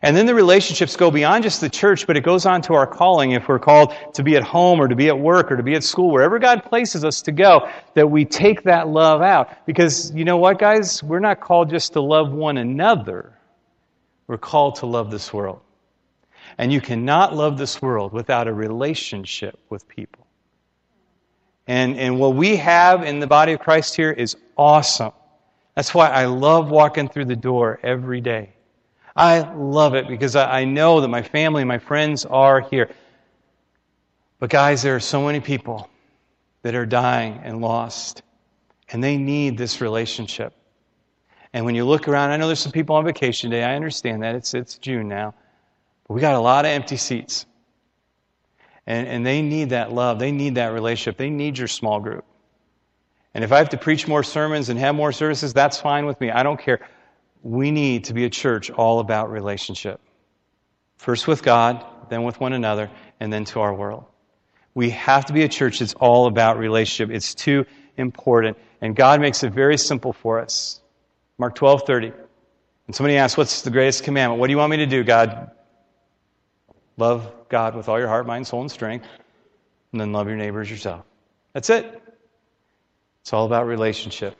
And 0.00 0.16
then 0.16 0.24
the 0.24 0.34
relationships 0.34 0.96
go 0.96 1.10
beyond 1.10 1.44
just 1.44 1.60
the 1.60 1.68
church, 1.68 2.06
but 2.06 2.16
it 2.16 2.22
goes 2.22 2.46
on 2.46 2.62
to 2.62 2.74
our 2.74 2.86
calling. 2.86 3.32
If 3.32 3.48
we're 3.48 3.58
called 3.58 3.94
to 4.14 4.22
be 4.22 4.34
at 4.34 4.44
home 4.44 4.80
or 4.80 4.88
to 4.88 4.96
be 4.96 5.08
at 5.08 5.18
work 5.18 5.52
or 5.52 5.58
to 5.58 5.62
be 5.62 5.74
at 5.74 5.84
school, 5.84 6.10
wherever 6.10 6.38
God 6.38 6.64
places 6.64 7.04
us 7.04 7.20
to 7.22 7.32
go, 7.32 7.68
that 7.92 8.06
we 8.06 8.24
take 8.24 8.62
that 8.62 8.88
love 8.88 9.20
out. 9.20 9.66
Because 9.66 10.10
you 10.14 10.24
know 10.24 10.38
what, 10.38 10.58
guys? 10.58 11.02
We're 11.02 11.20
not 11.20 11.40
called 11.40 11.68
just 11.68 11.92
to 11.92 12.00
love 12.00 12.32
one 12.32 12.56
another. 12.56 13.36
We're 14.26 14.38
called 14.38 14.76
to 14.76 14.86
love 14.86 15.10
this 15.10 15.34
world. 15.34 15.60
And 16.58 16.72
you 16.72 16.80
cannot 16.80 17.34
love 17.34 17.58
this 17.58 17.80
world 17.80 18.12
without 18.12 18.48
a 18.48 18.52
relationship 18.52 19.58
with 19.68 19.86
people. 19.88 20.26
And, 21.66 21.98
and 21.98 22.18
what 22.18 22.34
we 22.34 22.56
have 22.56 23.04
in 23.04 23.20
the 23.20 23.26
body 23.26 23.52
of 23.52 23.60
Christ 23.60 23.94
here 23.94 24.10
is 24.10 24.36
awesome. 24.56 25.12
That's 25.74 25.94
why 25.94 26.08
I 26.08 26.26
love 26.26 26.70
walking 26.70 27.08
through 27.08 27.26
the 27.26 27.36
door 27.36 27.78
every 27.82 28.20
day. 28.20 28.50
I 29.14 29.40
love 29.54 29.94
it 29.94 30.08
because 30.08 30.36
I 30.36 30.64
know 30.64 31.00
that 31.00 31.08
my 31.08 31.22
family 31.22 31.62
and 31.62 31.68
my 31.68 31.78
friends 31.78 32.24
are 32.24 32.60
here. 32.60 32.90
But, 34.38 34.50
guys, 34.50 34.82
there 34.82 34.96
are 34.96 35.00
so 35.00 35.24
many 35.24 35.40
people 35.40 35.88
that 36.62 36.74
are 36.74 36.86
dying 36.86 37.40
and 37.44 37.60
lost, 37.60 38.22
and 38.88 39.02
they 39.02 39.16
need 39.16 39.58
this 39.58 39.80
relationship. 39.80 40.54
And 41.52 41.64
when 41.64 41.74
you 41.74 41.84
look 41.84 42.08
around, 42.08 42.30
I 42.30 42.36
know 42.36 42.46
there's 42.46 42.60
some 42.60 42.72
people 42.72 42.96
on 42.96 43.04
vacation 43.04 43.50
day. 43.50 43.64
I 43.64 43.74
understand 43.74 44.22
that. 44.22 44.34
It's, 44.34 44.54
it's 44.54 44.78
June 44.78 45.08
now. 45.08 45.34
We 46.10 46.20
got 46.20 46.34
a 46.34 46.40
lot 46.40 46.64
of 46.64 46.72
empty 46.72 46.96
seats. 46.96 47.46
And, 48.84 49.06
and 49.06 49.24
they 49.24 49.42
need 49.42 49.70
that 49.70 49.92
love. 49.92 50.18
They 50.18 50.32
need 50.32 50.56
that 50.56 50.72
relationship. 50.72 51.16
They 51.16 51.30
need 51.30 51.56
your 51.56 51.68
small 51.68 52.00
group. 52.00 52.24
And 53.32 53.44
if 53.44 53.52
I 53.52 53.58
have 53.58 53.68
to 53.68 53.78
preach 53.78 54.08
more 54.08 54.24
sermons 54.24 54.70
and 54.70 54.78
have 54.80 54.96
more 54.96 55.12
services, 55.12 55.52
that's 55.52 55.78
fine 55.78 56.06
with 56.06 56.20
me. 56.20 56.32
I 56.32 56.42
don't 56.42 56.58
care. 56.58 56.80
We 57.44 57.70
need 57.70 58.06
to 58.06 58.14
be 58.14 58.24
a 58.24 58.30
church 58.30 58.70
all 58.72 58.98
about 58.98 59.30
relationship. 59.30 60.00
First 60.96 61.28
with 61.28 61.44
God, 61.44 61.86
then 62.08 62.24
with 62.24 62.40
one 62.40 62.54
another, 62.54 62.90
and 63.20 63.32
then 63.32 63.44
to 63.44 63.60
our 63.60 63.72
world. 63.72 64.04
We 64.74 64.90
have 64.90 65.26
to 65.26 65.32
be 65.32 65.44
a 65.44 65.48
church 65.48 65.78
that's 65.78 65.94
all 65.94 66.26
about 66.26 66.58
relationship. 66.58 67.14
It's 67.14 67.36
too 67.36 67.66
important. 67.96 68.58
And 68.80 68.96
God 68.96 69.20
makes 69.20 69.44
it 69.44 69.52
very 69.52 69.78
simple 69.78 70.12
for 70.12 70.40
us. 70.40 70.80
Mark 71.38 71.54
12, 71.54 71.84
30. 71.86 72.12
And 72.88 72.96
somebody 72.96 73.16
asks, 73.16 73.36
What's 73.36 73.62
the 73.62 73.70
greatest 73.70 74.02
commandment? 74.02 74.40
What 74.40 74.48
do 74.48 74.50
you 74.50 74.58
want 74.58 74.72
me 74.72 74.78
to 74.78 74.86
do, 74.86 75.04
God? 75.04 75.52
Love 77.00 77.32
God 77.48 77.74
with 77.74 77.88
all 77.88 77.98
your 77.98 78.08
heart, 78.08 78.26
mind, 78.26 78.46
soul, 78.46 78.60
and 78.60 78.70
strength, 78.70 79.06
and 79.92 80.00
then 80.00 80.12
love 80.12 80.28
your 80.28 80.36
neighbors 80.36 80.70
yourself. 80.70 81.02
That's 81.54 81.70
it. 81.70 82.02
It's 83.22 83.32
all 83.32 83.46
about 83.46 83.66
relationship. 83.66 84.36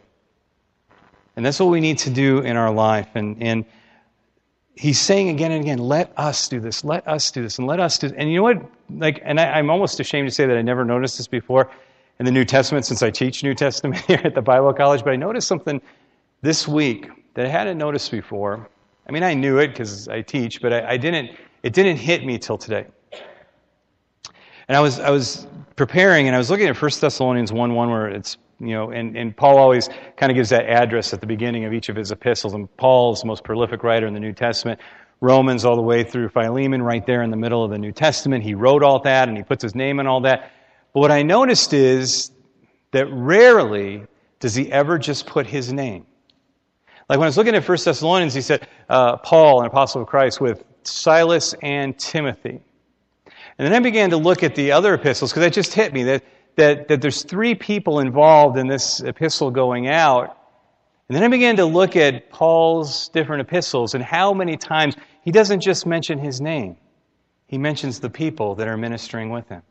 And 1.36 1.46
that's 1.46 1.58
what 1.58 1.70
we 1.70 1.80
need 1.80 1.96
to 2.00 2.10
do 2.10 2.40
in 2.40 2.58
our 2.58 2.70
life. 2.70 3.08
And, 3.14 3.42
and 3.42 3.64
he's 4.74 5.00
saying 5.00 5.30
again 5.30 5.52
and 5.52 5.62
again, 5.62 5.78
let 5.78 6.12
us 6.18 6.48
do 6.48 6.60
this, 6.60 6.84
let 6.84 7.08
us 7.08 7.30
do 7.30 7.40
this, 7.42 7.56
and 7.56 7.66
let 7.66 7.80
us 7.80 7.96
do 7.96 8.08
this. 8.08 8.16
And 8.18 8.30
you 8.30 8.36
know 8.36 8.42
what? 8.42 8.62
Like, 8.90 9.22
and 9.24 9.40
I, 9.40 9.52
I'm 9.52 9.70
almost 9.70 9.98
ashamed 9.98 10.28
to 10.28 10.34
say 10.34 10.44
that 10.44 10.56
I 10.58 10.60
never 10.60 10.84
noticed 10.84 11.16
this 11.16 11.28
before 11.28 11.70
in 12.18 12.26
the 12.26 12.32
New 12.32 12.44
Testament 12.44 12.84
since 12.84 13.02
I 13.02 13.10
teach 13.10 13.42
New 13.42 13.54
Testament 13.54 13.96
here 14.06 14.20
at 14.22 14.34
the 14.34 14.42
Bible 14.42 14.74
College, 14.74 15.02
but 15.02 15.14
I 15.14 15.16
noticed 15.16 15.48
something 15.48 15.80
this 16.42 16.68
week 16.68 17.08
that 17.32 17.46
I 17.46 17.48
hadn't 17.48 17.78
noticed 17.78 18.10
before. 18.10 18.68
I 19.08 19.12
mean, 19.12 19.22
I 19.22 19.32
knew 19.32 19.56
it 19.56 19.68
because 19.68 20.08
I 20.08 20.20
teach, 20.20 20.60
but 20.60 20.74
I, 20.74 20.90
I 20.90 20.96
didn't 20.98 21.30
it 21.62 21.72
didn't 21.72 21.96
hit 21.96 22.24
me 22.24 22.38
till 22.38 22.58
today. 22.58 22.86
And 24.68 24.76
I 24.76 24.80
was, 24.80 25.00
I 25.00 25.10
was 25.10 25.46
preparing 25.76 26.26
and 26.26 26.34
I 26.34 26.38
was 26.38 26.50
looking 26.50 26.68
at 26.68 26.80
1 26.80 26.90
Thessalonians 27.00 27.52
1 27.52 27.74
1, 27.74 27.90
where 27.90 28.08
it's, 28.08 28.36
you 28.60 28.74
know, 28.74 28.90
and, 28.90 29.16
and 29.16 29.36
Paul 29.36 29.58
always 29.58 29.88
kind 30.16 30.30
of 30.30 30.36
gives 30.36 30.50
that 30.50 30.66
address 30.66 31.12
at 31.12 31.20
the 31.20 31.26
beginning 31.26 31.64
of 31.64 31.72
each 31.72 31.88
of 31.88 31.96
his 31.96 32.12
epistles. 32.12 32.54
And 32.54 32.74
Paul's 32.76 33.22
the 33.22 33.26
most 33.26 33.42
prolific 33.42 33.82
writer 33.82 34.06
in 34.06 34.14
the 34.14 34.20
New 34.20 34.32
Testament. 34.32 34.80
Romans 35.20 35.64
all 35.64 35.76
the 35.76 35.82
way 35.82 36.02
through 36.02 36.28
Philemon, 36.30 36.82
right 36.82 37.04
there 37.04 37.22
in 37.22 37.30
the 37.30 37.36
middle 37.36 37.64
of 37.64 37.70
the 37.70 37.78
New 37.78 37.92
Testament. 37.92 38.42
He 38.42 38.54
wrote 38.54 38.82
all 38.82 39.00
that 39.00 39.28
and 39.28 39.36
he 39.36 39.42
puts 39.42 39.62
his 39.62 39.74
name 39.74 40.00
in 40.00 40.06
all 40.06 40.20
that. 40.22 40.52
But 40.94 41.00
what 41.00 41.10
I 41.10 41.22
noticed 41.22 41.72
is 41.72 42.30
that 42.92 43.06
rarely 43.10 44.04
does 44.38 44.54
he 44.54 44.70
ever 44.72 44.98
just 44.98 45.26
put 45.26 45.46
his 45.46 45.72
name. 45.72 46.06
Like 47.08 47.18
when 47.18 47.26
I 47.26 47.28
was 47.28 47.36
looking 47.36 47.54
at 47.54 47.68
1 47.68 47.78
Thessalonians, 47.84 48.34
he 48.34 48.40
said, 48.40 48.68
uh, 48.88 49.16
Paul, 49.16 49.60
an 49.60 49.66
apostle 49.66 50.02
of 50.02 50.06
Christ, 50.06 50.40
with 50.40 50.64
Silas 50.82 51.54
and 51.62 51.98
Timothy. 51.98 52.60
And 53.58 53.66
then 53.66 53.74
I 53.74 53.80
began 53.80 54.10
to 54.10 54.16
look 54.16 54.42
at 54.42 54.54
the 54.54 54.72
other 54.72 54.94
epistles 54.94 55.32
because 55.32 55.44
it 55.44 55.52
just 55.52 55.74
hit 55.74 55.92
me 55.92 56.04
that, 56.04 56.24
that, 56.56 56.88
that 56.88 57.02
there's 57.02 57.22
three 57.22 57.54
people 57.54 58.00
involved 58.00 58.56
in 58.56 58.68
this 58.68 59.00
epistle 59.00 59.50
going 59.50 59.88
out. 59.88 60.36
And 61.08 61.16
then 61.16 61.22
I 61.22 61.28
began 61.28 61.56
to 61.56 61.66
look 61.66 61.96
at 61.96 62.30
Paul's 62.30 63.08
different 63.08 63.42
epistles 63.42 63.94
and 63.94 64.02
how 64.02 64.32
many 64.32 64.56
times 64.56 64.96
he 65.22 65.30
doesn't 65.30 65.60
just 65.60 65.84
mention 65.86 66.18
his 66.18 66.40
name, 66.40 66.76
he 67.46 67.58
mentions 67.58 68.00
the 68.00 68.10
people 68.10 68.54
that 68.56 68.68
are 68.68 68.76
ministering 68.76 69.30
with 69.30 69.48
him. 69.48 69.62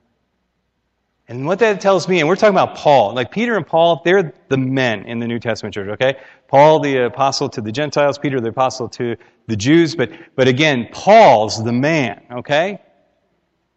And 1.30 1.46
what 1.46 1.60
that 1.60 1.80
tells 1.80 2.08
me, 2.08 2.20
and 2.20 2.28
we're 2.28 2.36
talking 2.36 2.56
about 2.56 2.76
Paul, 2.76 3.14
like 3.14 3.32
Peter 3.32 3.56
and 3.56 3.66
Paul, 3.66 4.02
they're 4.04 4.34
the 4.50 4.58
men 4.58 5.06
in 5.06 5.20
the 5.20 5.28
New 5.28 5.40
Testament 5.40 5.76
church, 5.76 5.88
okay? 5.90 6.18
Paul, 6.50 6.80
the 6.80 7.06
apostle 7.06 7.48
to 7.50 7.62
the 7.62 7.72
Gentiles, 7.72 8.18
Peter, 8.18 8.42
the 8.42 8.50
apostle 8.50 8.90
to 8.90 9.16
the 9.46 9.56
Jews, 9.56 9.96
but, 9.96 10.12
but 10.36 10.48
again, 10.48 10.90
Paul's 10.92 11.64
the 11.64 11.72
man, 11.72 12.24
okay? 12.32 12.82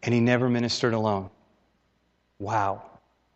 And 0.01 0.13
he 0.13 0.19
never 0.19 0.49
ministered 0.49 0.95
alone. 0.95 1.29
Wow. 2.39 2.81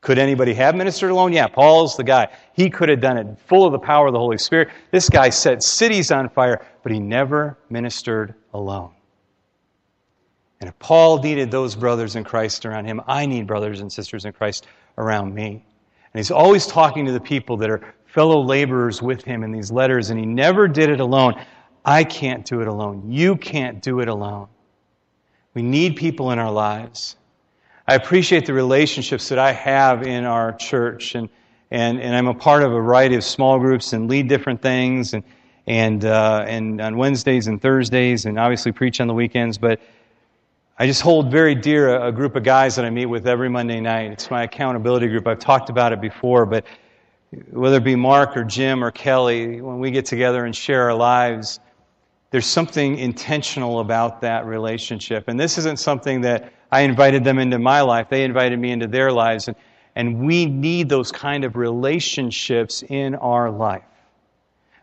Could 0.02 0.18
anybody 0.18 0.56
have 0.56 0.76
ministered 0.76 1.12
alone? 1.12 1.34
Yeah, 1.34 1.48
Paul's 1.48 1.96
the 1.96 2.04
guy. 2.04 2.30
He 2.54 2.68
could 2.68 2.90
have 2.90 3.00
done 3.00 3.18
it, 3.18 3.28
full 3.46 3.64
of 3.64 3.72
the 3.72 3.80
power 3.80 4.08
of 4.08 4.14
the 4.14 4.20
Holy 4.20 4.40
Spirit. 4.40 4.70
This 4.90 5.08
guy 5.08 5.30
set 5.30 5.62
cities 5.62 6.10
on 6.10 6.30
fire, 6.30 6.66
but 6.82 6.92
he 6.92 7.00
never 7.00 7.60
ministered 7.70 8.34
alone. 8.56 8.92
And 10.62 10.68
if 10.68 10.78
Paul 10.80 11.22
needed 11.22 11.52
those 11.52 11.76
brothers 11.76 12.16
in 12.16 12.24
Christ 12.24 12.66
around 12.66 12.86
him, 12.86 13.02
I 13.06 13.28
need 13.28 13.46
brothers 13.46 13.82
and 13.82 13.94
sisters 13.94 14.26
in 14.26 14.34
Christ 14.34 14.66
around 14.98 15.36
me. 15.36 15.64
And 16.14 16.20
he's 16.20 16.32
always 16.32 16.66
talking 16.66 17.06
to 17.06 17.12
the 17.12 17.20
people 17.20 17.58
that 17.58 17.70
are 17.70 17.94
fellow 18.08 18.42
laborers 18.42 19.02
with 19.02 19.24
him 19.24 19.44
in 19.44 19.52
these 19.52 19.72
letters, 19.72 20.10
and 20.10 20.20
he 20.20 20.26
never 20.26 20.68
did 20.68 20.90
it 20.90 21.00
alone. 21.00 21.40
I 21.86 22.04
can't 22.04 22.46
do 22.46 22.62
it 22.62 22.68
alone. 22.68 23.12
You 23.12 23.36
can't 23.36 23.82
do 23.82 24.00
it 24.00 24.08
alone. 24.08 24.48
We 25.54 25.62
need 25.62 25.96
people 25.96 26.32
in 26.32 26.40
our 26.40 26.52
lives. 26.52 27.16
I 27.88 27.96
appreciate 27.96 28.46
the 28.46 28.54
relationships 28.54 29.30
that 29.30 29.40
I 29.40 29.54
have 29.54 30.04
in 30.04 30.26
our 30.26 30.54
church, 30.54 31.16
and, 31.16 31.30
and, 31.72 32.02
and 32.02 32.16
I'm 32.16 32.28
a 32.28 32.34
part 32.34 32.64
of 32.64 32.72
a 32.72 32.76
variety 32.76 33.16
of 33.16 33.24
small 33.24 33.60
groups 33.60 33.94
and 33.94 34.10
lead 34.10 34.28
different 34.28 34.62
things, 34.62 35.14
and, 35.14 35.24
and, 35.68 36.04
uh, 36.04 36.44
and 36.48 36.82
on 36.82 36.98
Wednesdays 36.98 37.48
and 37.48 37.62
Thursdays, 37.62 38.26
and 38.26 38.38
obviously 38.38 38.72
preach 38.72 39.00
on 39.00 39.08
the 39.08 39.14
weekends. 39.14 39.58
But 39.58 39.80
I 40.80 40.86
just 40.86 41.02
hold 41.02 41.32
very 41.32 41.56
dear 41.56 41.96
a, 41.96 42.10
a, 42.10 42.12
group 42.12 42.36
of 42.36 42.44
guys 42.44 42.76
that 42.76 42.86
I 42.86 42.90
meet 42.90 43.08
with 43.08 43.28
every 43.28 43.50
Monday 43.50 43.80
night. 43.80 44.12
It's 44.12 44.30
my 44.30 44.44
accountability 44.44 45.08
group. 45.08 45.26
I've 45.26 45.40
talked 45.40 45.70
about 45.70 45.92
it 45.92 46.02
before, 46.02 46.46
but 46.46 46.66
whether 47.32 47.78
it 47.78 47.84
be 47.84 47.96
Mark 47.96 48.38
or 48.38 48.44
Jim 48.44 48.84
or 48.84 48.92
Kelly, 48.92 49.62
when 49.62 49.80
we 49.80 49.92
get 49.92 50.06
together 50.06 50.46
and 50.46 50.56
share 50.56 50.84
our 50.84 50.94
lives, 50.94 51.60
there's 52.32 52.46
something 52.46 52.98
intentional 52.98 53.80
about 53.80 54.22
that 54.22 54.46
relationship. 54.46 55.26
And 55.28 55.40
this 55.40 55.58
isn't 55.58 55.80
something 55.80 56.22
that 56.22 56.54
I 56.72 56.82
invited 56.82 57.24
them 57.24 57.40
into 57.40 57.60
my 57.60 57.82
life, 57.82 58.08
they 58.10 58.24
invited 58.24 58.60
me 58.60 58.72
into 58.72 58.88
their 58.88 59.12
lives. 59.12 59.48
And, 59.48 59.58
and 59.96 60.26
we 60.26 60.46
need 60.46 60.90
those 60.90 61.12
kind 61.12 61.44
of 61.44 61.56
relationships 61.56 62.84
in 62.88 63.16
our 63.16 63.50
life. 63.50 63.84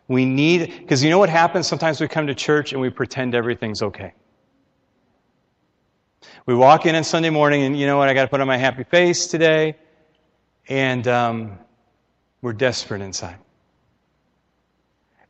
We 0.09 0.27
need, 0.27 0.81
because 0.81 1.03
you 1.03 1.11
know 1.11 1.19
what 1.19 1.31
happens? 1.31 1.67
Sometimes 1.67 2.01
we 2.01 2.09
come 2.09 2.27
to 2.27 2.35
church 2.35 2.73
and 2.73 2.81
we 2.81 2.91
pretend 2.91 3.35
everything's 3.35 3.83
okay. 3.83 4.13
We 6.47 6.55
walk 6.55 6.85
in 6.85 6.95
on 6.95 7.05
Sunday 7.05 7.31
morning, 7.31 7.63
and 7.63 7.79
you 7.79 7.87
know 7.87 7.97
what? 7.97 8.09
I 8.09 8.15
got 8.15 8.23
to 8.23 8.29
put 8.29 8.41
on 8.41 8.47
my 8.47 8.59
happy 8.59 8.85
face 8.85 9.27
today. 9.29 9.77
And 10.69 11.07
um, 11.09 11.59
we're 12.45 12.53
desperate 12.53 13.01
inside. 13.01 13.39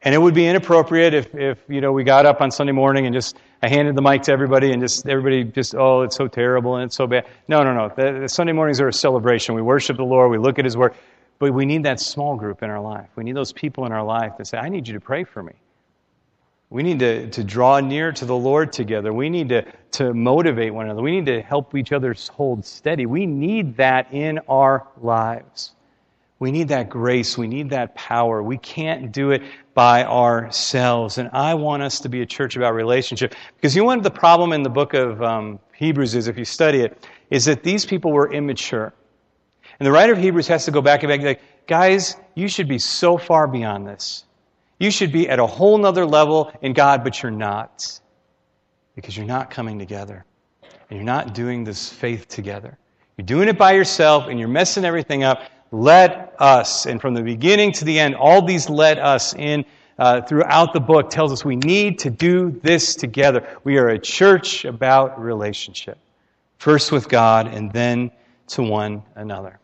And 0.03 0.15
it 0.15 0.19
would 0.19 0.35
be 0.35 0.47
inappropriate 0.47 1.15
if, 1.15 1.33
if, 1.33 1.59
you 1.69 1.81
know, 1.81 1.93
we 1.93 2.03
got 2.03 2.27
up 2.27 2.41
on 2.41 2.51
Sunday 2.51 2.73
morning 2.73 3.07
and 3.07 3.15
just, 3.15 3.37
I 3.63 3.69
handed 3.69 3.95
the 3.95 4.03
mic 4.03 4.23
to 4.23 4.33
everybody 4.33 4.73
and 4.73 4.83
just, 4.83 5.07
everybody 5.07 5.45
just, 5.45 5.77
oh, 5.77 6.03
it's 6.03 6.17
so 6.17 6.27
terrible 6.27 6.75
and 6.75 6.87
it's 6.87 6.97
so 6.97 7.07
bad. 7.07 7.27
No, 7.47 7.63
no, 7.63 7.73
no. 7.73 7.89
The, 7.89 8.23
the 8.23 8.29
Sunday 8.29 8.53
mornings 8.53 8.81
are 8.81 8.89
a 8.89 8.93
celebration. 8.93 9.55
We 9.55 9.63
worship 9.63 9.97
the 9.97 10.05
Lord, 10.05 10.33
we 10.33 10.39
look 10.39 10.59
at 10.59 10.65
His 10.65 10.77
Word. 10.77 10.95
But 11.39 11.55
we 11.55 11.65
need 11.67 11.85
that 11.85 12.01
small 12.01 12.37
group 12.37 12.65
in 12.65 12.71
our 12.71 12.81
life. 12.81 13.09
We 13.15 13.23
need 13.23 13.37
those 13.37 13.53
people 13.53 13.87
in 13.87 13.93
our 13.93 14.05
life 14.05 14.33
that 14.39 14.49
say, 14.49 14.59
I 14.59 14.69
need 14.69 14.89
you 14.89 14.95
to 14.95 15.01
pray 15.01 15.23
for 15.23 15.43
me. 15.43 15.53
We 16.69 16.83
need 16.83 16.99
to, 16.99 17.31
to 17.31 17.45
draw 17.45 17.79
near 17.79 18.11
to 18.11 18.25
the 18.25 18.37
Lord 18.37 18.73
together. 18.73 19.13
We 19.13 19.31
need 19.31 19.51
to, 19.51 19.65
to 19.93 20.13
motivate 20.13 20.75
one 20.75 20.87
another. 20.87 21.03
We 21.03 21.13
need 21.13 21.27
to 21.27 21.43
help 21.43 21.77
each 21.77 21.93
other 21.93 22.15
hold 22.33 22.65
steady. 22.65 23.07
We 23.07 23.25
need 23.25 23.77
that 23.77 24.13
in 24.13 24.41
our 24.49 24.89
lives. 25.01 25.75
We 26.45 26.53
need 26.53 26.69
that 26.69 26.91
grace. 26.91 27.39
We 27.39 27.47
need 27.47 27.71
that 27.71 27.95
power. 27.95 28.43
We 28.43 28.59
can't 28.59 29.11
do 29.11 29.31
it 29.31 29.41
by 29.73 30.05
ourselves. 30.05 31.17
And 31.17 31.31
I 31.33 31.55
want 31.55 31.83
us 31.83 32.01
to 32.01 32.11
be 32.11 32.21
a 32.21 32.27
church 32.27 32.55
about 32.55 32.75
relationship. 32.75 33.35
Because 33.57 33.75
you 33.75 33.81
know 33.81 33.87
what 33.87 34.03
the 34.03 34.11
problem 34.11 34.53
in 34.53 34.63
the 34.63 34.69
book 34.69 34.93
of 34.93 35.23
um, 35.23 35.59
Hebrews 35.75 36.15
is, 36.15 36.29
if 36.29 36.37
you 36.37 36.45
study 36.45 36.83
it, 36.83 37.09
is 37.31 37.47
that 37.47 37.63
these 37.63 37.87
people 37.87 38.13
were 38.13 38.31
immature. 38.31 38.93
And 39.81 39.87
the 39.87 39.91
writer 39.91 40.13
of 40.13 40.19
Hebrews 40.19 40.47
has 40.49 40.67
to 40.67 40.71
go 40.71 40.83
back 40.83 41.03
and 41.03 41.09
back 41.09 41.23
like, 41.23 41.41
guys, 41.67 42.15
you 42.35 42.47
should 42.47 42.69
be 42.69 42.79
so 42.79 43.17
far 43.17 43.49
beyond 43.49 43.87
this. 43.87 44.27
You 44.79 44.91
should 44.91 45.13
be 45.13 45.31
at 45.31 45.39
a 45.39 45.47
whole 45.47 45.79
nother 45.79 46.05
level 46.05 46.53
in 46.61 46.75
God, 46.75 47.05
but 47.05 47.23
you're 47.23 47.33
not. 47.33 48.01
Because 48.95 49.17
you're 49.17 49.25
not 49.25 49.49
coming 49.49 49.79
together. 49.79 50.27
And 50.63 50.99
you're 50.99 51.07
not 51.07 51.33
doing 51.33 51.65
this 51.65 51.89
faith 51.89 52.29
together. 52.29 52.77
You're 53.17 53.25
doing 53.25 53.49
it 53.49 53.57
by 53.57 53.73
yourself 53.73 54.27
and 54.29 54.39
you're 54.39 54.49
messing 54.49 54.85
everything 54.85 55.25
up. 55.25 55.41
Let 55.75 56.37
us, 56.39 56.87
and 56.87 57.01
from 57.01 57.15
the 57.15 57.23
beginning 57.23 57.73
to 57.73 57.85
the 57.85 57.99
end, 57.99 58.15
all 58.15 58.43
these 58.43 58.71
let 58.71 58.97
us 58.99 59.35
in 59.35 59.65
uh, 59.99 60.23
throughout 60.23 60.73
the 60.73 60.79
book 60.79 61.11
tells 61.11 61.33
us 61.33 61.45
we 61.45 61.57
need 61.57 61.99
to 61.99 62.11
do 62.11 62.53
this 62.63 62.95
together. 62.95 63.45
We 63.65 63.79
are 63.79 63.89
a 63.89 63.99
church 63.99 64.65
about 64.65 65.21
relationship. 65.21 65.99
First 66.59 66.93
with 66.93 67.09
God 67.09 67.49
and 67.49 67.73
then 67.73 68.13
to 68.49 68.63
one 68.63 69.03
another. 69.17 69.59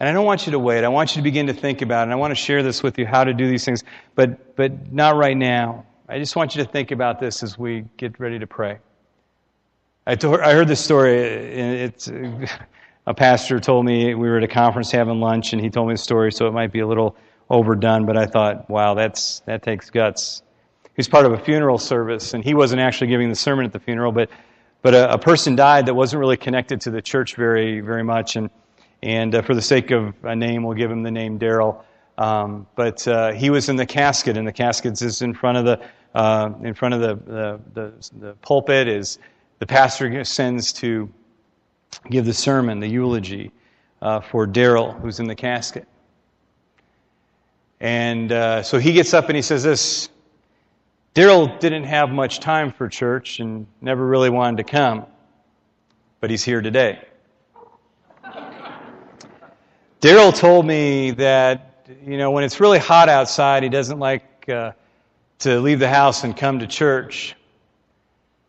And 0.00 0.08
I 0.08 0.12
don't 0.14 0.24
want 0.24 0.46
you 0.46 0.52
to 0.52 0.58
wait. 0.58 0.82
I 0.82 0.88
want 0.88 1.14
you 1.14 1.20
to 1.20 1.22
begin 1.22 1.46
to 1.46 1.52
think 1.52 1.82
about 1.82 2.00
it. 2.00 2.02
And 2.04 2.12
I 2.12 2.16
want 2.16 2.30
to 2.30 2.34
share 2.34 2.62
this 2.62 2.82
with 2.82 2.98
you, 2.98 3.04
how 3.04 3.22
to 3.22 3.34
do 3.34 3.46
these 3.46 3.66
things, 3.66 3.84
but, 4.14 4.56
but 4.56 4.92
not 4.94 5.16
right 5.16 5.36
now. 5.36 5.84
I 6.08 6.18
just 6.18 6.36
want 6.36 6.56
you 6.56 6.64
to 6.64 6.70
think 6.70 6.90
about 6.90 7.20
this 7.20 7.42
as 7.42 7.58
we 7.58 7.84
get 7.98 8.18
ready 8.18 8.38
to 8.38 8.46
pray. 8.46 8.78
I, 10.06 10.14
told, 10.14 10.40
I 10.40 10.54
heard 10.54 10.68
this 10.68 10.82
story. 10.82 11.18
It's, 11.18 12.10
a 13.06 13.14
pastor 13.14 13.58
told 13.60 13.84
me 13.84 14.14
we 14.14 14.28
were 14.28 14.38
at 14.38 14.44
a 14.44 14.48
conference 14.48 14.90
having 14.90 15.20
lunch, 15.20 15.52
and 15.52 15.62
he 15.62 15.70
told 15.70 15.88
me 15.88 15.94
the 15.94 15.98
story, 15.98 16.32
so 16.32 16.46
it 16.46 16.52
might 16.52 16.72
be 16.72 16.80
a 16.80 16.86
little 16.86 17.16
overdone, 17.50 18.06
but 18.06 18.16
I 18.16 18.26
thought, 18.26 18.70
wow, 18.70 18.94
that's, 18.94 19.40
that 19.40 19.62
takes 19.62 19.90
guts. 19.90 20.42
He 20.84 20.90
was 20.96 21.08
part 21.08 21.26
of 21.26 21.32
a 21.32 21.38
funeral 21.38 21.78
service, 21.78 22.34
and 22.34 22.44
he 22.44 22.54
wasn't 22.54 22.80
actually 22.80 23.08
giving 23.08 23.28
the 23.28 23.34
sermon 23.34 23.64
at 23.64 23.72
the 23.72 23.80
funeral, 23.80 24.12
but, 24.12 24.30
but 24.82 24.94
a, 24.94 25.14
a 25.14 25.18
person 25.18 25.56
died 25.56 25.86
that 25.86 25.94
wasn't 25.94 26.20
really 26.20 26.36
connected 26.36 26.82
to 26.82 26.90
the 26.90 27.02
church 27.02 27.36
very, 27.36 27.80
very 27.80 28.04
much. 28.04 28.36
And 28.36 28.50
and 29.02 29.34
uh, 29.34 29.42
for 29.42 29.54
the 29.54 29.62
sake 29.62 29.90
of 29.90 30.14
a 30.22 30.36
name, 30.36 30.62
we'll 30.62 30.76
give 30.76 30.90
him 30.90 31.02
the 31.02 31.10
name 31.10 31.38
Daryl. 31.38 31.82
Um, 32.18 32.66
but 32.76 33.06
uh, 33.08 33.32
he 33.32 33.50
was 33.50 33.68
in 33.68 33.76
the 33.76 33.86
casket, 33.86 34.36
and 34.36 34.46
the 34.46 34.52
casket 34.52 35.00
is 35.02 35.22
in 35.22 35.34
front 35.34 35.58
of 35.58 35.64
the 35.64 35.80
uh, 36.14 36.50
in 36.62 36.74
front 36.74 36.94
of 36.94 37.00
the, 37.00 37.14
the, 37.32 37.60
the, 37.74 38.10
the 38.18 38.32
pulpit. 38.34 38.86
Is 38.86 39.18
the 39.58 39.66
pastor 39.66 40.24
sends 40.24 40.72
to 40.74 41.10
give 42.10 42.24
the 42.24 42.34
sermon, 42.34 42.80
the 42.80 42.88
eulogy 42.88 43.52
uh, 44.00 44.20
for 44.20 44.46
Daryl, 44.46 44.98
who's 45.00 45.20
in 45.20 45.26
the 45.26 45.34
casket. 45.34 45.86
And 47.80 48.30
uh, 48.30 48.62
so 48.62 48.78
he 48.78 48.92
gets 48.92 49.12
up 49.14 49.28
and 49.28 49.36
he 49.36 49.42
says 49.42 49.62
this. 49.62 50.08
Daryl 51.14 51.58
didn't 51.60 51.84
have 51.84 52.10
much 52.10 52.40
time 52.40 52.72
for 52.72 52.88
church 52.88 53.40
and 53.40 53.66
never 53.80 54.06
really 54.06 54.30
wanted 54.30 54.58
to 54.58 54.64
come, 54.64 55.04
but 56.20 56.30
he's 56.30 56.42
here 56.42 56.62
today. 56.62 57.04
Daryl 60.00 60.34
told 60.36 60.66
me 60.66 61.10
that, 61.12 61.86
you 62.04 62.16
know, 62.16 62.30
when 62.30 62.44
it's 62.44 62.60
really 62.60 62.78
hot 62.78 63.08
outside, 63.08 63.62
he 63.62 63.68
doesn't 63.68 63.98
like 63.98 64.48
uh, 64.48 64.72
to 65.40 65.60
leave 65.60 65.78
the 65.78 65.88
house 65.88 66.24
and 66.24 66.36
come 66.36 66.60
to 66.60 66.66
church. 66.66 67.36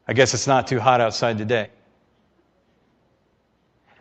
I 0.08 0.14
guess 0.14 0.34
it's 0.34 0.48
not 0.48 0.68
too 0.68 0.80
hot 0.80 1.02
outside 1.02 1.38
today. 1.38 1.70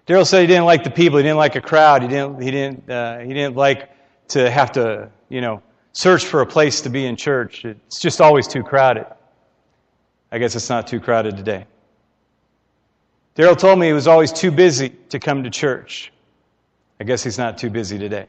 Daryl 0.07 0.26
said 0.26 0.40
he 0.40 0.46
didn't 0.46 0.64
like 0.64 0.84
the 0.84 0.90
people. 0.90 1.18
He 1.18 1.22
didn't 1.22 1.38
like 1.38 1.57
a 1.57 1.61
crowd. 1.61 2.03
He 2.03 2.09
didn't, 2.09 2.42
he 2.42 2.50
didn't, 2.50 2.90
uh, 2.90 3.20
he 3.20 3.32
didn't 3.32 3.57
like 3.57 3.90
to 4.28 4.50
have 4.50 4.72
to, 4.72 5.11
you 5.28 5.40
know, 5.40 5.62
search 5.92 6.24
for 6.24 6.40
a 6.40 6.46
place 6.46 6.80
to 6.80 6.90
be 6.90 7.07
in 7.07 7.16
church. 7.16 7.64
It's 7.64 8.00
just 8.00 8.20
always 8.20 8.48
too 8.48 8.62
crowded. 8.62 9.07
I 10.32 10.38
guess 10.38 10.57
it's 10.57 10.68
not 10.68 10.86
too 10.86 10.98
crowded 10.98 11.36
today. 11.36 11.66
Daryl 13.36 13.57
told 13.57 13.78
me 13.78 13.86
he 13.86 13.92
was 13.92 14.09
always 14.09 14.32
too 14.32 14.50
busy 14.50 14.90
to 15.09 15.18
come 15.18 15.42
to 15.44 15.50
church. 15.50 16.12
I 17.00 17.05
guess 17.05 17.22
he's 17.22 17.38
not 17.38 17.57
too 17.59 17.70
busy 17.70 17.98
today. 17.98 18.26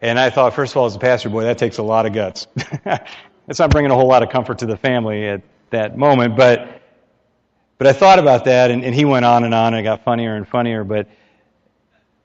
And 0.00 0.18
I 0.18 0.28
thought, 0.28 0.54
first 0.54 0.72
of 0.72 0.76
all, 0.76 0.86
as 0.86 0.96
a 0.96 0.98
pastor, 0.98 1.30
boy, 1.30 1.44
that 1.44 1.56
takes 1.56 1.78
a 1.78 1.82
lot 1.82 2.06
of 2.06 2.12
guts. 2.12 2.46
It's 3.48 3.58
not 3.58 3.70
bringing 3.70 3.90
a 3.90 3.94
whole 3.94 4.06
lot 4.06 4.22
of 4.22 4.30
comfort 4.30 4.58
to 4.58 4.66
the 4.66 4.76
family 4.76 5.28
at 5.28 5.42
that 5.70 5.98
moment. 5.98 6.36
But, 6.36 6.80
but 7.78 7.86
I 7.86 7.92
thought 7.92 8.18
about 8.18 8.44
that, 8.44 8.70
and, 8.70 8.84
and 8.84 8.94
he 8.94 9.04
went 9.04 9.24
on 9.24 9.44
and 9.44 9.54
on, 9.54 9.74
and 9.74 9.80
it 9.80 9.82
got 9.84 10.04
funnier 10.04 10.36
and 10.36 10.46
funnier. 10.46 10.84
But 10.84 11.08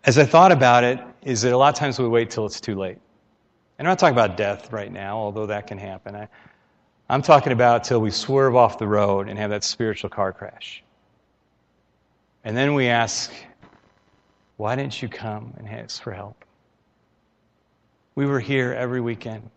as 0.03 0.17
I 0.17 0.25
thought 0.25 0.51
about 0.51 0.83
it, 0.83 0.99
is 1.21 1.41
that 1.41 1.53
a 1.53 1.57
lot 1.57 1.73
of 1.73 1.75
times 1.75 1.99
we 1.99 2.07
wait 2.07 2.29
till 2.29 2.45
it's 2.45 2.61
too 2.61 2.75
late. 2.75 2.97
And 3.77 3.87
I'm 3.87 3.91
not 3.91 3.99
talking 3.99 4.13
about 4.13 4.37
death 4.37 4.71
right 4.71 4.91
now, 4.91 5.17
although 5.17 5.45
that 5.47 5.67
can 5.67 5.77
happen. 5.77 6.15
I, 6.15 6.27
I'm 7.09 7.21
talking 7.21 7.53
about 7.53 7.83
till 7.83 7.99
we 7.99 8.11
swerve 8.11 8.55
off 8.55 8.77
the 8.77 8.87
road 8.87 9.27
and 9.27 9.37
have 9.39 9.49
that 9.49 9.63
spiritual 9.63 10.09
car 10.09 10.31
crash. 10.31 10.83
And 12.43 12.55
then 12.55 12.73
we 12.73 12.87
ask, 12.87 13.31
why 14.57 14.75
didn't 14.75 15.01
you 15.01 15.09
come 15.09 15.53
and 15.57 15.67
ask 15.67 16.01
for 16.01 16.11
help? 16.11 16.45
We 18.15 18.25
were 18.25 18.39
here 18.39 18.73
every 18.73 19.01
weekend. 19.01 19.49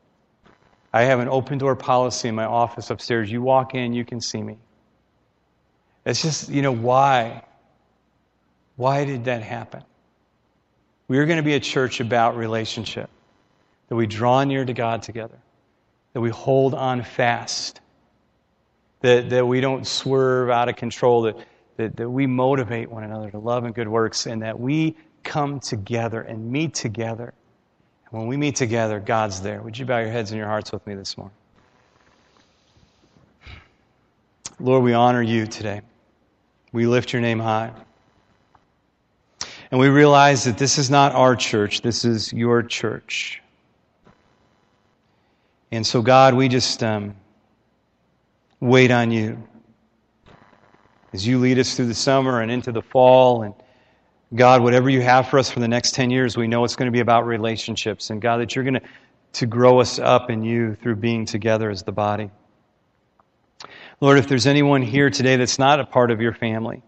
I 0.93 1.03
have 1.03 1.21
an 1.21 1.29
open 1.29 1.59
door 1.59 1.75
policy 1.75 2.29
in 2.29 2.35
my 2.35 2.45
office 2.45 2.91
upstairs. 2.91 3.31
You 3.31 3.43
walk 3.43 3.75
in, 3.75 3.93
you 3.93 4.05
can 4.05 4.21
see 4.21 4.43
me. 4.43 4.59
It's 6.05 6.23
just, 6.23 6.49
you 6.49 6.63
know, 6.63 6.73
why? 6.73 7.45
Why 8.77 9.05
did 9.05 9.27
that 9.27 9.43
happen? 9.43 9.85
We 11.09 11.19
are 11.19 11.27
going 11.27 11.37
to 11.37 11.43
be 11.43 11.55
a 11.55 11.61
church 11.61 12.01
about 12.01 12.37
relationship, 12.37 13.11
that 13.89 13.95
we 13.95 14.07
draw 14.07 14.43
near 14.45 14.65
to 14.65 14.73
God 14.73 15.03
together, 15.03 15.39
that 16.15 16.21
we 16.21 16.31
hold 16.31 16.75
on 16.75 17.03
fast, 17.03 17.81
that, 19.01 19.31
that 19.31 19.47
we 19.47 19.61
don't 19.61 19.87
swerve 19.87 20.51
out 20.51 20.69
of 20.69 20.77
control, 20.77 21.23
that, 21.23 21.37
that, 21.77 21.97
that 21.97 22.09
we 22.09 22.27
motivate 22.27 22.91
one 22.91 23.05
another 23.05 23.31
to 23.31 23.39
love 23.39 23.65
and 23.65 23.75
good 23.75 23.89
works, 23.89 24.27
and 24.27 24.43
that 24.43 24.59
we 24.59 24.97
come 25.23 25.61
together 25.61 26.21
and 26.21 26.51
meet 26.51 26.75
together. 26.75 27.35
And 28.11 28.21
when 28.21 28.29
we 28.29 28.37
meet 28.37 28.57
together, 28.57 28.99
God's 28.99 29.41
there. 29.43 29.63
Would 29.63 29.79
you 29.79 29.85
bow 29.85 29.99
your 29.99 30.11
heads 30.11 30.31
and 30.31 30.39
your 30.39 30.49
hearts 30.49 30.73
with 30.73 30.87
me 30.87 30.95
this 30.95 31.17
morning? 31.17 31.37
Lord, 34.59 34.83
we 34.85 34.93
honor 34.93 35.23
you 35.23 35.47
today. 35.47 35.83
We 36.73 36.87
lift 36.87 37.13
your 37.13 37.23
name 37.23 37.39
high. 37.39 37.73
And 39.71 39.81
we 39.81 39.89
realize 39.89 40.45
that 40.45 40.59
this 40.59 40.79
is 40.79 40.91
not 40.91 41.15
our 41.15 41.37
church, 41.37 41.81
this 41.81 42.05
is 42.05 42.33
your 42.33 42.63
church. 42.63 43.43
And 45.71 45.87
so, 45.87 46.03
God, 46.03 46.35
we 46.35 46.49
just 46.49 46.83
um, 46.83 47.17
wait 48.61 48.91
on 48.91 49.11
you 49.11 49.43
as 51.15 51.27
you 51.27 51.39
lead 51.39 51.59
us 51.59 51.75
through 51.75 51.87
the 51.87 51.95
summer 51.95 52.43
and 52.43 52.51
into 52.51 52.73
the 52.73 52.83
fall. 52.83 53.43
And 53.43 53.55
God, 54.35 54.63
whatever 54.63 54.91
you 54.91 55.01
have 55.01 55.29
for 55.29 55.39
us 55.39 55.51
for 55.51 55.61
the 55.61 55.69
next 55.69 55.95
10 55.95 56.11
years, 56.11 56.37
we 56.37 56.47
know 56.47 56.65
it's 56.65 56.77
going 56.77 56.87
to 56.87 56.93
be 56.93 57.01
about 57.01 57.27
relationships. 57.27 58.11
And 58.11 58.21
God, 58.21 58.39
that 58.39 58.55
you're 58.55 58.65
going 58.65 58.75
to, 58.75 58.83
to 59.35 59.47
grow 59.47 59.81
us 59.81 59.99
up 59.99 60.29
in 60.31 60.43
you 60.43 60.75
through 60.75 60.97
being 60.97 61.25
together 61.25 61.71
as 61.71 61.83
the 61.83 61.93
body. 61.93 62.31
Lord, 64.03 64.19
if 64.19 64.27
there's 64.27 64.49
anyone 64.49 64.83
here 64.83 65.11
today 65.11 65.37
that's 65.37 65.61
not 65.61 65.79
a 65.79 65.87
part 65.87 66.11
of 66.11 66.21
your 66.21 66.35
family, 66.35 66.83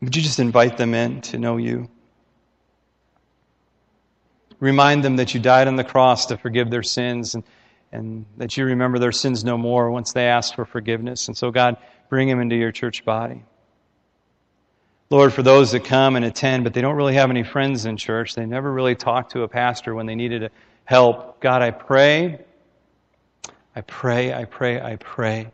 would 0.00 0.14
you 0.14 0.22
just 0.22 0.38
invite 0.38 0.76
them 0.76 0.94
in 0.94 1.20
to 1.22 1.38
know 1.38 1.56
you? 1.56 1.90
Remind 4.60 5.02
them 5.02 5.16
that 5.16 5.34
you 5.34 5.40
died 5.40 5.66
on 5.66 5.74
the 5.74 5.82
cross 5.82 6.26
to 6.26 6.36
forgive 6.36 6.70
their 6.70 6.84
sins 6.84 7.34
and, 7.34 7.42
and 7.90 8.24
that 8.36 8.56
you 8.56 8.66
remember 8.66 9.00
their 9.00 9.10
sins 9.10 9.42
no 9.42 9.58
more 9.58 9.90
once 9.90 10.12
they 10.12 10.28
ask 10.28 10.54
for 10.54 10.64
forgiveness. 10.64 11.26
And 11.26 11.36
so, 11.36 11.50
God, 11.50 11.76
bring 12.08 12.28
them 12.28 12.40
into 12.40 12.54
your 12.54 12.70
church 12.70 13.04
body. 13.04 13.42
Lord, 15.10 15.32
for 15.32 15.42
those 15.42 15.72
that 15.72 15.84
come 15.84 16.14
and 16.14 16.24
attend, 16.24 16.62
but 16.62 16.72
they 16.72 16.82
don't 16.82 16.94
really 16.94 17.14
have 17.14 17.30
any 17.30 17.42
friends 17.42 17.84
in 17.84 17.96
church, 17.96 18.36
they 18.36 18.46
never 18.46 18.72
really 18.72 18.94
talked 18.94 19.32
to 19.32 19.42
a 19.42 19.48
pastor 19.48 19.92
when 19.92 20.06
they 20.06 20.14
needed 20.14 20.52
help. 20.84 21.40
God, 21.40 21.62
I 21.62 21.72
pray, 21.72 22.44
I 23.78 23.80
pray, 23.80 24.34
I 24.34 24.44
pray, 24.44 24.80
I 24.80 24.96
pray 24.96 25.50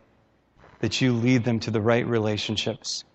that 0.79 0.99
you 0.99 1.13
lead 1.13 1.43
them 1.43 1.59
to 1.61 1.71
the 1.71 1.81
right 1.81 2.05
relationships 2.05 3.05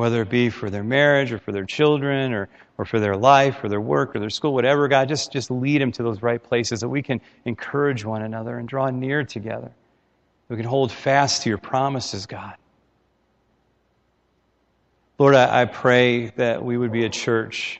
whether 0.00 0.22
it 0.22 0.30
be 0.30 0.48
for 0.48 0.70
their 0.70 0.82
marriage 0.82 1.30
or 1.30 1.38
for 1.38 1.52
their 1.52 1.66
children 1.66 2.32
or, 2.32 2.48
or 2.78 2.86
for 2.86 2.98
their 2.98 3.16
life 3.16 3.62
or 3.62 3.68
their 3.68 3.82
work 3.82 4.16
or 4.16 4.18
their 4.18 4.30
school, 4.30 4.54
whatever, 4.54 4.88
God, 4.88 5.08
just, 5.08 5.30
just 5.30 5.50
lead 5.50 5.82
them 5.82 5.92
to 5.92 6.02
those 6.02 6.22
right 6.22 6.42
places 6.42 6.80
that 6.80 6.88
we 6.88 7.02
can 7.02 7.20
encourage 7.44 8.02
one 8.02 8.22
another 8.22 8.56
and 8.56 8.66
draw 8.66 8.88
near 8.88 9.24
together. 9.24 9.70
We 10.48 10.56
can 10.56 10.64
hold 10.64 10.90
fast 10.90 11.42
to 11.42 11.50
your 11.50 11.58
promises, 11.58 12.24
God. 12.24 12.54
Lord, 15.18 15.34
I, 15.34 15.62
I 15.62 15.64
pray 15.66 16.28
that 16.36 16.64
we 16.64 16.78
would 16.78 16.92
be 16.92 17.04
a 17.04 17.10
church 17.10 17.78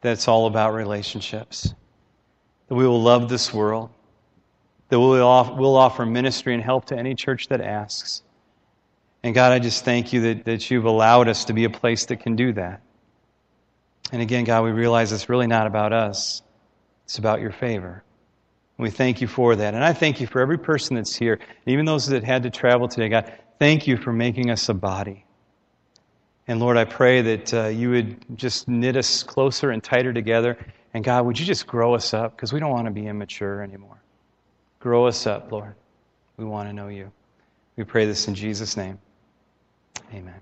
that's 0.00 0.28
all 0.28 0.46
about 0.46 0.72
relationships, 0.72 1.74
that 2.68 2.74
we 2.74 2.86
will 2.86 3.02
love 3.02 3.28
this 3.28 3.52
world, 3.52 3.90
that 4.90 5.00
we'll 5.00 5.76
offer, 5.76 6.04
ministry 6.04 6.54
and 6.54 6.62
help 6.62 6.86
to 6.86 6.96
any 6.96 7.14
church 7.14 7.48
that 7.48 7.60
asks 7.60 8.22
and 9.22 9.34
God, 9.34 9.52
I 9.52 9.58
just 9.58 9.84
thank 9.84 10.12
you 10.12 10.20
that, 10.22 10.44
that 10.46 10.70
you've 10.70 10.86
allowed 10.86 11.28
us 11.28 11.44
to 11.46 11.52
be 11.52 11.64
a 11.64 11.70
place 11.70 12.06
that 12.06 12.20
can 12.20 12.36
do 12.36 12.52
that. 12.54 12.80
And 14.12 14.22
again, 14.22 14.44
God, 14.44 14.64
we 14.64 14.70
realize 14.70 15.12
it's 15.12 15.28
really 15.28 15.46
not 15.46 15.66
about 15.66 15.92
us, 15.92 16.42
it's 17.04 17.18
about 17.18 17.40
your 17.40 17.52
favor. 17.52 18.02
And 18.78 18.82
we 18.82 18.90
thank 18.90 19.20
you 19.20 19.28
for 19.28 19.54
that. 19.56 19.74
And 19.74 19.84
I 19.84 19.92
thank 19.92 20.20
you 20.20 20.26
for 20.26 20.40
every 20.40 20.58
person 20.58 20.96
that's 20.96 21.14
here, 21.14 21.38
even 21.66 21.84
those 21.84 22.06
that 22.06 22.24
had 22.24 22.44
to 22.44 22.50
travel 22.50 22.88
today. 22.88 23.10
God, 23.10 23.32
thank 23.58 23.86
you 23.86 23.98
for 23.98 24.12
making 24.12 24.50
us 24.50 24.68
a 24.68 24.74
body. 24.74 25.26
And 26.48 26.58
Lord, 26.58 26.78
I 26.78 26.86
pray 26.86 27.20
that 27.20 27.54
uh, 27.54 27.66
you 27.66 27.90
would 27.90 28.24
just 28.36 28.68
knit 28.68 28.96
us 28.96 29.22
closer 29.22 29.70
and 29.70 29.84
tighter 29.84 30.12
together. 30.12 30.56
And 30.94 31.04
God, 31.04 31.26
would 31.26 31.38
you 31.38 31.44
just 31.44 31.66
grow 31.66 31.94
us 31.94 32.14
up? 32.14 32.34
Because 32.34 32.52
we 32.52 32.58
don't 32.58 32.70
want 32.70 32.86
to 32.86 32.90
be 32.90 33.06
immature 33.06 33.62
anymore. 33.62 33.99
Grow 34.80 35.06
us 35.06 35.26
up, 35.26 35.52
Lord. 35.52 35.74
We 36.36 36.44
want 36.44 36.68
to 36.68 36.72
know 36.72 36.88
you. 36.88 37.12
We 37.76 37.84
pray 37.84 38.06
this 38.06 38.28
in 38.28 38.34
Jesus' 38.34 38.76
name. 38.76 38.98
Amen. 40.12 40.40